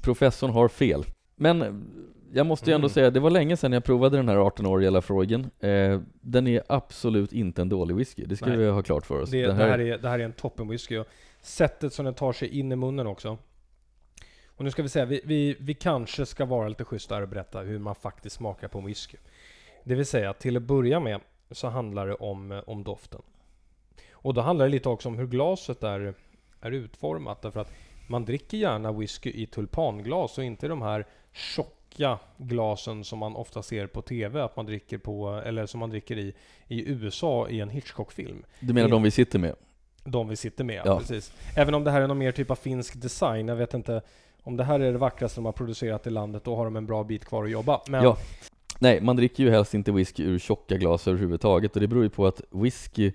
Professorn 0.03 0.51
har 0.51 0.69
fel. 0.69 1.05
Men 1.37 1.87
jag 2.33 2.47
måste 2.47 2.71
ju 2.71 2.75
ändå 2.75 2.87
mm. 2.87 2.95
säga, 2.95 3.11
det 3.11 3.21
var 3.21 3.31
länge 3.31 3.57
sedan 3.57 3.73
jag 3.73 3.85
provade 3.85 4.17
den 4.17 4.29
här 4.29 4.37
18-åriga 4.37 4.91
Lafroigen. 4.91 5.51
Eh, 5.61 6.01
den 6.21 6.47
är 6.47 6.63
absolut 6.69 7.33
inte 7.33 7.63
en 7.63 7.69
dålig 7.69 7.97
whisky, 7.97 8.25
det 8.25 8.37
ska 8.37 8.47
Nej. 8.47 8.57
vi 8.57 8.69
ha 8.69 8.83
klart 8.83 9.07
för 9.07 9.23
oss. 9.23 9.31
Det, 9.31 9.47
det, 9.47 9.53
här, 9.53 9.65
det, 9.65 9.71
här, 9.71 9.79
är, 9.79 9.99
det 9.99 10.09
här 10.09 10.19
är 10.19 10.25
en 10.25 10.33
toppenwhisky. 10.33 11.03
Sättet 11.41 11.93
som 11.93 12.05
den 12.05 12.15
tar 12.15 12.33
sig 12.33 12.59
in 12.59 12.73
i 12.73 12.77
munnen 12.77 13.07
också. 13.07 13.39
Och 14.57 14.65
nu 14.65 14.71
ska 14.71 14.83
vi 14.83 14.89
säga, 14.89 15.05
vi, 15.05 15.21
vi, 15.25 15.57
vi 15.61 15.75
kanske 15.75 16.27
ska 16.27 16.45
vara 16.45 16.69
lite 16.69 16.85
schyssta 16.85 17.17
och 17.17 17.29
berätta 17.29 17.61
hur 17.61 17.79
man 17.79 17.95
faktiskt 17.95 18.37
smakar 18.37 18.69
på 18.69 18.79
en 18.79 18.87
whisky. 18.87 19.19
Det 19.87 19.95
vill 19.95 20.07
säga, 20.07 20.33
till 20.33 20.57
att 20.57 20.63
börja 20.63 21.01
med 21.01 21.21
så 21.51 21.69
handlar 21.69 22.07
det 22.07 22.15
om, 22.15 22.53
eh, 22.53 22.59
om 22.67 22.85
doften. 22.85 23.23
Och 24.13 24.35
då 24.35 24.41
handlar 24.41 24.65
det 24.65 24.71
lite 24.71 24.89
också 24.89 25.09
om 25.09 25.19
hur 25.19 25.27
glaset 25.27 25.83
är, 25.83 26.15
är 26.61 26.71
utformat. 26.71 27.43
Därför 27.43 27.61
att 27.61 27.73
man 28.07 28.25
dricker 28.25 28.57
gärna 28.57 28.93
whisky 28.93 29.31
i 29.31 29.47
tulpanglas 29.47 30.39
och 30.39 30.45
inte 30.45 30.69
de 30.69 30.83
här 30.83 31.07
tjocka 31.33 32.19
glasen 32.37 33.05
som 33.05 33.19
man 33.19 33.37
ofta 33.37 33.63
ser 33.63 33.87
på 33.87 34.03
TV 34.03 34.41
att 34.41 34.57
man 34.57 34.67
dricker 34.67 34.99
på, 34.99 35.43
eller 35.45 35.67
som 35.67 35.81
man 35.81 35.91
dricker 35.91 36.19
i, 36.19 36.35
i 36.69 36.91
USA 36.91 37.49
i 37.49 37.61
en 37.61 37.69
Hitchcock-film. 37.69 38.45
Du 38.61 38.73
menar 38.73 38.89
de 38.89 39.03
vi 39.03 39.11
sitter 39.11 39.39
med? 39.39 39.55
De 40.05 40.29
vi 40.29 40.37
sitter 40.37 40.65
med, 40.65 40.83
ja. 40.85 40.99
precis. 40.99 41.33
Även 41.57 41.75
om 41.75 41.85
det 41.85 41.91
här 41.91 42.01
är 42.01 42.07
någon 42.07 42.19
mer 42.19 42.33
typ 42.33 42.51
av 42.51 42.57
finsk 42.57 43.01
design. 43.03 43.49
Jag 43.49 43.57
vet 43.57 43.75
inte 43.75 44.03
om 44.43 44.57
det 44.57 44.65
här 44.65 44.81
är 44.81 44.93
det 44.93 44.99
vackraste 44.99 45.39
de 45.39 45.45
har 45.45 45.53
producerat 45.53 46.07
i 46.07 46.11
landet, 46.11 46.45
då 46.45 46.57
har 46.57 46.65
de 46.65 46.77
en 46.77 46.87
bra 46.87 47.05
bit 47.05 47.25
kvar 47.25 47.45
att 47.45 47.51
jobba. 47.51 47.81
Men 47.89 48.05
ja. 48.05 48.17
Nej, 48.79 49.01
man 49.01 49.17
dricker 49.17 49.45
ju 49.45 49.51
helst 49.51 49.75
inte 49.75 49.93
whisky 49.93 50.25
ur 50.25 50.39
tjocka 50.39 50.77
glas 50.77 51.09
överhuvudtaget 51.09 51.75
och 51.75 51.81
det 51.81 51.89
beror 51.89 52.03
ju 52.03 52.11
på 52.11 52.27
att 52.27 52.41
whisky 52.51 53.13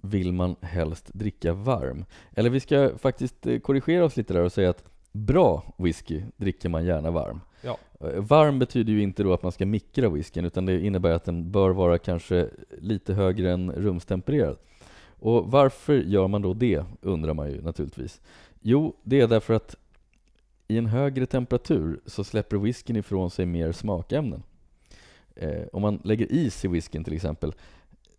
vill 0.00 0.32
man 0.32 0.56
helst 0.60 1.10
dricka 1.14 1.52
varm. 1.52 2.04
Eller 2.34 2.50
vi 2.50 2.60
ska 2.60 2.98
faktiskt 2.98 3.46
eh, 3.46 3.58
korrigera 3.58 4.04
oss 4.04 4.16
lite 4.16 4.34
där 4.34 4.42
och 4.42 4.52
säga 4.52 4.70
att 4.70 4.84
bra 5.12 5.74
whisky 5.76 6.22
dricker 6.36 6.68
man 6.68 6.84
gärna 6.84 7.10
varm. 7.10 7.40
Ja. 7.62 7.78
Eh, 8.00 8.20
varm 8.20 8.58
betyder 8.58 8.92
ju 8.92 9.02
inte 9.02 9.22
då 9.22 9.32
att 9.32 9.42
man 9.42 9.52
ska 9.52 9.66
mikra 9.66 10.08
whiskyn, 10.08 10.44
utan 10.44 10.66
det 10.66 10.80
innebär 10.80 11.10
att 11.10 11.24
den 11.24 11.50
bör 11.50 11.70
vara 11.70 11.98
kanske 11.98 12.50
lite 12.78 13.14
högre 13.14 13.52
än 13.52 13.72
rumstempererad. 13.72 14.56
Och 15.18 15.50
varför 15.50 15.94
gör 15.94 16.28
man 16.28 16.42
då 16.42 16.54
det, 16.54 16.84
undrar 17.00 17.34
man 17.34 17.50
ju 17.50 17.62
naturligtvis. 17.62 18.20
Jo, 18.60 18.96
det 19.02 19.20
är 19.20 19.28
därför 19.28 19.54
att 19.54 19.76
i 20.68 20.78
en 20.78 20.86
högre 20.86 21.26
temperatur 21.26 22.00
så 22.06 22.24
släpper 22.24 22.56
whiskyn 22.56 22.96
ifrån 22.96 23.30
sig 23.30 23.46
mer 23.46 23.72
smakämnen. 23.72 24.42
Eh, 25.36 25.62
om 25.72 25.82
man 25.82 26.00
lägger 26.04 26.32
is 26.32 26.64
i 26.64 26.68
whiskyn 26.68 27.04
till 27.04 27.14
exempel, 27.14 27.52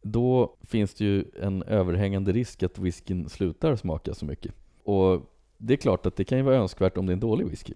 då 0.02 0.58
finns 0.62 0.94
det 0.94 1.06
ju 1.06 1.26
en 1.42 1.64
överhängande 1.64 2.32
risk 2.32 2.64
att 2.64 2.80
whiskyn 2.80 3.30
slutar 3.30 3.76
smaka 3.76 4.14
så 4.14 4.26
mycket. 4.26 4.52
Och 4.84 5.22
det 5.58 5.74
är 5.74 5.78
klart 5.78 6.06
att 6.06 6.16
det 6.16 6.24
kan 6.24 6.38
ju 6.38 6.44
vara 6.44 6.56
önskvärt 6.56 6.98
om 6.98 7.06
det 7.06 7.12
är 7.12 7.14
en 7.14 7.20
dålig 7.20 7.48
whisky. 7.48 7.74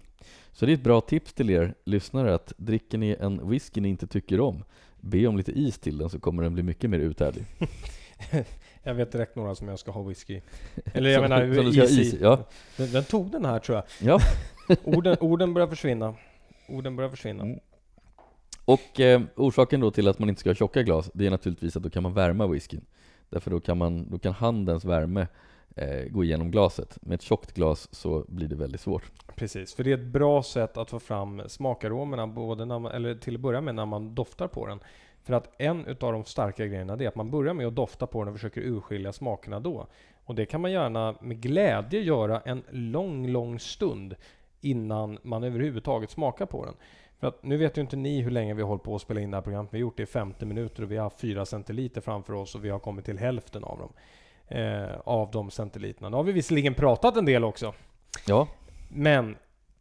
Så 0.52 0.66
det 0.66 0.72
är 0.72 0.74
ett 0.74 0.82
bra 0.82 1.00
tips 1.00 1.32
till 1.32 1.50
er 1.50 1.74
lyssnare 1.84 2.34
att 2.34 2.52
dricker 2.56 2.98
ni 2.98 3.16
en 3.20 3.48
whisky 3.48 3.80
ni 3.80 3.88
inte 3.88 4.06
tycker 4.06 4.40
om, 4.40 4.64
be 5.00 5.26
om 5.26 5.36
lite 5.36 5.52
is 5.52 5.78
till 5.78 5.98
den 5.98 6.10
så 6.10 6.20
kommer 6.20 6.42
den 6.42 6.54
bli 6.54 6.62
mycket 6.62 6.90
mer 6.90 6.98
uthärdlig. 6.98 7.44
jag 8.82 8.94
vet 8.94 9.12
direkt 9.12 9.36
några 9.36 9.54
som 9.54 9.68
jag 9.68 9.78
ska 9.78 9.90
ha 9.90 10.02
whisky 10.02 10.40
Eller 10.94 11.10
jag 11.10 11.22
menar 11.22 11.54
som 11.54 11.66
is, 11.66 11.98
is 11.98 12.20
ja. 12.20 12.48
den, 12.76 12.92
den, 12.92 13.04
tog 13.04 13.30
den 13.30 13.44
här 13.44 13.58
tror 13.58 13.76
jag. 13.76 13.84
Ja. 14.08 14.20
orden, 14.84 15.16
orden 15.20 15.54
börjar 15.54 15.68
försvinna. 15.68 16.14
Orden 16.68 16.96
börjar 16.96 17.10
försvinna. 17.10 17.42
Mm. 17.42 17.58
Och 18.64 19.00
eh, 19.00 19.22
orsaken 19.36 19.80
då 19.80 19.90
till 19.90 20.08
att 20.08 20.18
man 20.18 20.28
inte 20.28 20.40
ska 20.40 20.50
ha 20.50 20.54
tjocka 20.54 20.82
glas, 20.82 21.10
det 21.14 21.26
är 21.26 21.30
naturligtvis 21.30 21.76
att 21.76 21.82
då 21.82 21.90
kan 21.90 22.02
man 22.02 22.14
värma 22.14 22.46
whiskyn. 22.46 22.84
Därför 23.28 23.50
då 23.50 23.60
kan, 23.60 23.78
man, 23.78 24.10
då 24.10 24.18
kan 24.18 24.32
handens 24.32 24.84
värme 24.84 25.26
eh, 25.76 26.04
gå 26.10 26.24
igenom 26.24 26.50
glaset. 26.50 26.98
Med 27.02 27.14
ett 27.14 27.22
tjockt 27.22 27.52
glas 27.54 27.88
så 27.94 28.24
blir 28.28 28.48
det 28.48 28.56
väldigt 28.56 28.80
svårt. 28.80 29.12
Precis, 29.36 29.74
för 29.74 29.84
det 29.84 29.90
är 29.90 29.98
ett 29.98 30.12
bra 30.12 30.42
sätt 30.42 30.76
att 30.76 30.90
få 30.90 30.98
fram 30.98 31.42
smakaromerna, 31.46 32.26
både 32.26 32.64
när 32.64 32.78
man, 32.78 32.92
eller 32.92 33.14
till 33.14 33.34
att 33.34 33.40
börja 33.40 33.60
med 33.60 33.74
när 33.74 33.86
man 33.86 34.14
doftar 34.14 34.48
på 34.48 34.66
den. 34.66 34.80
För 35.22 35.34
att 35.34 35.54
en 35.58 35.86
utav 35.86 36.12
de 36.12 36.24
starka 36.24 36.66
grejerna 36.66 36.92
är 36.92 37.08
att 37.08 37.16
man 37.16 37.30
börjar 37.30 37.54
med 37.54 37.66
att 37.66 37.74
dofta 37.74 38.06
på 38.06 38.24
den 38.24 38.28
och 38.28 38.38
försöker 38.38 38.60
urskilja 38.60 39.12
smakerna 39.12 39.60
då. 39.60 39.86
Och 40.24 40.34
det 40.34 40.46
kan 40.46 40.60
man 40.60 40.72
gärna 40.72 41.14
med 41.20 41.40
glädje 41.40 42.00
göra 42.00 42.40
en 42.40 42.62
lång, 42.70 43.28
lång 43.28 43.58
stund 43.58 44.14
innan 44.60 45.18
man 45.22 45.44
överhuvudtaget 45.44 46.10
smakar 46.10 46.46
på 46.46 46.64
den. 46.64 46.74
För 47.22 47.28
att 47.28 47.42
nu 47.42 47.56
vet 47.56 47.78
ju 47.78 47.80
inte 47.80 47.96
ni 47.96 48.20
hur 48.20 48.30
länge 48.30 48.54
vi 48.54 48.62
har 48.62 48.68
hållit 48.68 48.82
på 48.82 48.94
att 48.94 49.02
spela 49.02 49.20
in 49.20 49.30
det 49.30 49.36
här 49.36 49.42
programmet. 49.42 49.74
Vi 49.74 49.78
har 49.78 49.80
gjort 49.80 49.96
det 49.96 50.02
i 50.02 50.06
50 50.06 50.46
minuter 50.46 50.82
och 50.82 50.90
vi 50.90 50.96
har 50.96 51.02
haft 51.02 51.20
4 51.20 51.46
centiliter 51.46 52.00
framför 52.00 52.32
oss 52.32 52.54
och 52.54 52.64
vi 52.64 52.68
har 52.70 52.78
kommit 52.78 53.04
till 53.04 53.18
hälften 53.18 53.64
av 53.64 53.78
dem. 53.78 53.92
Eh, 54.48 54.98
av 55.04 55.30
de 55.30 55.50
centiliterna. 55.50 56.08
Nu 56.08 56.16
har 56.16 56.24
vi 56.24 56.32
visserligen 56.32 56.74
pratat 56.74 57.16
en 57.16 57.24
del 57.24 57.44
också. 57.44 57.74
Ja. 58.26 58.48
Men 58.88 59.36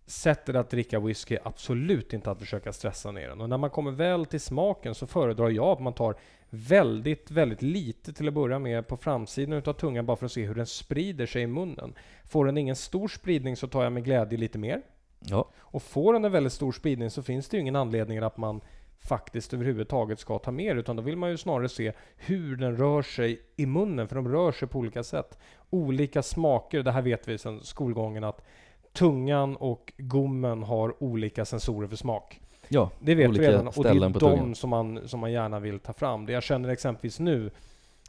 sättet 0.06 0.56
att 0.56 0.70
dricka 0.70 1.00
whisky 1.00 1.36
är 1.36 1.42
absolut 1.44 2.14
inte 2.14 2.32
att 2.32 2.40
försöka 2.40 2.74
stressa 2.74 3.12
ner 3.12 3.30
den. 3.30 3.42
Och 3.42 3.50
när 3.50 3.58
man 3.58 3.70
kommer 3.70 3.92
väl 3.92 4.26
till 4.26 4.42
smaken 4.42 4.96
så 4.96 5.08
föredrar 5.08 5.50
jag 5.50 5.68
att 5.68 5.82
man 5.82 5.94
tar 5.94 6.16
väldigt, 6.50 7.32
väldigt 7.32 7.62
lite 7.62 8.14
till 8.14 8.28
att 8.28 8.34
börja 8.34 8.60
med 8.60 8.88
på 8.88 8.98
framsidan 8.98 9.54
utav 9.54 9.74
tungan 9.74 10.06
bara 10.06 10.18
för 10.18 10.26
att 10.26 10.32
se 10.32 10.46
hur 10.46 10.56
den 10.56 10.68
sprider 10.68 11.26
sig 11.26 11.42
i 11.42 11.48
munnen. 11.48 11.94
Får 12.26 12.46
den 12.46 12.58
ingen 12.58 12.76
stor 12.76 13.08
spridning 13.08 13.56
så 13.56 13.68
tar 13.68 13.84
jag 13.84 13.94
med 13.94 14.04
glädje 14.04 14.38
lite 14.38 14.58
mer. 14.58 14.82
Ja. 15.26 15.50
Och 15.60 15.84
får 15.84 16.14
den 16.14 16.26
en 16.26 16.32
väldigt 16.32 16.54
stor 16.54 16.72
spridning 16.72 17.10
så 17.10 17.24
finns 17.24 17.50
det 17.50 17.58
ju 17.58 17.62
ingen 17.62 17.76
anledning 17.76 18.18
att 18.18 18.38
man 18.38 18.62
faktiskt 19.00 19.54
överhuvudtaget 19.54 20.20
ska 20.20 20.40
ta 20.40 20.52
mer 20.52 20.76
utan 20.76 20.96
då 20.96 21.02
vill 21.02 21.18
man 21.18 21.30
ju 21.30 21.38
snarare 21.38 21.70
se 21.70 21.92
hur 22.18 22.56
den 22.56 22.78
rör 22.78 23.02
sig 23.02 23.42
i 23.56 23.66
munnen 23.66 24.08
för 24.08 24.16
de 24.16 24.28
rör 24.28 24.52
sig 24.52 24.68
på 24.68 24.80
olika 24.80 25.04
sätt. 25.04 25.38
Olika 25.70 26.24
smaker, 26.24 26.84
det 26.84 26.92
här 26.92 27.02
vet 27.02 27.28
vi 27.28 27.38
sedan 27.38 27.60
skolgången 27.64 28.24
att 28.24 28.46
tungan 28.94 29.56
och 29.56 29.94
gommen 29.98 30.64
har 30.64 31.04
olika 31.04 31.46
sensorer 31.46 31.88
för 31.88 31.96
smak. 31.96 32.42
Ja, 32.68 32.90
Det 33.00 33.16
vet 33.16 33.24
vi 33.24 33.30
olika 33.30 33.52
redan 33.52 33.68
och 33.68 33.84
det 33.84 33.90
är 33.90 34.00
de 34.00 34.14
tungan. 34.14 34.56
som 34.56 34.70
man, 34.70 35.08
som 35.08 35.20
man 35.20 35.32
gärna 35.32 35.60
vill 35.60 35.80
ta 35.80 35.94
fram. 35.94 36.26
Det 36.26 36.34
jag 36.34 36.44
känner 36.44 36.70
exempelvis 36.70 37.20
nu 37.20 37.52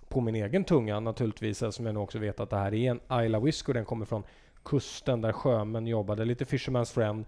på 0.09 0.21
min 0.21 0.35
egen 0.35 0.65
tunga 0.65 1.01
naturligtvis, 1.01 1.63
som 1.71 1.87
jag 1.87 1.95
nu 1.95 2.01
också 2.01 2.19
vet 2.19 2.41
att 2.41 2.51
det 2.51 2.57
här 2.57 2.75
är 2.75 2.91
en 3.11 3.25
Isla 3.25 3.41
Whisky, 3.41 3.73
den 3.73 3.85
kommer 3.85 4.07
från 4.07 4.23
kusten 4.65 5.21
där 5.21 5.33
sjömän 5.33 5.87
jobbade, 5.87 6.25
lite 6.25 6.45
Fisherman's 6.45 6.95
Friend. 6.95 7.25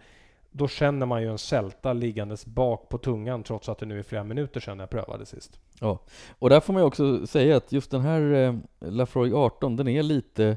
Då 0.51 0.69
känner 0.69 1.07
man 1.07 1.23
ju 1.23 1.31
en 1.31 1.39
sälta 1.39 1.93
liggandes 1.93 2.47
bak 2.47 2.89
på 2.89 2.99
tungan 2.99 3.43
trots 3.43 3.69
att 3.69 3.79
det 3.79 3.87
nu 3.87 3.99
är 3.99 4.03
flera 4.03 4.25
minuter 4.25 4.61
sedan 4.61 4.79
jag 4.79 4.91
prövade 4.91 5.27
sist. 5.27 5.59
Och 6.39 6.51
där 6.51 6.61
får 6.61 6.73
man 6.73 6.83
ju 6.83 6.87
också 6.87 7.27
säga 7.27 7.57
att 7.57 7.73
just 7.73 7.91
den 7.91 8.01
här 8.01 8.33
eh, 8.33 8.55
Lafroig 8.81 9.35
18, 9.35 9.77
den 9.77 9.89
är 9.89 10.03
lite 10.03 10.57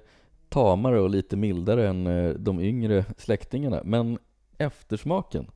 tamare 0.50 1.00
och 1.00 1.10
lite 1.10 1.36
mildare 1.36 1.88
än 1.88 2.08
eh, 2.08 2.30
de 2.30 2.60
yngre 2.60 3.06
släktingarna. 3.18 3.82
Men 3.84 4.18
eftersmaken, 4.58 5.48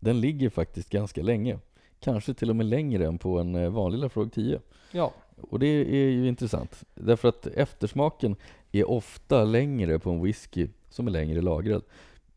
den 0.00 0.20
ligger 0.20 0.50
faktiskt 0.50 0.90
ganska 0.90 1.22
länge. 1.22 1.58
Kanske 2.00 2.34
till 2.34 2.50
och 2.50 2.56
med 2.56 2.66
längre 2.66 3.06
än 3.06 3.18
på 3.18 3.38
en 3.38 3.54
eh, 3.54 3.70
vanlig 3.70 3.98
Lafroig 3.98 4.32
10. 4.32 4.60
Ja, 4.92 5.12
Och 5.50 5.58
det 5.58 5.66
är 5.66 6.10
ju 6.10 6.28
intressant. 6.28 6.84
Därför 6.94 7.28
att 7.28 7.46
eftersmaken 7.46 8.36
är 8.80 8.90
ofta 8.90 9.44
längre 9.44 9.98
på 9.98 10.10
en 10.10 10.22
whisky 10.22 10.68
som 10.88 11.06
är 11.06 11.10
längre 11.10 11.40
lagrad. 11.40 11.82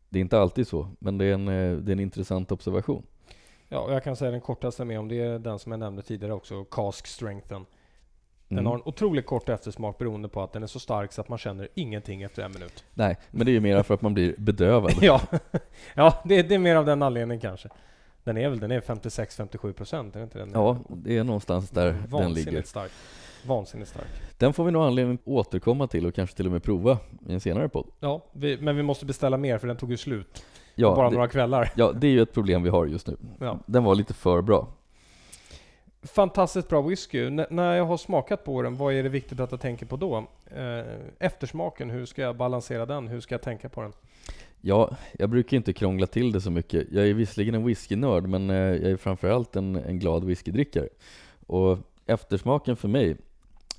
Det 0.08 0.18
är 0.18 0.20
inte 0.20 0.38
alltid 0.40 0.68
så, 0.68 0.88
men 0.98 1.18
det 1.18 1.24
är 1.24 1.34
en, 1.34 1.48
eh, 1.48 1.76
det 1.76 1.90
är 1.90 1.92
en 1.92 2.00
intressant 2.00 2.52
observation. 2.52 3.02
ja 3.68 3.78
och 3.80 3.92
jag 3.92 4.04
kan 4.04 4.16
säga 4.16 4.30
den 4.30 4.40
kortaste 4.40 4.84
med 4.84 4.98
om 4.98 5.08
det 5.08 5.20
är 5.20 5.38
den 5.38 5.58
som 5.58 5.72
jag 5.72 5.78
nämnde 5.78 6.02
tidigare 6.02 6.32
också, 6.32 6.64
Cask 6.64 7.06
Strengthen. 7.06 7.66
Den 8.48 8.58
Mm. 8.58 8.66
har 8.66 8.74
en 8.74 8.82
otroligt 8.84 9.26
kort 9.26 9.48
eftersmak 9.48 9.98
beroende 9.98 10.28
på 10.28 10.42
att 10.42 10.52
den 10.52 10.62
är 10.62 10.66
så 10.66 10.80
stark 10.80 11.12
så 11.12 11.20
att 11.20 11.28
man 11.28 11.38
känner 11.38 11.68
ingenting 11.74 12.22
efter 12.22 12.42
en 12.42 12.52
minut. 12.52 12.84
Nej, 12.94 13.16
men 13.30 13.46
det 13.46 13.50
är 13.50 13.52
ju 13.52 13.60
mer 13.60 13.82
för 13.82 13.94
att 13.94 14.02
man 14.02 14.14
blir 14.14 14.34
bedövad. 14.38 14.92
ja, 15.00 15.20
ja 15.94 16.22
det, 16.24 16.42
det 16.42 16.54
är 16.54 16.58
mer 16.58 16.76
av 16.76 16.84
den 16.84 17.02
anledningen 17.02 17.40
kanske. 17.40 17.68
Den 18.24 18.36
är 18.36 18.48
väl 18.48 18.58
den 18.60 18.70
är 18.70 18.80
56-57 18.80 19.72
procent, 19.72 20.16
är 20.16 20.22
inte 20.22 20.38
den? 20.38 20.50
Ja, 20.54 20.78
det 20.88 21.18
är 21.18 21.24
någonstans 21.24 21.70
där 21.70 21.96
den 22.10 22.32
ligger. 22.32 22.62
stark. 22.62 22.90
Vansinnigt 23.46 23.90
stark. 23.90 24.06
Den 24.38 24.52
får 24.52 24.64
vi 24.64 24.70
nog 24.70 24.82
anledning 24.82 25.14
att 25.14 25.20
återkomma 25.28 25.86
till 25.86 26.06
och 26.06 26.14
kanske 26.14 26.36
till 26.36 26.46
och 26.46 26.52
med 26.52 26.62
prova 26.62 26.98
i 27.28 27.32
en 27.32 27.40
senare 27.40 27.68
podd. 27.68 27.86
Ja, 28.00 28.24
vi, 28.32 28.58
men 28.60 28.76
vi 28.76 28.82
måste 28.82 29.06
beställa 29.06 29.36
mer 29.36 29.58
för 29.58 29.66
den 29.66 29.76
tog 29.76 29.90
ju 29.90 29.96
slut. 29.96 30.44
Ja, 30.74 30.94
bara 30.96 31.08
det, 31.10 31.14
några 31.14 31.28
kvällar. 31.28 31.72
ja, 31.76 31.92
det 31.92 32.06
är 32.06 32.10
ju 32.10 32.22
ett 32.22 32.32
problem 32.32 32.62
vi 32.62 32.68
har 32.70 32.86
just 32.86 33.06
nu. 33.06 33.16
Ja. 33.40 33.58
Den 33.66 33.84
var 33.84 33.94
lite 33.94 34.14
för 34.14 34.42
bra. 34.42 34.68
Fantastiskt 36.02 36.68
bra 36.68 36.82
whisky. 36.82 37.26
N- 37.26 37.46
när 37.50 37.74
jag 37.74 37.84
har 37.84 37.96
smakat 37.96 38.44
på 38.44 38.62
den, 38.62 38.76
vad 38.76 38.94
är 38.94 39.02
det 39.02 39.08
viktigt 39.08 39.40
att 39.40 39.50
jag 39.50 39.60
tänker 39.60 39.86
på 39.86 39.96
då? 39.96 40.16
Eh, 40.56 40.84
eftersmaken, 41.18 41.90
hur 41.90 42.06
ska 42.06 42.22
jag 42.22 42.36
balansera 42.36 42.86
den? 42.86 43.08
Hur 43.08 43.20
ska 43.20 43.34
jag 43.34 43.42
tänka 43.42 43.68
på 43.68 43.82
den? 43.82 43.92
Ja, 44.60 44.90
jag 45.18 45.30
brukar 45.30 45.56
inte 45.56 45.72
krångla 45.72 46.06
till 46.06 46.32
det 46.32 46.40
så 46.40 46.50
mycket. 46.50 46.86
Jag 46.92 47.08
är 47.08 47.14
visserligen 47.14 47.54
en 47.54 47.64
whiskynörd, 47.64 48.26
men 48.28 48.50
eh, 48.50 48.56
jag 48.56 48.90
är 48.90 48.96
framförallt 48.96 49.56
en, 49.56 49.76
en 49.76 49.98
glad 49.98 50.24
whiskydrickare. 50.24 50.88
Och 51.46 51.78
eftersmaken 52.06 52.76
för 52.76 52.88
mig, 52.88 53.16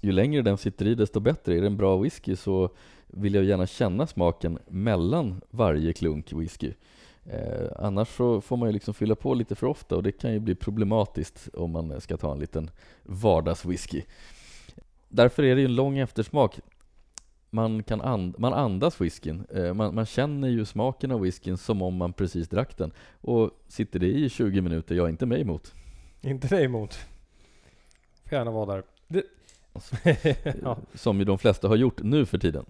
ju 0.02 0.12
längre 0.12 0.42
den 0.42 0.58
sitter 0.58 0.88
i 0.88 0.96
desto 0.96 1.20
bättre. 1.20 1.58
Är 1.58 1.62
det 1.62 1.68
en 1.68 1.78
bra 1.78 1.98
whisky 1.98 2.36
så 2.36 2.70
vill 3.08 3.36
jag 3.36 3.44
gärna 3.44 3.68
känna 3.68 4.08
smaken 4.08 4.60
mellan 4.68 5.42
varje 5.50 5.94
klunk 5.94 6.34
whisky. 6.34 6.74
Eh, 7.26 7.68
annars 7.76 8.08
så 8.08 8.42
får 8.42 8.58
man 8.58 8.70
ju 8.70 8.74
liksom 8.74 8.94
fylla 8.94 9.16
på 9.16 9.34
lite 9.34 9.56
för 9.56 9.68
ofta 9.68 9.96
och 9.96 10.04
det 10.04 10.12
kan 10.12 10.34
ju 10.34 10.40
bli 10.40 10.56
problematiskt 10.56 11.50
om 11.54 11.72
man 11.72 12.02
ska 12.02 12.18
ta 12.18 12.32
en 12.32 12.40
liten 12.40 12.72
vardagswhisky. 13.04 14.04
Därför 15.08 15.44
är 15.44 15.56
det 15.56 15.62
ju 15.62 15.66
en 15.66 15.76
lång 15.76 15.98
eftersmak. 15.98 16.60
Man, 17.50 17.84
kan 17.84 18.02
and, 18.02 18.40
man 18.40 18.54
andas 18.54 19.02
whiskyn. 19.02 19.46
Eh, 19.50 19.74
man, 19.74 19.96
man 19.96 20.06
känner 20.06 20.48
ju 20.48 20.66
smaken 20.66 21.12
av 21.12 21.22
whiskyn 21.22 21.58
som 21.58 21.82
om 21.82 21.96
man 21.96 22.14
precis 22.14 22.50
drack 22.50 22.78
den. 22.78 22.92
Och 23.22 23.52
sitter 23.68 24.00
det 24.00 24.08
i 24.08 24.30
20 24.30 24.62
minuter, 24.62 24.96
jag 24.96 25.06
är 25.06 25.10
inte 25.10 25.26
mig 25.26 25.42
emot. 25.42 25.74
Inte 26.22 26.48
dig 26.48 26.66
emot. 26.66 27.00
Får 28.26 28.38
gärna 28.38 28.52
vara 28.52 28.66
där. 28.66 28.84
Det... 29.08 29.24
Alltså, 29.80 29.96
ja. 30.64 30.78
Som 30.94 31.20
ju 31.20 31.26
de 31.26 31.38
flesta 31.38 31.68
har 31.68 31.76
gjort 31.76 32.04
nu 32.04 32.26
för 32.26 32.38
tiden. 32.38 32.66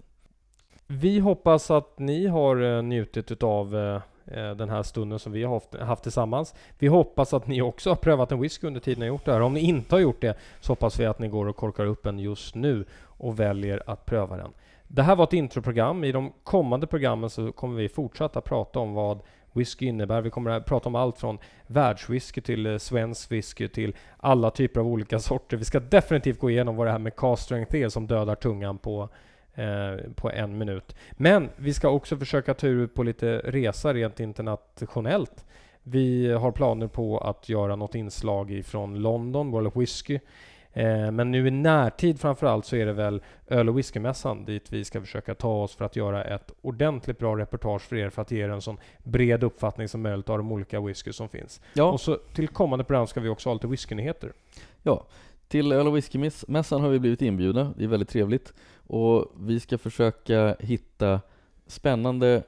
Vi 0.86 1.18
hoppas 1.18 1.70
att 1.70 1.98
ni 1.98 2.26
har 2.26 2.76
eh, 2.76 2.82
njutit 2.82 3.30
utav 3.30 3.76
eh, 3.76 4.00
eh, 4.26 4.56
den 4.56 4.68
här 4.68 4.82
stunden 4.82 5.18
som 5.18 5.32
vi 5.32 5.42
har 5.44 5.54
haft, 5.54 5.74
haft 5.74 6.02
tillsammans. 6.02 6.54
Vi 6.78 6.86
hoppas 6.86 7.34
att 7.34 7.46
ni 7.46 7.62
också 7.62 7.90
har 7.90 7.96
prövat 7.96 8.32
en 8.32 8.40
whisky 8.40 8.66
under 8.66 8.80
tiden 8.80 9.00
ni 9.00 9.06
har 9.06 9.14
gjort 9.14 9.24
det 9.24 9.32
här. 9.32 9.40
Om 9.40 9.54
ni 9.54 9.60
inte 9.60 9.94
har 9.94 10.00
gjort 10.00 10.20
det 10.20 10.34
så 10.60 10.72
hoppas 10.72 11.00
vi 11.00 11.06
att 11.06 11.18
ni 11.18 11.28
går 11.28 11.48
och 11.48 11.56
korkar 11.56 11.86
upp 11.86 12.06
en 12.06 12.18
just 12.18 12.54
nu 12.54 12.84
och 13.02 13.40
väljer 13.40 13.82
att 13.86 14.06
pröva 14.06 14.36
den. 14.36 14.50
Det 14.88 15.02
här 15.02 15.16
var 15.16 15.24
ett 15.24 15.32
introprogram. 15.32 16.04
I 16.04 16.12
de 16.12 16.32
kommande 16.42 16.86
programmen 16.86 17.30
så 17.30 17.52
kommer 17.52 17.76
vi 17.76 17.88
fortsätta 17.88 18.40
prata 18.40 18.78
om 18.78 18.94
vad 18.94 19.20
whisky 19.52 19.86
innebär. 19.86 20.20
Vi 20.20 20.30
kommer 20.30 20.50
att 20.50 20.66
prata 20.66 20.88
om 20.88 20.94
allt 20.94 21.18
från 21.18 21.38
världswhisky 21.66 22.40
till 22.40 22.66
eh, 22.66 22.78
svensk 22.78 23.32
whisky 23.32 23.68
till 23.68 23.96
alla 24.16 24.50
typer 24.50 24.80
av 24.80 24.86
olika 24.86 25.18
sorter. 25.18 25.56
Vi 25.56 25.64
ska 25.64 25.80
definitivt 25.80 26.38
gå 26.38 26.50
igenom 26.50 26.76
vad 26.76 26.86
det 26.86 26.90
här 26.90 26.98
med 26.98 27.16
cast 27.16 27.42
strength 27.42 27.76
är 27.76 27.88
som 27.88 28.06
dödar 28.06 28.34
tungan 28.34 28.78
på 28.78 29.08
eh, 29.54 30.10
på 30.14 30.30
en 30.30 30.58
minut. 30.58 30.96
Men 31.12 31.48
vi 31.56 31.74
ska 31.74 31.88
också 31.88 32.16
försöka 32.16 32.54
ta 32.54 32.66
ut 32.66 32.94
på 32.94 33.02
lite 33.02 33.38
resa 33.38 33.94
rent 33.94 34.20
internationellt. 34.20 35.44
Vi 35.82 36.32
har 36.32 36.52
planer 36.52 36.86
på 36.86 37.18
att 37.18 37.48
göra 37.48 37.76
något 37.76 37.94
inslag 37.94 38.50
ifrån 38.50 39.02
London, 39.02 39.50
World 39.50 39.66
of 39.66 39.76
Whisky. 39.76 40.18
Eh, 40.72 41.10
men 41.10 41.30
nu 41.30 41.48
i 41.48 41.50
närtid 41.50 42.20
framförallt 42.20 42.66
så 42.66 42.76
är 42.76 42.86
det 42.86 42.92
väl 42.92 43.22
öl 43.46 43.68
och 43.68 43.78
whiskymässan 43.78 44.44
dit 44.44 44.72
vi 44.72 44.84
ska 44.84 45.00
försöka 45.00 45.34
ta 45.34 45.62
oss 45.62 45.74
för 45.74 45.84
att 45.84 45.96
göra 45.96 46.24
ett 46.24 46.52
ordentligt 46.62 47.18
bra 47.18 47.36
reportage 47.36 47.82
för 47.82 47.96
er 47.96 48.10
för 48.10 48.22
att 48.22 48.30
ge 48.30 48.44
er 48.44 48.48
en 48.48 48.60
sån 48.62 48.78
bred 49.04 49.44
uppfattning 49.44 49.88
som 49.88 50.02
möjligt 50.02 50.28
av 50.28 50.38
de 50.38 50.52
olika 50.52 50.80
whisky 50.80 51.12
som 51.12 51.28
finns. 51.28 51.60
Ja, 51.74 51.92
Och 51.92 52.00
så 52.00 52.16
till 52.34 52.48
kommande 52.48 52.84
program 52.84 53.06
ska 53.06 53.20
vi 53.20 53.28
också 53.28 53.48
ha 53.48 53.54
lite 53.54 53.66
whiskynyheter. 53.66 54.32
ja. 54.82 55.06
Till 55.48 55.72
öl 55.72 55.86
och 55.86 55.96
whiskymässan 55.96 56.80
har 56.80 56.88
vi 56.88 56.98
blivit 56.98 57.22
inbjudna. 57.22 57.74
Det 57.76 57.84
är 57.84 57.88
väldigt 57.88 58.08
trevligt. 58.08 58.52
Och 58.86 59.32
vi 59.40 59.60
ska 59.60 59.78
försöka 59.78 60.56
hitta 60.60 61.20
spännande 61.66 62.42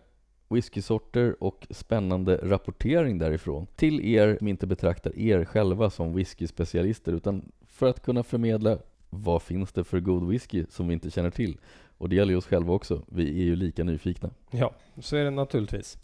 whiskysorter 0.49 1.37
och 1.41 1.67
spännande 1.71 2.41
rapportering 2.43 3.19
därifrån 3.19 3.67
till 3.77 4.01
er 4.01 4.37
som 4.39 4.49
inte 4.49 4.67
betraktar 4.67 5.19
er 5.19 5.45
själva 5.45 5.91
som 5.91 6.15
whiskyspecialister 6.15 7.13
utan 7.13 7.53
för 7.73 7.87
att 7.87 8.03
kunna 8.03 8.23
förmedla 8.23 8.79
vad 9.11 9.43
finns 9.43 9.73
det 9.73 9.85
för 9.85 10.01
god 10.01 10.29
whisky 10.29 10.65
som 10.71 10.89
vi 10.89 10.95
inte 10.95 11.11
känner 11.11 11.31
till. 11.31 11.59
Och 11.99 12.09
det 12.09 12.17
gäller 12.17 12.33
ju 12.33 12.39
oss 12.39 12.47
själva 12.47 12.73
också. 12.73 13.03
Vi 13.07 13.41
är 13.41 13.45
ju 13.45 13.57
lika 13.57 13.85
nyfikna. 13.85 14.31
Ja, 14.51 14.75
så 15.01 15.17
är 15.17 15.25
det 15.25 15.31
naturligtvis. 15.31 15.99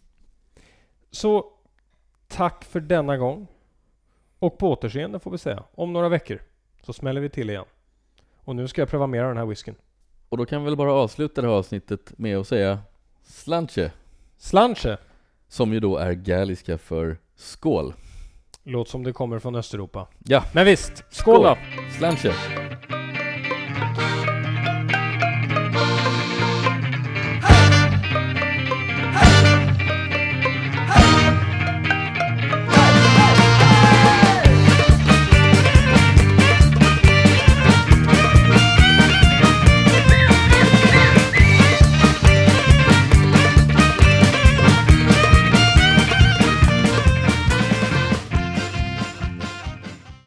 Så 1.11 1.53
tack 2.29 2.65
för 2.65 2.81
denna 2.81 3.17
gång. 3.17 3.47
Och 4.39 4.59
på 4.59 4.71
återseende 4.71 5.19
får 5.19 5.31
vi 5.31 5.39
säga. 5.39 5.65
Om 5.75 5.93
några 5.93 6.09
veckor 6.09 6.43
så 6.83 6.93
smäller 6.93 7.21
vi 7.21 7.29
till 7.29 7.51
igen. 7.51 7.65
Och 8.37 8.57
nu 8.57 8.69
ska 8.69 8.81
jag 8.81 8.89
pröva 8.89 9.07
mer 9.07 9.23
av 9.23 9.29
den 9.29 9.37
här 9.37 9.47
whiskyn. 9.47 9.75
Och 10.29 10.37
då 10.37 10.47
kan 10.47 10.63
vi 10.63 10.65
väl 10.65 10.77
bara 10.77 10.93
avsluta 10.93 11.41
det 11.41 11.49
här 11.49 11.55
avsnittet 11.55 12.19
med 12.19 12.39
att 12.39 12.49
säga 12.49 12.79
slanche, 13.23 13.91
Slanche! 14.37 14.97
som 15.49 15.73
ju 15.73 15.81
då 15.81 15.97
är 15.97 16.13
galliska 16.13 16.79
för 16.79 17.19
skål. 17.37 17.95
Låt 18.65 18.89
som 18.89 19.05
det 19.05 19.13
kommer 19.13 19.39
från 19.39 19.55
Östeuropa. 19.55 20.07
Ja. 20.25 20.45
Men 20.55 20.65
visst, 20.67 21.05
skål 21.11 21.43
då! 21.43 21.59
Slanche! 21.99 22.33